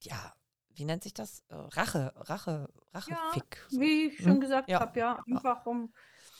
ja, 0.01 0.33
wie 0.77 0.85
nennt 0.85 1.03
sich 1.03 1.13
das? 1.13 1.43
Äh, 1.49 1.55
Rache, 1.55 2.13
Rache, 2.15 2.69
Rachefick. 2.93 3.65
Ja, 3.69 3.79
wie 3.79 4.07
ich 4.07 4.17
schon 4.17 4.33
hm? 4.33 4.41
gesagt 4.41 4.69
ja. 4.69 4.79
habe, 4.79 4.99
ja, 4.99 5.23
einfach 5.27 5.65
um 5.65 5.93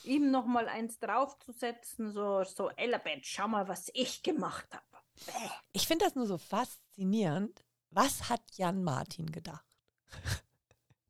ihm 0.04 0.32
nochmal 0.32 0.68
eins 0.68 1.00
draufzusetzen, 1.00 2.12
so, 2.12 2.44
so, 2.44 2.70
Elabeth, 2.72 3.26
schau 3.26 3.48
mal, 3.48 3.68
was 3.68 3.90
ich 3.94 4.24
gemacht 4.24 4.68
habe. 4.72 4.84
Ich 5.74 5.88
finde 5.88 6.06
das 6.06 6.16
nur 6.16 6.28
so 6.28 6.38
faszinierend. 6.38 7.64
Was 7.90 8.30
hat 8.30 8.42
Jan 8.54 8.84
Martin 8.84 9.32
gedacht? 9.32 9.66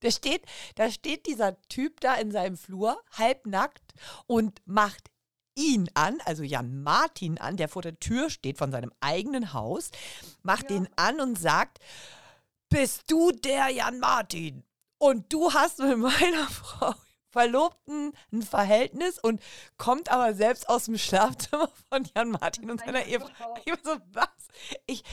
Der 0.03 0.11
steht, 0.11 0.45
da 0.75 0.91
steht 0.91 1.25
dieser 1.25 1.59
Typ 1.63 1.99
da 2.01 2.15
in 2.15 2.31
seinem 2.31 2.55
Flur, 2.55 3.01
halbnackt, 3.17 3.93
und 4.27 4.61
macht 4.65 5.09
ihn 5.55 5.89
an, 5.95 6.19
also 6.25 6.43
Jan 6.43 6.83
Martin 6.83 7.39
an, 7.39 7.57
der 7.57 7.67
vor 7.67 7.81
der 7.81 7.99
Tür 7.99 8.29
steht 8.29 8.59
von 8.59 8.71
seinem 8.71 8.93
eigenen 9.01 9.53
Haus, 9.53 9.89
macht 10.43 10.69
ja. 10.69 10.77
den 10.77 10.89
an 10.95 11.19
und 11.19 11.37
sagt, 11.39 11.79
bist 12.69 13.09
du 13.11 13.31
der 13.31 13.69
Jan 13.69 13.99
Martin? 13.99 14.63
Und 14.99 15.31
du 15.31 15.53
hast 15.53 15.79
mit 15.79 15.97
meiner 15.97 16.47
Frau 16.49 16.93
Verlobten 17.29 18.13
ein 18.31 18.41
Verhältnis 18.41 19.19
und 19.19 19.41
kommt 19.77 20.09
aber 20.09 20.33
selbst 20.33 20.69
aus 20.69 20.85
dem 20.85 20.97
Schlafzimmer 20.97 21.69
von 21.89 22.07
Jan 22.15 22.31
Martin 22.31 22.71
und 22.71 22.79
seiner 22.79 23.05
Ehefrau. 23.05 23.55
Ich 23.65 23.73
so, 23.83 23.95
was? 24.13 24.27
Ich, 24.87 25.03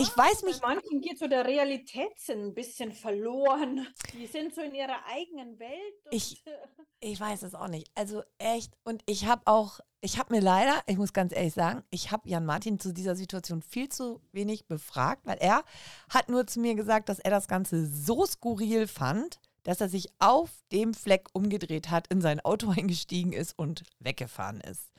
ich 0.00 0.16
weiß 0.16 0.42
nicht. 0.44 0.62
Manchen 0.62 1.00
geht 1.00 1.18
so 1.18 1.26
der 1.26 1.46
Realitätssinn 1.46 2.46
ein 2.46 2.54
bisschen 2.54 2.92
verloren. 2.92 3.86
Die 4.12 4.26
sind 4.26 4.54
so 4.54 4.60
in 4.60 4.74
ihrer 4.74 5.04
eigenen 5.06 5.58
Welt. 5.58 5.94
ich, 6.10 6.42
ich 7.00 7.20
weiß 7.20 7.42
es 7.42 7.54
auch 7.54 7.68
nicht. 7.68 7.90
Also 7.94 8.22
echt. 8.38 8.76
Und 8.84 9.02
ich 9.06 9.26
habe 9.26 9.42
auch, 9.46 9.80
ich 10.00 10.18
habe 10.18 10.34
mir 10.34 10.40
leider, 10.40 10.82
ich 10.86 10.96
muss 10.96 11.12
ganz 11.12 11.34
ehrlich 11.34 11.54
sagen, 11.54 11.82
ich 11.90 12.10
habe 12.10 12.28
Jan 12.28 12.46
Martin 12.46 12.78
zu 12.78 12.92
dieser 12.92 13.16
Situation 13.16 13.62
viel 13.62 13.88
zu 13.88 14.20
wenig 14.32 14.66
befragt, 14.66 15.26
weil 15.26 15.38
er 15.38 15.64
hat 16.08 16.28
nur 16.28 16.46
zu 16.46 16.60
mir 16.60 16.74
gesagt, 16.74 17.08
dass 17.08 17.18
er 17.18 17.30
das 17.30 17.48
Ganze 17.48 17.86
so 17.86 18.24
skurril 18.26 18.86
fand, 18.86 19.40
dass 19.62 19.80
er 19.80 19.88
sich 19.88 20.08
auf 20.18 20.50
dem 20.72 20.94
Fleck 20.94 21.28
umgedreht 21.32 21.90
hat, 21.90 22.06
in 22.08 22.20
sein 22.20 22.40
Auto 22.40 22.70
eingestiegen 22.76 23.32
ist 23.32 23.58
und 23.58 23.84
weggefahren 23.98 24.60
ist. 24.60 24.90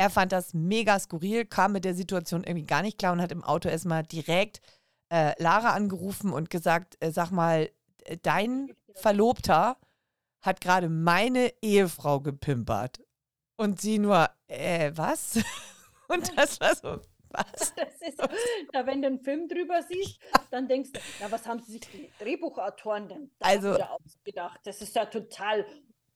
Er 0.00 0.08
fand 0.08 0.32
das 0.32 0.54
mega 0.54 0.98
skurril, 0.98 1.44
kam 1.44 1.72
mit 1.72 1.84
der 1.84 1.94
Situation 1.94 2.42
irgendwie 2.42 2.64
gar 2.64 2.80
nicht 2.80 2.96
klar 2.96 3.12
und 3.12 3.20
hat 3.20 3.32
im 3.32 3.44
Auto 3.44 3.68
erstmal 3.68 4.02
direkt 4.02 4.62
äh, 5.10 5.34
Lara 5.36 5.74
angerufen 5.74 6.32
und 6.32 6.48
gesagt, 6.48 6.96
äh, 7.00 7.12
sag 7.12 7.32
mal, 7.32 7.70
äh, 8.04 8.16
dein 8.16 8.74
Verlobter 8.94 9.76
hat 10.40 10.62
gerade 10.62 10.88
meine 10.88 11.52
Ehefrau 11.60 12.20
gepimpert. 12.20 13.02
Und 13.58 13.82
sie 13.82 13.98
nur, 13.98 14.30
äh, 14.46 14.90
was? 14.94 15.38
Und 16.08 16.32
das 16.34 16.58
war 16.62 16.74
so, 16.74 17.02
was? 17.28 17.74
Das 17.76 18.00
ist, 18.00 18.22
da, 18.72 18.86
wenn 18.86 19.02
du 19.02 19.08
einen 19.08 19.20
Film 19.20 19.48
drüber 19.48 19.82
siehst, 19.82 20.18
dann 20.50 20.66
denkst 20.66 20.92
du, 20.92 21.00
na, 21.20 21.30
was 21.30 21.46
haben 21.46 21.60
sie 21.60 21.72
sich 21.72 21.82
die 21.82 22.10
Drehbuchautoren 22.18 23.06
denn 23.06 23.30
da 23.38 23.48
also, 23.48 23.74
ausgedacht? 23.74 24.60
Das 24.64 24.80
ist 24.80 24.96
ja 24.96 25.04
total. 25.04 25.66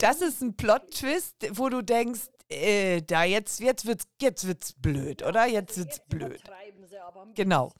Das 0.05 0.21
ist 0.21 0.43
ein 0.43 0.55
Plot-Twist, 0.55 1.57
wo 1.59 1.71
du 1.71 1.81
denkst, 1.81 2.29
äh, 2.51 3.01
da 3.01 3.25
jetzt, 3.25 3.61
jetzt 3.61 3.87
wird's, 3.87 4.07
jetzt 4.21 4.47
wird's 4.47 4.75
blöd, 4.75 5.23
oder? 5.23 5.47
Jetzt 5.47 5.79
wird's 5.79 5.97
jetzt 5.97 6.09
blöd. 6.11 6.43
Aber 7.07 7.27
genau. 7.35 7.73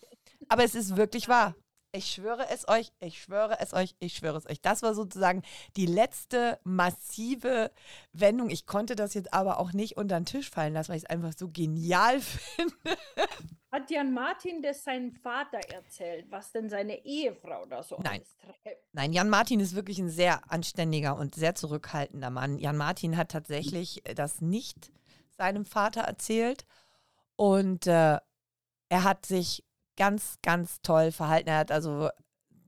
Aber 0.49 0.65
es 0.65 0.75
ist 0.75 0.97
wirklich 0.97 1.29
wahr. 1.29 1.55
Ich 1.93 2.07
schwöre 2.07 2.49
es 2.49 2.67
euch, 2.67 2.93
ich 2.99 3.21
schwöre 3.21 3.59
es 3.61 3.75
euch, 3.75 3.95
ich 3.99 4.15
schwöre 4.15 4.39
es 4.39 4.47
euch. 4.47 4.63
Das 4.63 4.81
war 4.81 4.95
sozusagen 4.95 5.43
die 5.77 5.85
letzte 5.85 6.59
massive 6.65 7.71
Wendung. 8.15 8.49
Ich 8.49 8.65
konnte 8.65 8.97
das 8.97 9.13
jetzt 9.13 9.35
aber 9.35 9.61
auch 9.61 9.75
nicht 9.75 9.99
unter 9.99 10.19
den 10.19 10.25
Tisch 10.25 10.49
fallen 10.49 10.73
lassen, 10.73 10.89
weil 10.89 10.97
ich 10.97 11.05
es 11.05 11.11
einfach 11.11 11.35
so 11.37 11.51
genial 11.51 12.21
finde. 12.23 12.97
Hat 13.75 13.91
Jan 13.91 14.15
Martin 14.15 14.63
das 14.63 14.85
seinem 14.85 15.11
Vater 15.11 15.59
erzählt, 15.73 16.27
was 16.31 16.53
denn 16.53 16.71
seine 16.71 17.05
Ehefrau 17.05 17.67
da 17.67 17.83
so 17.83 17.97
Nein. 17.97 18.21
alles 18.21 18.37
treibt? 18.37 18.85
Nein, 18.93 19.13
Jan 19.13 19.29
Martin 19.29 19.59
ist 19.59 19.75
wirklich 19.75 19.99
ein 19.99 20.11
sehr 20.11 20.49
anständiger 20.49 21.17
und 21.17 21.35
sehr 21.35 21.57
zurückhaltender 21.57 22.31
Mann. 22.31 22.59
Jan 22.59 22.77
Martin 22.77 23.17
hat 23.17 23.33
tatsächlich 23.33 24.01
das 24.15 24.41
nicht 24.41 24.93
seinem 25.37 25.65
Vater 25.65 26.03
erzählt 26.03 26.67
und 27.35 27.89
äh, 27.89 28.19
er 28.91 29.03
hat 29.03 29.27
sich 29.27 29.65
ganz, 29.97 30.37
ganz 30.43 30.81
toll 30.83 31.11
verhalten. 31.11 31.49
Er 31.49 31.59
hat 31.59 31.73
also 31.73 32.11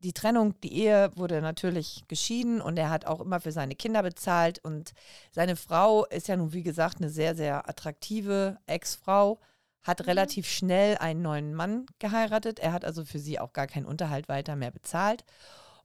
die 0.02 0.12
Trennung, 0.12 0.60
die 0.62 0.72
Ehe 0.72 1.12
wurde 1.14 1.40
natürlich 1.40 2.02
geschieden 2.08 2.60
und 2.60 2.76
er 2.80 2.90
hat 2.90 3.04
auch 3.06 3.20
immer 3.20 3.38
für 3.38 3.52
seine 3.52 3.76
Kinder 3.76 4.02
bezahlt. 4.02 4.58
Und 4.64 4.92
seine 5.30 5.54
Frau 5.54 6.04
ist 6.06 6.26
ja 6.26 6.36
nun, 6.36 6.52
wie 6.52 6.64
gesagt, 6.64 6.96
eine 6.96 7.10
sehr, 7.10 7.36
sehr 7.36 7.68
attraktive 7.68 8.58
Ex-Frau, 8.66 9.38
hat 9.86 10.00
Mhm. 10.00 10.06
relativ 10.06 10.48
schnell 10.48 10.96
einen 10.98 11.22
neuen 11.22 11.54
Mann 11.54 11.86
geheiratet. 11.98 12.58
Er 12.58 12.72
hat 12.72 12.84
also 12.84 13.04
für 13.04 13.18
sie 13.18 13.38
auch 13.38 13.52
gar 13.52 13.66
keinen 13.66 13.86
Unterhalt 13.86 14.28
weiter 14.28 14.56
mehr 14.56 14.70
bezahlt. 14.70 15.24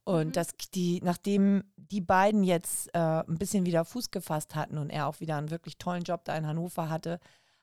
Und 0.04 0.28
Mhm. 0.28 0.32
das, 0.32 0.48
die, 0.74 1.00
nachdem 1.02 1.62
die 1.76 2.00
beiden 2.00 2.42
jetzt 2.42 2.88
äh, 2.94 2.98
ein 2.98 3.38
bisschen 3.38 3.64
wieder 3.66 3.84
Fuß 3.84 4.10
gefasst 4.10 4.54
hatten 4.56 4.76
und 4.78 4.90
er 4.90 5.06
auch 5.06 5.20
wieder 5.20 5.36
einen 5.36 5.50
wirklich 5.50 5.78
tollen 5.78 6.02
Job 6.02 6.24
da 6.24 6.36
in 6.36 6.46
Hannover 6.46 6.88
hatte, 6.88 7.20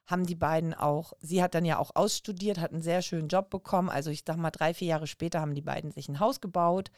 haben 0.08 0.26
die 0.26 0.36
beiden 0.36 0.74
auch, 0.74 1.14
sie 1.20 1.44
hat 1.44 1.54
dann 1.54 1.66
ja 1.66 1.78
auch 1.78 1.92
ausstudiert, 1.96 2.58
hat 2.60 2.72
einen 2.72 2.82
sehr 2.82 3.02
schönen 3.02 3.28
Job 3.28 3.50
bekommen. 3.50 3.90
Also 3.90 4.10
ich 4.10 4.24
sag 4.26 4.38
mal, 4.38 4.50
drei, 4.52 4.74
vier 4.74 4.88
Jahre 4.88 5.06
später 5.08 5.42
haben 5.42 5.54
die 5.54 5.62
beiden 5.62 5.92
sich 5.92 6.08
ein 6.10 6.20
Haus 6.20 6.40
gebaut 6.42 6.90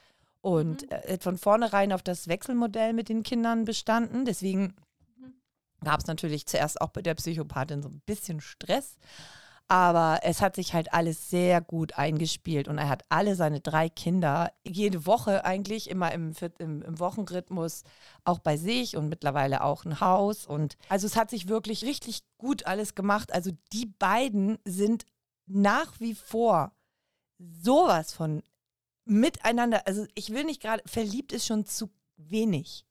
und 0.41 0.83
Mhm. 0.83 0.87
äh, 0.91 1.17
von 1.19 1.37
vornherein 1.37 1.91
auf 1.91 2.03
das 2.03 2.27
Wechselmodell 2.27 2.93
mit 2.93 3.09
den 3.09 3.23
Kindern 3.23 3.65
bestanden. 3.65 4.25
Deswegen. 4.25 4.75
Gab 5.83 5.99
es 5.99 6.07
natürlich 6.07 6.45
zuerst 6.45 6.81
auch 6.81 6.89
bei 6.89 7.01
der 7.01 7.15
Psychopathin 7.15 7.81
so 7.81 7.89
ein 7.89 8.01
bisschen 8.05 8.41
Stress. 8.41 8.97
Aber 9.67 10.19
es 10.23 10.41
hat 10.41 10.57
sich 10.57 10.73
halt 10.73 10.93
alles 10.93 11.29
sehr 11.29 11.61
gut 11.61 11.97
eingespielt 11.97 12.67
und 12.67 12.77
er 12.77 12.89
hat 12.89 13.05
alle 13.07 13.37
seine 13.37 13.61
drei 13.61 13.87
Kinder 13.87 14.51
jede 14.65 15.05
Woche 15.05 15.45
eigentlich 15.45 15.89
immer 15.89 16.11
im, 16.11 16.33
im, 16.57 16.81
im 16.81 16.99
Wochenrhythmus 16.99 17.83
auch 18.25 18.39
bei 18.39 18.57
sich 18.57 18.97
und 18.97 19.07
mittlerweile 19.07 19.63
auch 19.63 19.85
ein 19.85 20.01
Haus. 20.01 20.45
Und 20.45 20.75
also 20.89 21.07
es 21.07 21.15
hat 21.15 21.29
sich 21.29 21.47
wirklich 21.47 21.85
richtig 21.85 22.23
gut 22.37 22.65
alles 22.65 22.95
gemacht. 22.95 23.33
Also 23.33 23.51
die 23.71 23.85
beiden 23.85 24.57
sind 24.65 25.05
nach 25.45 26.01
wie 26.01 26.15
vor 26.15 26.73
sowas 27.39 28.11
von 28.11 28.43
miteinander. 29.05 29.87
Also 29.87 30.05
ich 30.15 30.31
will 30.31 30.43
nicht 30.43 30.61
gerade, 30.61 30.83
verliebt 30.85 31.31
ist 31.31 31.47
schon 31.47 31.65
zu 31.65 31.89
wenig. 32.17 32.85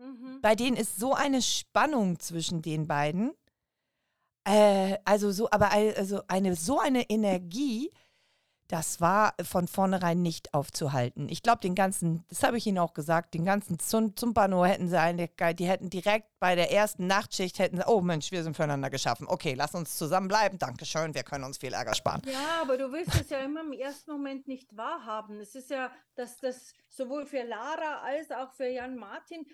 Mhm. 0.00 0.40
Bei 0.40 0.54
denen 0.54 0.76
ist 0.76 0.98
so 0.98 1.14
eine 1.14 1.42
Spannung 1.42 2.18
zwischen 2.18 2.62
den 2.62 2.86
beiden. 2.86 3.32
Äh, 4.44 4.96
also 5.04 5.30
so, 5.30 5.50
aber 5.50 5.70
also 5.72 6.22
eine 6.26 6.56
so 6.56 6.78
eine 6.78 7.08
Energie, 7.10 7.90
das 8.70 9.00
war 9.00 9.34
von 9.42 9.66
vornherein 9.66 10.22
nicht 10.22 10.54
aufzuhalten. 10.54 11.28
Ich 11.28 11.42
glaube, 11.42 11.60
den 11.60 11.74
ganzen, 11.74 12.24
das 12.28 12.44
habe 12.44 12.56
ich 12.56 12.66
Ihnen 12.66 12.78
auch 12.78 12.94
gesagt, 12.94 13.34
den 13.34 13.44
ganzen 13.44 13.80
Zum 13.80 14.16
Zumpano 14.16 14.64
hätten 14.64 14.88
sie 14.88 14.98
eine, 14.98 15.28
die 15.28 15.66
hätten 15.66 15.90
direkt 15.90 16.28
bei 16.38 16.54
der 16.54 16.70
ersten 16.70 17.08
Nachtschicht 17.08 17.58
hätten 17.58 17.78
sie, 17.78 17.86
oh 17.86 18.00
Mensch, 18.00 18.30
wir 18.30 18.44
sind 18.44 18.54
füreinander 18.54 18.88
geschaffen. 18.88 19.26
Okay, 19.28 19.54
lass 19.54 19.74
uns 19.74 19.98
zusammenbleiben. 19.98 20.58
Dankeschön, 20.58 21.14
wir 21.14 21.24
können 21.24 21.44
uns 21.44 21.58
viel 21.58 21.72
Ärger 21.72 21.94
sparen. 21.94 22.22
Ja, 22.26 22.62
aber 22.62 22.78
du 22.78 22.92
willst 22.92 23.20
es 23.20 23.28
ja 23.30 23.38
immer 23.38 23.62
im 23.62 23.72
ersten 23.72 24.12
Moment 24.12 24.46
nicht 24.46 24.76
wahrhaben. 24.76 25.40
Es 25.40 25.56
ist 25.56 25.70
ja, 25.70 25.90
dass 26.14 26.38
das 26.38 26.72
sowohl 26.88 27.26
für 27.26 27.42
Lara 27.42 28.02
als 28.04 28.30
auch 28.30 28.52
für 28.52 28.68
Jan 28.68 28.96
Martin, 28.96 29.46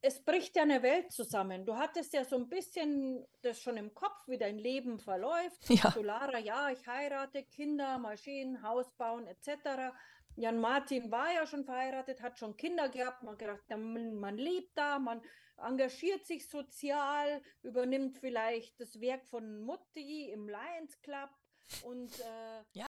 es 0.00 0.24
bricht 0.24 0.56
ja 0.56 0.62
eine 0.62 0.82
Welt 0.82 1.12
zusammen. 1.12 1.66
Du 1.66 1.76
hattest 1.76 2.12
ja 2.12 2.24
so 2.24 2.36
ein 2.36 2.48
bisschen 2.48 3.26
das 3.42 3.60
schon 3.60 3.76
im 3.76 3.94
Kopf, 3.94 4.28
wie 4.28 4.38
dein 4.38 4.58
Leben 4.58 4.98
verläuft. 5.00 5.68
Ja. 5.68 5.92
Zu 5.92 6.02
Lara, 6.02 6.38
ja, 6.38 6.70
ich 6.70 6.86
heirate, 6.86 7.42
Kinder, 7.44 7.98
Maschinen, 7.98 8.62
Haus 8.62 8.92
bauen 8.92 9.26
etc. 9.26 9.92
Jan 10.36 10.60
Martin 10.60 11.10
war 11.10 11.32
ja 11.32 11.46
schon 11.46 11.64
verheiratet, 11.64 12.22
hat 12.22 12.38
schon 12.38 12.56
Kinder 12.56 12.88
gehabt. 12.88 13.22
Man 13.22 13.32
hat 13.32 13.38
gedacht, 13.40 13.68
man, 13.70 14.14
man 14.14 14.36
lebt 14.36 14.76
da, 14.78 14.98
man 15.00 15.20
engagiert 15.56 16.24
sich 16.24 16.48
sozial, 16.48 17.42
übernimmt 17.62 18.18
vielleicht 18.18 18.78
das 18.80 19.00
Werk 19.00 19.26
von 19.26 19.58
Mutti 19.58 20.30
im 20.30 20.48
Lions 20.48 21.00
Club 21.02 21.30
und 21.82 22.16
äh, 22.20 22.62
Ja. 22.72 22.86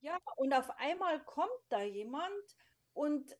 ja, 0.00 0.18
und 0.36 0.52
auf 0.52 0.70
einmal 0.78 1.24
kommt 1.24 1.50
da 1.68 1.82
jemand 1.82 2.56
und 2.92 3.36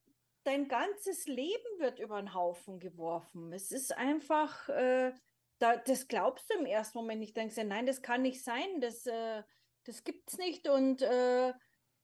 dein 0.46 0.68
ganzes 0.68 1.26
Leben 1.26 1.78
wird 1.78 1.98
über 1.98 2.20
den 2.20 2.34
Haufen 2.34 2.78
geworfen. 2.78 3.52
Es 3.52 3.72
ist 3.72 3.96
einfach, 3.96 4.68
äh, 4.68 5.12
da, 5.58 5.76
das 5.76 6.08
glaubst 6.08 6.48
du 6.50 6.58
im 6.58 6.66
ersten 6.66 6.98
Moment 6.98 7.20
nicht. 7.20 7.36
Denkst 7.36 7.56
du, 7.56 7.64
nein, 7.64 7.86
das 7.86 8.02
kann 8.02 8.22
nicht 8.22 8.42
sein, 8.42 8.80
das, 8.80 9.06
äh, 9.06 9.42
das 9.84 10.04
gibt's 10.04 10.38
nicht 10.38 10.68
und 10.68 11.02
äh, 11.02 11.52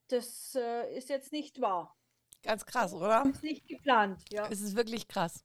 das 0.09 0.55
äh, 0.55 0.97
ist 0.97 1.09
jetzt 1.09 1.33
nicht 1.33 1.61
wahr. 1.61 1.97
Ganz 2.43 2.67
krass, 2.67 2.93
oder? 2.93 3.25
Ist 3.27 3.43
nicht 3.43 3.69
geplant, 3.69 4.23
ja. 4.31 4.49
Es 4.51 4.61
ist 4.61 4.75
wirklich 4.75 5.07
krass. 5.07 5.45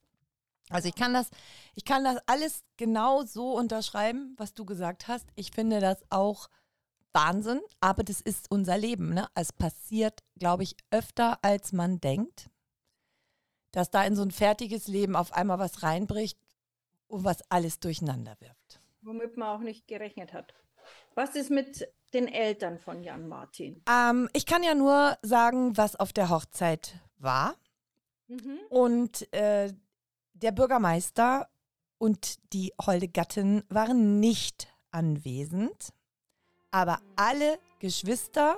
Also 0.70 0.89
ich 0.89 0.95
kann 0.95 1.14
das, 1.14 1.30
ich 1.76 1.86
kann 1.86 2.04
das 2.04 2.18
alles 2.26 2.64
genau 2.76 3.24
so 3.24 3.54
unterschreiben, 3.54 4.34
was 4.38 4.54
du 4.54 4.66
gesagt 4.66 5.08
hast. 5.08 5.28
Ich 5.36 5.52
finde 5.52 5.80
das 5.80 6.04
auch 6.10 6.50
Wahnsinn, 7.14 7.62
aber 7.80 8.04
das 8.04 8.20
ist 8.20 8.52
unser 8.52 8.78
Leben. 8.78 9.14
Ne? 9.14 9.28
Es 9.34 9.54
passiert, 9.54 10.24
glaube 10.38 10.64
ich, 10.64 10.76
öfter, 10.91 11.39
als 11.41 11.72
man 11.72 12.02
denkt, 12.02 12.50
dass 13.78 13.91
da 13.91 14.03
in 14.03 14.15
so 14.15 14.23
ein 14.23 14.32
fertiges 14.32 14.88
Leben 14.88 15.15
auf 15.15 15.32
einmal 15.34 15.59
was 15.59 15.84
reinbricht 15.84 16.39
und 17.07 17.23
was 17.23 17.43
alles 17.51 17.80
durcheinander 17.80 18.36
wirft. 18.39 18.82
Womit 19.01 19.38
man 19.38 19.49
auch 19.49 19.61
nicht 19.61 19.88
gerechnet 19.88 20.34
hat. 20.34 20.55
Was 21.13 21.36
ist 21.36 21.51
mit 21.51 21.88
den 22.11 22.28
Eltern 22.28 22.80
von 22.80 23.03
Jan 23.03 23.28
Martin? 23.28 23.84
Ähm, 23.88 24.30
ich 24.34 24.47
kann 24.47 24.63
ja 24.63 24.73
nur 24.73 25.15
sagen, 25.21 25.78
was 25.78 25.95
auf 25.95 26.11
der 26.11 26.32
Hochzeit 26.32 26.95
war. 27.19 27.53
Mhm. 28.28 28.57
Und 28.69 29.32
äh, 29.32 29.71
der 30.34 30.51
Bürgermeister 30.53 31.47
und 31.99 32.39
die 32.53 32.73
holde 32.84 33.07
Gattin 33.07 33.63
waren 33.69 34.19
nicht 34.19 34.73
anwesend, 34.89 35.93
aber 36.71 36.99
alle 37.15 37.59
Geschwister 37.78 38.57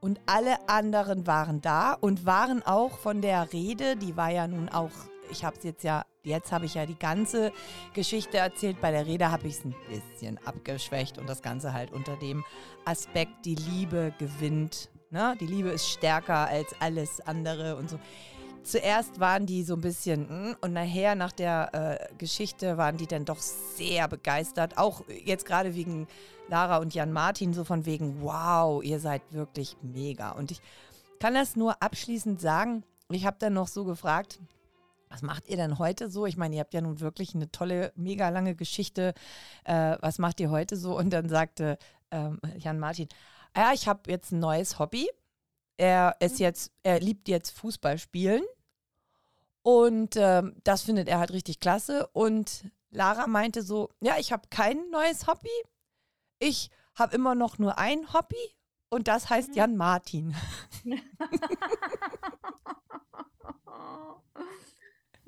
und 0.00 0.20
alle 0.26 0.68
anderen 0.68 1.26
waren 1.26 1.60
da 1.60 1.94
und 1.94 2.26
waren 2.26 2.62
auch 2.64 2.98
von 2.98 3.20
der 3.20 3.52
Rede, 3.52 3.96
die 3.96 4.16
war 4.16 4.30
ja 4.30 4.46
nun 4.46 4.68
auch, 4.68 4.90
ich 5.30 5.44
habe 5.44 5.56
es 5.56 5.64
jetzt 5.64 5.84
ja, 5.84 6.04
jetzt 6.22 6.52
habe 6.52 6.66
ich 6.66 6.74
ja 6.74 6.86
die 6.86 6.98
ganze 6.98 7.52
Geschichte 7.94 8.38
erzählt, 8.38 8.80
bei 8.80 8.90
der 8.90 9.06
Rede 9.06 9.30
habe 9.30 9.48
ich 9.48 9.54
es 9.54 9.64
ein 9.64 9.74
bisschen 9.88 10.38
abgeschwächt 10.46 11.18
und 11.18 11.28
das 11.28 11.42
Ganze 11.42 11.72
halt 11.72 11.92
unter 11.92 12.16
dem 12.16 12.44
Aspekt, 12.84 13.44
die 13.44 13.56
Liebe 13.56 14.12
gewinnt. 14.18 14.90
Ne? 15.10 15.36
Die 15.40 15.46
Liebe 15.46 15.70
ist 15.70 15.88
stärker 15.88 16.48
als 16.48 16.74
alles 16.80 17.20
andere 17.20 17.76
und 17.76 17.90
so 17.90 17.98
zuerst 18.68 19.18
waren 19.20 19.46
die 19.46 19.62
so 19.64 19.74
ein 19.74 19.80
bisschen 19.80 20.22
mm, 20.22 20.56
und 20.60 20.72
nachher 20.72 21.14
nach 21.14 21.32
der 21.32 21.70
äh, 21.72 22.14
Geschichte 22.16 22.76
waren 22.76 22.96
die 22.96 23.06
dann 23.06 23.24
doch 23.24 23.38
sehr 23.38 24.08
begeistert. 24.08 24.78
Auch 24.78 25.02
jetzt 25.24 25.46
gerade 25.46 25.74
wegen 25.74 26.06
Lara 26.48 26.78
und 26.78 26.94
Jan 26.94 27.12
Martin, 27.12 27.52
so 27.52 27.64
von 27.64 27.86
wegen, 27.86 28.22
wow, 28.22 28.82
ihr 28.82 29.00
seid 29.00 29.22
wirklich 29.30 29.76
mega. 29.82 30.30
Und 30.30 30.50
ich 30.50 30.60
kann 31.18 31.34
das 31.34 31.56
nur 31.56 31.82
abschließend 31.82 32.40
sagen. 32.40 32.84
Ich 33.10 33.26
habe 33.26 33.36
dann 33.38 33.54
noch 33.54 33.68
so 33.68 33.84
gefragt, 33.84 34.38
was 35.08 35.22
macht 35.22 35.48
ihr 35.48 35.56
denn 35.56 35.78
heute 35.78 36.10
so? 36.10 36.26
Ich 36.26 36.36
meine, 36.36 36.56
ihr 36.56 36.60
habt 36.60 36.74
ja 36.74 36.80
nun 36.80 37.00
wirklich 37.00 37.34
eine 37.34 37.50
tolle, 37.50 37.92
mega 37.96 38.28
lange 38.28 38.54
Geschichte. 38.54 39.14
Äh, 39.64 39.96
was 40.00 40.18
macht 40.18 40.40
ihr 40.40 40.50
heute 40.50 40.76
so? 40.76 40.96
Und 40.96 41.10
dann 41.10 41.28
sagte 41.28 41.78
ähm, 42.10 42.38
Jan 42.58 42.78
Martin, 42.78 43.08
ja, 43.56 43.72
ich 43.72 43.88
habe 43.88 44.10
jetzt 44.10 44.32
ein 44.32 44.38
neues 44.38 44.78
Hobby. 44.78 45.08
Er 45.78 46.16
ist 46.20 46.38
jetzt, 46.38 46.72
er 46.82 47.00
liebt 47.00 47.28
jetzt 47.28 47.50
Fußball 47.50 47.98
spielen. 47.98 48.42
Und 49.68 50.16
ähm, 50.16 50.56
das 50.64 50.80
findet 50.80 51.08
er 51.08 51.18
halt 51.18 51.30
richtig 51.30 51.60
klasse. 51.60 52.06
Und 52.14 52.64
Lara 52.88 53.26
meinte 53.26 53.60
so, 53.60 53.90
ja, 54.00 54.16
ich 54.18 54.32
habe 54.32 54.48
kein 54.48 54.88
neues 54.88 55.26
Hobby. 55.26 55.50
Ich 56.38 56.70
habe 56.94 57.14
immer 57.14 57.34
noch 57.34 57.58
nur 57.58 57.76
ein 57.76 58.14
Hobby 58.14 58.54
und 58.88 59.08
das 59.08 59.28
heißt 59.28 59.54
Jan 59.54 59.76
Martin. 59.76 60.34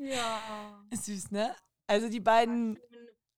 Ja. 0.03 0.83
Süß, 0.95 1.31
ne? 1.31 1.55
Also 1.87 2.09
die 2.09 2.21
beiden, 2.21 2.79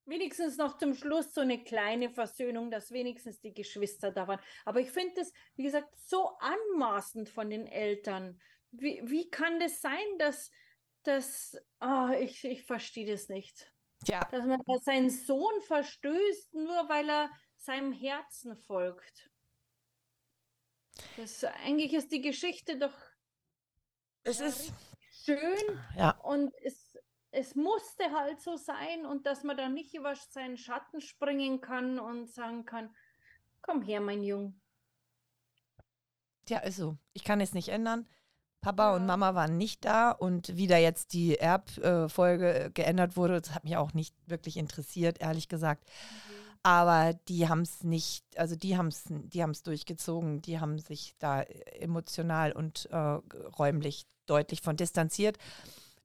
Wenigstens 0.05 0.57
noch 0.57 0.79
zum 0.79 0.95
Schluss 0.95 1.35
so 1.35 1.41
eine 1.41 1.65
kleine 1.65 2.09
Versöhnung, 2.09 2.71
dass 2.71 2.93
wenigstens 2.93 3.41
die 3.41 3.53
Geschwister 3.53 4.13
da 4.13 4.29
waren. 4.29 4.39
Aber 4.65 4.79
ich 4.79 4.93
finde 4.93 5.15
das, 5.17 5.33
wie 5.57 5.65
gesagt, 5.65 5.89
so 6.07 6.31
anmaßend 6.39 7.29
von 7.29 7.51
den 7.51 7.67
Eltern. 7.67 8.41
Wie, 8.71 9.03
wie 9.05 9.29
kann 9.29 9.59
das 9.59 9.81
sein, 9.81 10.19
dass, 10.21 10.53
dass 11.07 11.57
ah, 11.79 12.13
ich, 12.19 12.45
ich 12.45 12.65
verstehe 12.65 13.11
das 13.11 13.29
nicht. 13.29 13.73
ja, 14.07 14.21
Dass 14.31 14.45
man 14.45 14.61
seinen 14.83 15.11
Sohn 15.11 15.61
verstößt, 15.63 16.55
nur 16.55 16.89
weil 16.89 17.09
er 17.09 17.31
seinem 17.57 17.93
Herzen 17.93 18.57
folgt. 18.57 19.31
Das, 21.17 21.43
eigentlich 21.45 21.95
ist 21.95 22.13
die 22.13 22.21
Geschichte 22.21 22.79
doch 22.79 22.95
Es 24.25 24.41
ist. 24.41 24.73
schön 25.25 25.81
Ja. 25.97 26.11
und 26.23 26.53
es, 26.63 26.97
es 27.31 27.55
musste 27.55 28.11
halt 28.13 28.41
so 28.41 28.57
sein 28.57 29.07
und 29.07 29.27
dass 29.27 29.43
man 29.43 29.57
da 29.57 29.69
nicht 29.69 29.95
über 29.95 30.15
seinen 30.17 30.59
Schatten 30.59 31.01
springen 31.01 31.61
kann 31.61 31.99
und 31.99 32.29
sagen 32.29 32.65
kann, 32.65 32.95
komm 33.63 33.83
her, 33.83 34.01
mein 34.01 34.23
Jung. 34.23 34.61
Tja, 36.45 36.59
ist 36.59 36.77
so. 36.77 36.99
Ich 37.13 37.25
kann 37.25 37.41
es 37.41 37.55
nicht 37.55 37.69
ändern. 37.69 38.09
Papa 38.63 38.95
und. 38.95 39.07
Mama 39.07 39.35
waren 39.35 39.59
nicht 39.59 39.85
da 39.85 40.13
und 40.13 40.57
wie 40.57 40.67
da 40.67 40.79
jetzt 40.79 41.13
die 41.13 41.37
Erbfolge 41.37 42.71
geändert 42.73 43.17
wurde, 43.17 43.41
das 43.41 43.55
hat 43.55 43.65
mich 43.65 43.77
auch 43.77 43.93
nicht 43.93 44.15
wirklich 44.27 44.57
interessiert, 44.57 45.21
ehrlich 45.21 45.49
gesagt. 45.49 45.85
Aber 46.63 47.13
die 47.29 47.49
haben 47.49 47.63
es 47.63 47.83
nicht, 47.83 48.25
also 48.37 48.55
die 48.55 48.77
haben 48.77 48.87
es 48.87 49.05
die 49.09 49.43
haben's 49.43 49.65
durchgezogen, 49.65 50.43
die 50.43 50.61
haben 50.61 50.79
sich 50.79 51.15
da 51.19 51.43
emotional 51.43 52.53
und 52.53 52.89
äh, 52.93 52.97
räumlich 52.97 54.07
deutlich 54.27 54.63
von 54.63 54.77
distanziert. 54.77 55.39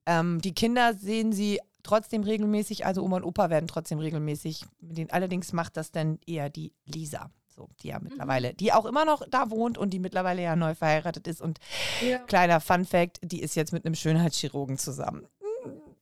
Ähm, 0.04 0.40
die 0.40 0.54
Kinder 0.54 0.94
sehen 0.94 1.32
sie 1.32 1.60
trotzdem 1.84 2.24
regelmäßig, 2.24 2.84
also 2.86 3.04
Oma 3.04 3.18
und 3.18 3.24
Opa 3.24 3.50
werden 3.50 3.68
trotzdem 3.68 4.00
regelmäßig. 4.00 4.64
Mit 4.80 4.98
denen, 4.98 5.10
allerdings 5.10 5.52
macht 5.52 5.76
das 5.76 5.92
dann 5.92 6.18
eher 6.26 6.50
die 6.50 6.72
Lisa, 6.86 7.30
so, 7.58 7.68
die 7.82 7.88
ja 7.88 7.98
mittlerweile, 8.00 8.54
die 8.54 8.72
auch 8.72 8.86
immer 8.86 9.04
noch 9.04 9.22
da 9.28 9.50
wohnt 9.50 9.76
und 9.78 9.90
die 9.90 9.98
mittlerweile 9.98 10.42
ja 10.42 10.54
neu 10.54 10.74
verheiratet 10.76 11.26
ist. 11.26 11.40
Und 11.42 11.58
Ja. 12.00 12.18
kleiner 12.18 12.60
Fun 12.60 12.84
Fact, 12.84 13.18
die 13.22 13.42
ist 13.42 13.56
jetzt 13.56 13.72
mit 13.72 13.84
einem 13.84 13.96
Schönheitschirurgen 13.96 14.78
zusammen. 14.78 15.26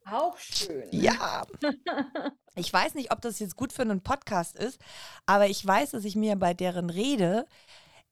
Auch 0.08 0.38
schön. 0.38 0.84
Ja. 0.92 1.44
Ich 2.54 2.72
weiß 2.72 2.94
nicht, 2.94 3.10
ob 3.10 3.20
das 3.22 3.38
jetzt 3.38 3.56
gut 3.56 3.72
für 3.72 3.82
einen 3.82 4.02
Podcast 4.02 4.56
ist, 4.56 4.78
aber 5.24 5.48
ich 5.48 5.66
weiß, 5.66 5.90
dass 5.92 6.04
ich 6.04 6.14
mir 6.14 6.36
bei 6.36 6.54
deren 6.54 6.90
Rede, 6.90 7.46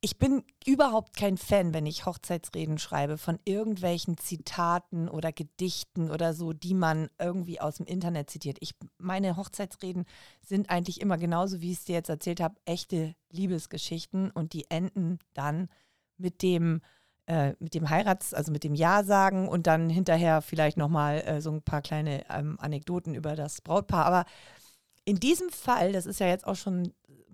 ich 0.04 0.18
bin 0.18 0.44
überhaupt 0.66 1.16
kein 1.16 1.38
Fan, 1.38 1.72
wenn 1.72 1.86
ich 1.86 2.04
Hochzeitsreden 2.04 2.76
schreibe, 2.76 3.16
von 3.16 3.38
irgendwelchen 3.46 4.18
Zitaten 4.18 5.08
oder 5.08 5.32
Gedichten 5.32 6.10
oder 6.10 6.34
so, 6.34 6.52
die 6.52 6.74
man 6.74 7.08
irgendwie 7.18 7.58
aus 7.58 7.76
dem 7.76 7.86
Internet 7.86 8.28
zitiert. 8.28 8.58
Ich, 8.60 8.74
meine 8.98 9.38
Hochzeitsreden 9.38 10.04
sind 10.42 10.68
eigentlich 10.68 11.00
immer 11.00 11.16
genauso, 11.16 11.62
wie 11.62 11.72
ich 11.72 11.78
es 11.78 11.84
dir 11.86 11.94
jetzt 11.94 12.10
erzählt 12.10 12.42
habe, 12.42 12.56
echte 12.66 13.14
Liebesgeschichten 13.30 14.30
und 14.30 14.52
die 14.52 14.70
enden 14.70 15.20
dann 15.32 15.70
mit 16.18 16.42
dem 16.42 16.82
äh, 17.26 17.54
mit 17.58 17.72
dem 17.72 17.88
Heirats-, 17.88 18.34
also 18.34 18.52
mit 18.52 18.62
dem 18.62 18.74
Ja 18.74 19.04
sagen 19.04 19.48
und 19.48 19.66
dann 19.66 19.88
hinterher 19.88 20.42
vielleicht 20.42 20.76
nochmal 20.76 21.22
äh, 21.22 21.40
so 21.40 21.50
ein 21.50 21.62
paar 21.62 21.80
kleine 21.80 22.28
ähm, 22.28 22.58
Anekdoten 22.60 23.14
über 23.14 23.36
das 23.36 23.62
Brautpaar. 23.62 24.04
Aber 24.04 24.26
in 25.04 25.20
diesem 25.20 25.50
Fall, 25.50 25.92
das 25.92 26.06
ist 26.06 26.20
ja 26.20 26.26
jetzt 26.26 26.46
auch 26.46 26.56
schon 26.56 26.82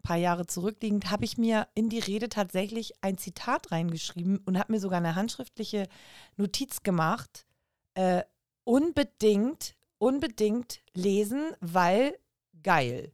ein 0.00 0.02
paar 0.02 0.16
Jahre 0.16 0.46
zurückliegend, 0.46 1.10
habe 1.10 1.24
ich 1.24 1.38
mir 1.38 1.68
in 1.74 1.88
die 1.88 1.98
Rede 1.98 2.28
tatsächlich 2.28 2.92
ein 3.02 3.18
Zitat 3.18 3.70
reingeschrieben 3.70 4.38
und 4.38 4.58
habe 4.58 4.72
mir 4.72 4.80
sogar 4.80 4.98
eine 4.98 5.14
handschriftliche 5.14 5.88
Notiz 6.36 6.82
gemacht. 6.82 7.46
Äh, 7.94 8.22
unbedingt, 8.64 9.76
unbedingt 9.98 10.80
lesen, 10.94 11.52
weil 11.60 12.16
geil. 12.62 13.12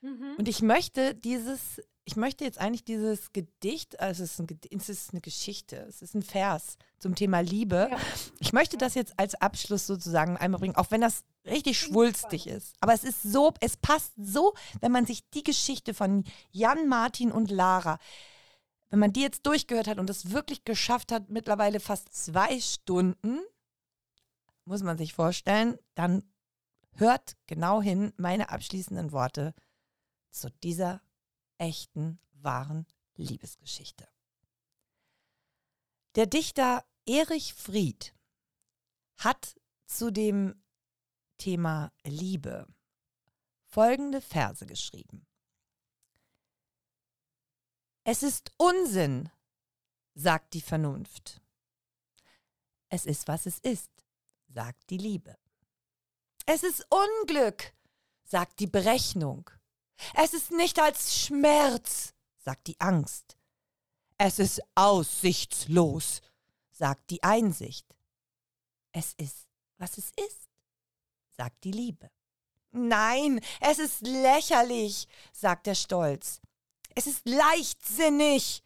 Mhm. 0.00 0.34
Und 0.38 0.48
ich 0.48 0.62
möchte 0.62 1.14
dieses, 1.14 1.80
ich 2.04 2.16
möchte 2.16 2.44
jetzt 2.44 2.58
eigentlich 2.58 2.84
dieses 2.84 3.32
Gedicht, 3.32 4.00
also 4.00 4.22
es 4.22 4.32
ist, 4.32 4.40
ein, 4.40 4.60
es 4.70 4.88
ist 4.88 5.12
eine 5.12 5.20
Geschichte, 5.20 5.76
es 5.88 6.02
ist 6.02 6.14
ein 6.14 6.22
Vers 6.22 6.76
zum 6.98 7.14
Thema 7.14 7.40
Liebe. 7.40 7.88
Ja. 7.90 7.98
Ich 8.40 8.52
möchte 8.52 8.76
das 8.76 8.94
jetzt 8.94 9.18
als 9.18 9.34
Abschluss 9.34 9.86
sozusagen 9.86 10.36
einmal 10.36 10.60
bringen, 10.60 10.76
auch 10.76 10.90
wenn 10.90 11.00
das 11.00 11.24
richtig 11.44 11.78
schwulstig 11.78 12.46
ist. 12.46 12.76
Aber 12.80 12.92
es 12.94 13.04
ist 13.04 13.22
so, 13.22 13.52
es 13.60 13.76
passt 13.76 14.12
so, 14.16 14.54
wenn 14.80 14.92
man 14.92 15.06
sich 15.06 15.28
die 15.30 15.42
Geschichte 15.42 15.94
von 15.94 16.24
Jan, 16.50 16.88
Martin 16.88 17.32
und 17.32 17.50
Lara, 17.50 17.98
wenn 18.90 18.98
man 18.98 19.12
die 19.12 19.22
jetzt 19.22 19.46
durchgehört 19.46 19.88
hat 19.88 19.98
und 19.98 20.10
es 20.10 20.30
wirklich 20.30 20.64
geschafft 20.64 21.12
hat, 21.12 21.30
mittlerweile 21.30 21.80
fast 21.80 22.14
zwei 22.14 22.60
Stunden, 22.60 23.40
muss 24.64 24.82
man 24.82 24.98
sich 24.98 25.14
vorstellen, 25.14 25.78
dann 25.94 26.22
hört 26.94 27.36
genau 27.46 27.80
hin 27.80 28.12
meine 28.16 28.50
abschließenden 28.50 29.12
Worte 29.12 29.54
zu 30.30 30.50
dieser 30.62 31.00
echten, 31.58 32.20
wahren 32.34 32.86
Liebesgeschichte. 33.16 34.06
Der 36.14 36.26
Dichter 36.26 36.84
Erich 37.06 37.54
Fried 37.54 38.14
hat 39.16 39.56
zu 39.86 40.10
dem 40.10 40.61
Thema 41.42 41.92
Liebe 42.04 42.72
folgende 43.66 44.20
Verse 44.20 44.64
geschrieben. 44.64 45.26
Es 48.04 48.22
ist 48.22 48.52
Unsinn, 48.58 49.28
sagt 50.14 50.54
die 50.54 50.60
Vernunft. 50.60 51.42
Es 52.90 53.06
ist, 53.06 53.26
was 53.26 53.46
es 53.46 53.58
ist, 53.58 53.90
sagt 54.46 54.88
die 54.90 54.98
Liebe. 54.98 55.36
Es 56.46 56.62
ist 56.62 56.86
Unglück, 56.90 57.74
sagt 58.22 58.60
die 58.60 58.68
Berechnung. 58.68 59.50
Es 60.14 60.34
ist 60.34 60.52
nicht 60.52 60.78
als 60.78 61.16
Schmerz, 61.16 62.14
sagt 62.38 62.68
die 62.68 62.80
Angst. 62.80 63.36
Es 64.16 64.38
ist 64.38 64.62
aussichtslos, 64.76 66.22
sagt 66.70 67.10
die 67.10 67.24
Einsicht. 67.24 67.96
Es 68.92 69.14
ist, 69.14 69.48
was 69.78 69.98
es 69.98 70.12
ist, 70.12 70.41
sagt 71.36 71.64
die 71.64 71.72
Liebe. 71.72 72.10
Nein, 72.70 73.40
es 73.60 73.78
ist 73.78 74.00
lächerlich, 74.06 75.06
sagt 75.32 75.66
der 75.66 75.74
Stolz. 75.74 76.40
Es 76.94 77.06
ist 77.06 77.26
leichtsinnig, 77.28 78.62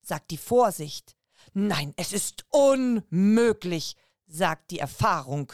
sagt 0.00 0.30
die 0.30 0.36
Vorsicht. 0.36 1.16
Nein, 1.52 1.92
es 1.96 2.12
ist 2.12 2.44
unmöglich, 2.50 3.96
sagt 4.26 4.70
die 4.70 4.78
Erfahrung. 4.78 5.52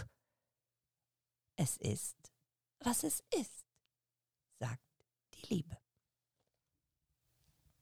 Es 1.57 1.77
ist, 1.79 2.17
was 2.81 3.03
es 3.05 3.25
ist, 3.35 3.65
sagt 4.61 4.83
die 5.35 5.55
Liebe. 5.55 5.77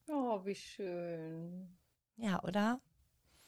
Oh, 0.08 0.44
wie 0.44 0.54
schön. 0.54 1.76
Ja, 2.16 2.42
oder? 2.44 2.80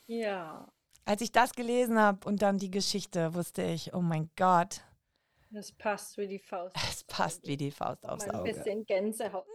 Ja, 0.07 0.67
Als 1.05 1.23
ich 1.23 1.33
das 1.33 1.53
gelesen 1.53 1.99
habe 1.99 2.27
und 2.27 2.43
dann 2.43 2.59
die 2.59 2.71
Geschichte, 2.71 3.33
wusste 3.35 3.63
ich, 3.63 3.95
oh 3.95 4.01
mein 4.03 4.31
Gott, 4.37 4.83
das 5.51 5.73
passt 5.73 6.17
wie 6.19 6.29
die 6.29 6.39
Faust. 6.39 6.77
es 6.91 7.05
passt 7.05 7.47
wie 7.47 7.57
die 7.57 7.71
Faust 7.71 8.05
aufs 8.09 8.27
Mal 8.27 8.35
ein 8.35 8.41
Auge. 8.41 8.53
bisschen 8.53 8.85
Gänsehaut. 8.87 9.47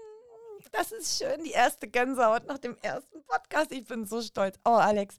Das 0.71 0.91
ist 0.91 1.17
schön, 1.21 1.43
die 1.43 1.51
erste 1.51 1.87
Gänsehaut 1.87 2.45
nach 2.47 2.57
dem 2.57 2.77
ersten 2.81 3.23
Podcast. 3.25 3.71
Ich 3.71 3.85
bin 3.85 4.05
so 4.05 4.21
stolz. 4.21 4.57
Oh, 4.63 4.69
Alex, 4.71 5.17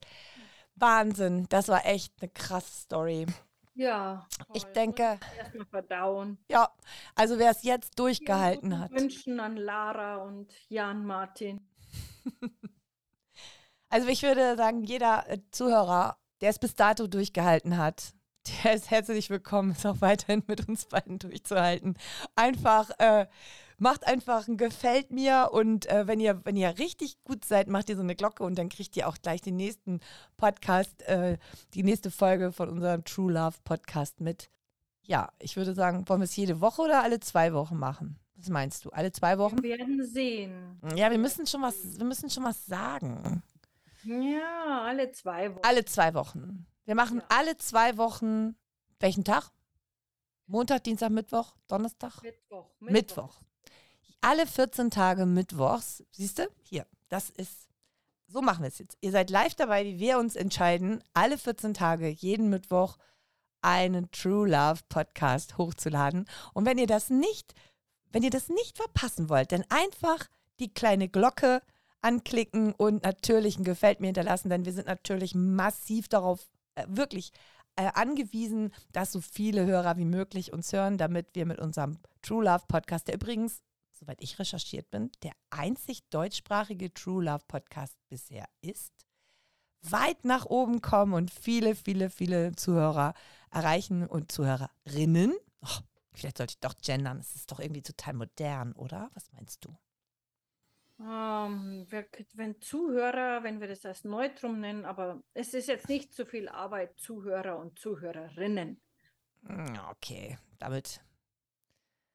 Wahnsinn. 0.75 1.47
Das 1.51 1.69
war 1.69 1.85
echt 1.85 2.15
eine 2.21 2.31
krasse 2.31 2.73
Story. 2.83 3.27
Ja. 3.75 4.27
Ich 4.55 4.63
toll. 4.63 4.73
denke, 4.73 5.19
Erstmal 5.37 5.67
verdauen. 5.67 6.39
ja, 6.49 6.71
also 7.15 7.39
wer 7.39 7.51
es 7.51 7.63
jetzt 7.65 7.99
durchgehalten 7.99 8.79
hat. 8.79 8.93
Wünschen 8.93 9.39
an 9.41 9.57
Lara 9.57 10.17
und 10.19 10.53
Jan 10.69 11.05
Martin. 11.05 11.69
Also 13.91 14.09
ich 14.09 14.23
würde 14.25 14.57
sagen, 14.57 14.83
jeder 14.83 15.29
äh, 15.29 15.39
Zuhörer, 15.53 16.19
der 16.41 16.51
es 16.51 16.59
bis 16.59 16.75
dato 16.75 17.07
durchgehalten 17.07 17.77
hat, 17.79 18.13
der 18.45 18.75
ist 18.75 18.91
herzlich 18.91 19.31
willkommen, 19.31 19.71
es 19.71 19.87
auch 19.87 20.01
weiterhin 20.01 20.43
mit 20.47 20.69
uns 20.69 20.87
beiden 20.87 21.19
durchzuhalten. 21.19 21.97
Einfach, 22.37 22.91
äh, 22.99 23.27
macht 23.79 24.07
einfach 24.07 24.47
ein 24.49 24.57
Gefällt 24.57 25.11
mir 25.11 25.51
und 25.53 25.87
äh, 25.87 26.07
wenn, 26.07 26.21
ihr, 26.21 26.41
wenn 26.45 26.57
ihr 26.57 26.79
richtig 26.79 27.23
gut 27.25 27.45
seid, 27.45 27.69
macht 27.69 27.89
ihr 27.89 27.97
so 27.97 28.03
eine 28.03 28.15
Glocke 28.15 28.43
und 28.43 28.57
dann 28.59 28.69
kriegt 28.69 28.97
ihr 28.97 29.09
auch 29.09 29.17
gleich 29.21 29.41
den 29.41 29.57
nächsten 29.57 30.01
Podcast, 30.37 31.03
äh, 31.03 31.39
die 31.75 31.83
nächste 31.83 32.11
Folge 32.11 32.53
von 32.53 32.69
unserem 32.69 33.05
True 33.05 33.33
Love 33.33 33.57
Podcast 33.65 34.21
mit. 34.21 34.51
Ja, 35.03 35.31
ich 35.39 35.57
würde 35.57 35.75
sagen, 35.75 36.09
wollen 36.09 36.21
wir 36.21 36.25
es 36.25 36.37
jede 36.37 36.61
Woche 36.61 36.83
oder 36.83 37.03
alle 37.03 37.21
zwei 37.21 37.53
Wochen 37.53 37.77
machen? 37.77 38.19
Was 38.37 38.49
meinst 38.49 38.85
du? 38.85 38.91
Alle 38.91 39.13
zwei 39.13 39.39
Wochen? 39.39 39.63
Wir 39.63 39.79
werden 39.79 40.05
sehen. 40.05 40.81
Ja, 40.95 41.11
wir 41.11 41.19
müssen 41.19 41.47
schon 41.47 41.63
was, 41.63 41.99
wir 41.99 42.05
müssen 42.05 42.31
schon 42.31 42.45
was 42.45 42.67
sagen. 42.67 43.43
Ja, 44.05 44.83
alle 44.83 45.13
zwei 45.13 45.51
Wochen. 45.51 45.63
Alle 45.63 45.85
zwei 45.85 46.15
Wochen. 46.15 46.67
Wir 46.85 46.95
machen 46.95 47.19
Ja. 47.19 47.25
alle 47.29 47.57
zwei 47.57 47.97
Wochen. 47.97 48.57
Welchen 49.01 49.25
Tag? 49.25 49.51
Montag, 50.47 50.85
Dienstag, 50.85 51.11
Mittwoch, 51.11 51.57
Donnerstag? 51.69 52.23
Mittwoch. 52.23 52.67
Mittwoch. 52.81 53.41
Alle 54.21 54.47
14 54.47 54.91
Tage 54.91 55.27
Mittwochs. 55.27 56.03
Siehst 56.13 56.39
du? 56.39 56.49
Hier, 56.63 56.87
das 57.09 57.31
ist. 57.31 57.69
So 58.27 58.41
machen 58.43 58.63
wir 58.63 58.69
es 58.69 58.79
jetzt. 58.79 58.97
Ihr 59.01 59.11
seid 59.13 59.31
live 59.31 59.55
dabei, 59.55 59.85
wie 59.85 59.99
wir 59.99 60.19
uns 60.19 60.35
entscheiden, 60.35 61.03
alle 61.13 61.39
14 61.39 61.75
Tage, 61.75 62.09
jeden 62.09 62.49
Mittwoch, 62.49 62.97
einen 63.61 64.11
True 64.11 64.49
Love 64.49 64.81
Podcast 64.89 65.57
hochzuladen. 65.59 66.27
Und 66.53 66.65
wenn 66.67 66.79
ihr 66.79 66.87
das 66.87 67.11
nicht, 67.11 67.55
wenn 68.13 68.23
ihr 68.23 68.31
das 68.31 68.49
nicht 68.49 68.77
verpassen 68.77 69.29
wollt, 69.29 69.53
dann 69.53 69.65
einfach 69.69 70.27
die 70.59 70.73
kleine 70.73 71.09
Glocke 71.09 71.63
anklicken 72.01 72.73
und 72.75 73.03
natürlich 73.03 73.59
ein 73.59 73.65
Gefällt 73.65 74.01
mir 74.01 74.09
hinterlassen, 74.09 74.51
denn 74.51 74.65
wir 74.65 74.73
sind 74.73 74.87
natürlich 74.87 75.35
massiv 75.35 76.09
darauf 76.09 76.49
äh, 76.75 76.87
wirklich 76.89 77.33
äh, 77.77 77.91
angewiesen, 77.95 78.73
dass 78.93 79.13
so 79.13 79.21
viele 79.21 79.67
Hörer 79.67 79.97
wie 79.97 80.05
möglich 80.05 80.53
uns 80.53 80.73
hören, 80.73 80.99
damit 80.99 81.35
wir 81.35 81.47
mit 81.47 81.59
unserem 81.59 81.99
True 82.23 82.45
Love 82.45 82.65
Podcast, 82.69 83.09
der 83.09 83.15
übrigens 83.15 83.63
soweit 83.95 84.21
ich 84.21 84.39
recherchiert 84.39 84.91
bin, 84.91 85.11
der 85.23 85.33
einzig 85.51 86.09
deutschsprachige 86.11 86.93
True 86.93 87.25
Love 87.25 87.45
Podcast 87.49 87.97
bisher 88.09 88.47
ist, 88.61 88.93
weit 89.83 90.25
nach 90.25 90.47
oben 90.47 90.81
kommen 90.81 91.15
und 91.15 91.31
viele, 91.31 91.75
viele, 91.75 92.11
viele 92.11 92.55
Zuhörer 92.57 93.15
erreichen 93.51 94.07
und 94.07 94.33
Zuhörerinnen. 94.33 95.35
Oh, 95.63 95.81
vielleicht 96.13 96.39
sollte 96.39 96.53
ich 96.53 96.61
doch 96.61 96.75
gendern, 96.77 97.19
es 97.19 97.35
ist 97.35 97.51
doch 97.51 97.61
irgendwie 97.61 97.83
total 97.83 98.15
modern, 98.15 98.73
oder? 98.73 99.11
Was 99.15 99.31
meinst 99.33 99.65
du? 99.65 99.77
Ähm, 101.01 101.87
wenn 102.35 102.61
Zuhörer, 102.61 103.43
wenn 103.43 103.61
wir 103.61 103.69
das 103.69 103.85
als 103.85 104.05
Neutrum 104.05 104.61
nennen, 104.61 104.85
aber 104.85 105.23
es 105.33 105.53
ist 105.53 105.69
jetzt 105.69 105.89
nicht 105.89 106.15
so 106.15 106.25
viel 106.25 106.49
Arbeit, 106.49 106.99
Zuhörer 106.99 107.59
und 107.59 107.79
Zuhörerinnen. 107.79 108.81
Hm, 109.47 109.81
okay, 109.91 110.39
damit 110.59 111.01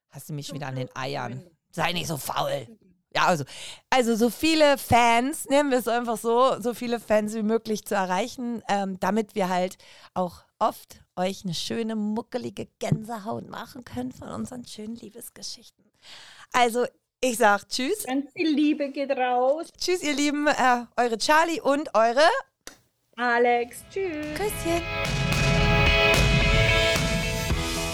hast 0.10 0.30
du 0.30 0.34
mich 0.34 0.54
wieder 0.54 0.68
an 0.68 0.76
den 0.76 0.96
Eiern. 0.96 1.50
Sei 1.72 1.92
nicht 1.92 2.08
so 2.08 2.18
faul. 2.18 2.68
Ja, 3.16 3.26
also, 3.26 3.44
also 3.90 4.16
so 4.16 4.30
viele 4.30 4.78
Fans, 4.78 5.50
nehmen 5.50 5.72
wir 5.72 5.80
es 5.80 5.88
einfach 5.88 6.18
so, 6.18 6.60
so 6.62 6.74
viele 6.74 7.00
Fans 7.00 7.34
wie 7.34 7.44
möglich 7.44 7.84
zu 7.86 7.96
erreichen, 7.96 8.62
ähm, 8.70 9.00
damit 9.00 9.34
wir 9.34 9.50
halt 9.50 9.78
auch 10.14 10.46
oft 10.60 11.04
euch 11.16 11.44
eine 11.44 11.56
schöne, 11.56 11.96
muckelige 11.96 12.68
Gänsehaut 12.80 13.50
machen 13.50 13.84
können 13.84 14.12
von 14.12 14.30
unseren 14.30 14.66
schönen 14.66 14.96
Liebesgeschichten. 14.96 15.86
Also, 16.54 16.86
ich 17.22 17.38
sag 17.38 17.68
Tschüss. 17.68 18.04
Ganz 18.06 18.32
viel 18.34 18.50
Liebe 18.50 18.90
geht 18.90 19.12
raus. 19.12 19.68
Tschüss, 19.78 20.04
ihr 20.04 20.14
Lieben, 20.14 20.48
äh, 20.48 20.86
eure 20.98 21.18
Charlie 21.18 21.62
und 21.62 21.94
eure 21.94 22.28
Alex. 23.18 23.84
Tschüss. 23.92 24.26
Küsschen. 24.36 24.82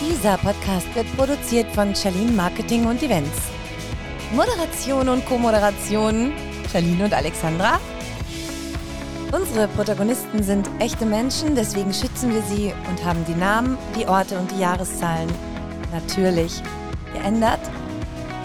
Dieser 0.02 0.38
Podcast 0.38 0.94
wird 0.94 1.08
produziert 1.18 1.68
von 1.72 1.96
Charlene 1.96 2.32
Marketing 2.32 2.86
und 2.86 3.02
Events. 3.02 3.38
Moderation 4.34 5.10
und 5.10 5.26
Co-Moderation 5.26 6.32
Charlene 6.72 7.06
und 7.06 7.14
Alexandra. 7.14 7.80
Unsere 9.32 9.68
Protagonisten 9.70 10.44
sind 10.44 10.70
echte 10.80 11.06
Menschen, 11.06 11.56
deswegen 11.56 11.94
schützen 11.94 12.34
wir 12.34 12.42
sie 12.44 12.74
und 12.90 13.04
haben 13.04 13.26
die 13.26 13.34
Namen, 13.34 13.78
die 13.98 14.06
Orte 14.06 14.38
und 14.38 14.52
die 14.52 14.60
Jahreszahlen 14.60 15.30
natürlich 15.92 16.62
geändert. 17.14 17.60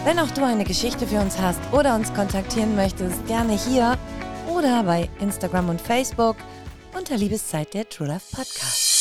Wenn 0.05 0.19
auch 0.19 0.31
du 0.31 0.43
eine 0.43 0.65
Geschichte 0.65 1.07
für 1.07 1.21
uns 1.21 1.39
hast 1.39 1.61
oder 1.73 1.95
uns 1.95 2.13
kontaktieren 2.15 2.75
möchtest, 2.75 3.27
gerne 3.27 3.53
hier 3.53 3.99
oder 4.49 4.83
bei 4.83 5.11
Instagram 5.21 5.69
und 5.69 5.81
Facebook 5.81 6.37
unter 6.97 7.19
Liebeszeit 7.19 7.75
der 7.75 7.87
True 7.87 8.09
Love 8.09 8.23
Podcast. 8.33 9.00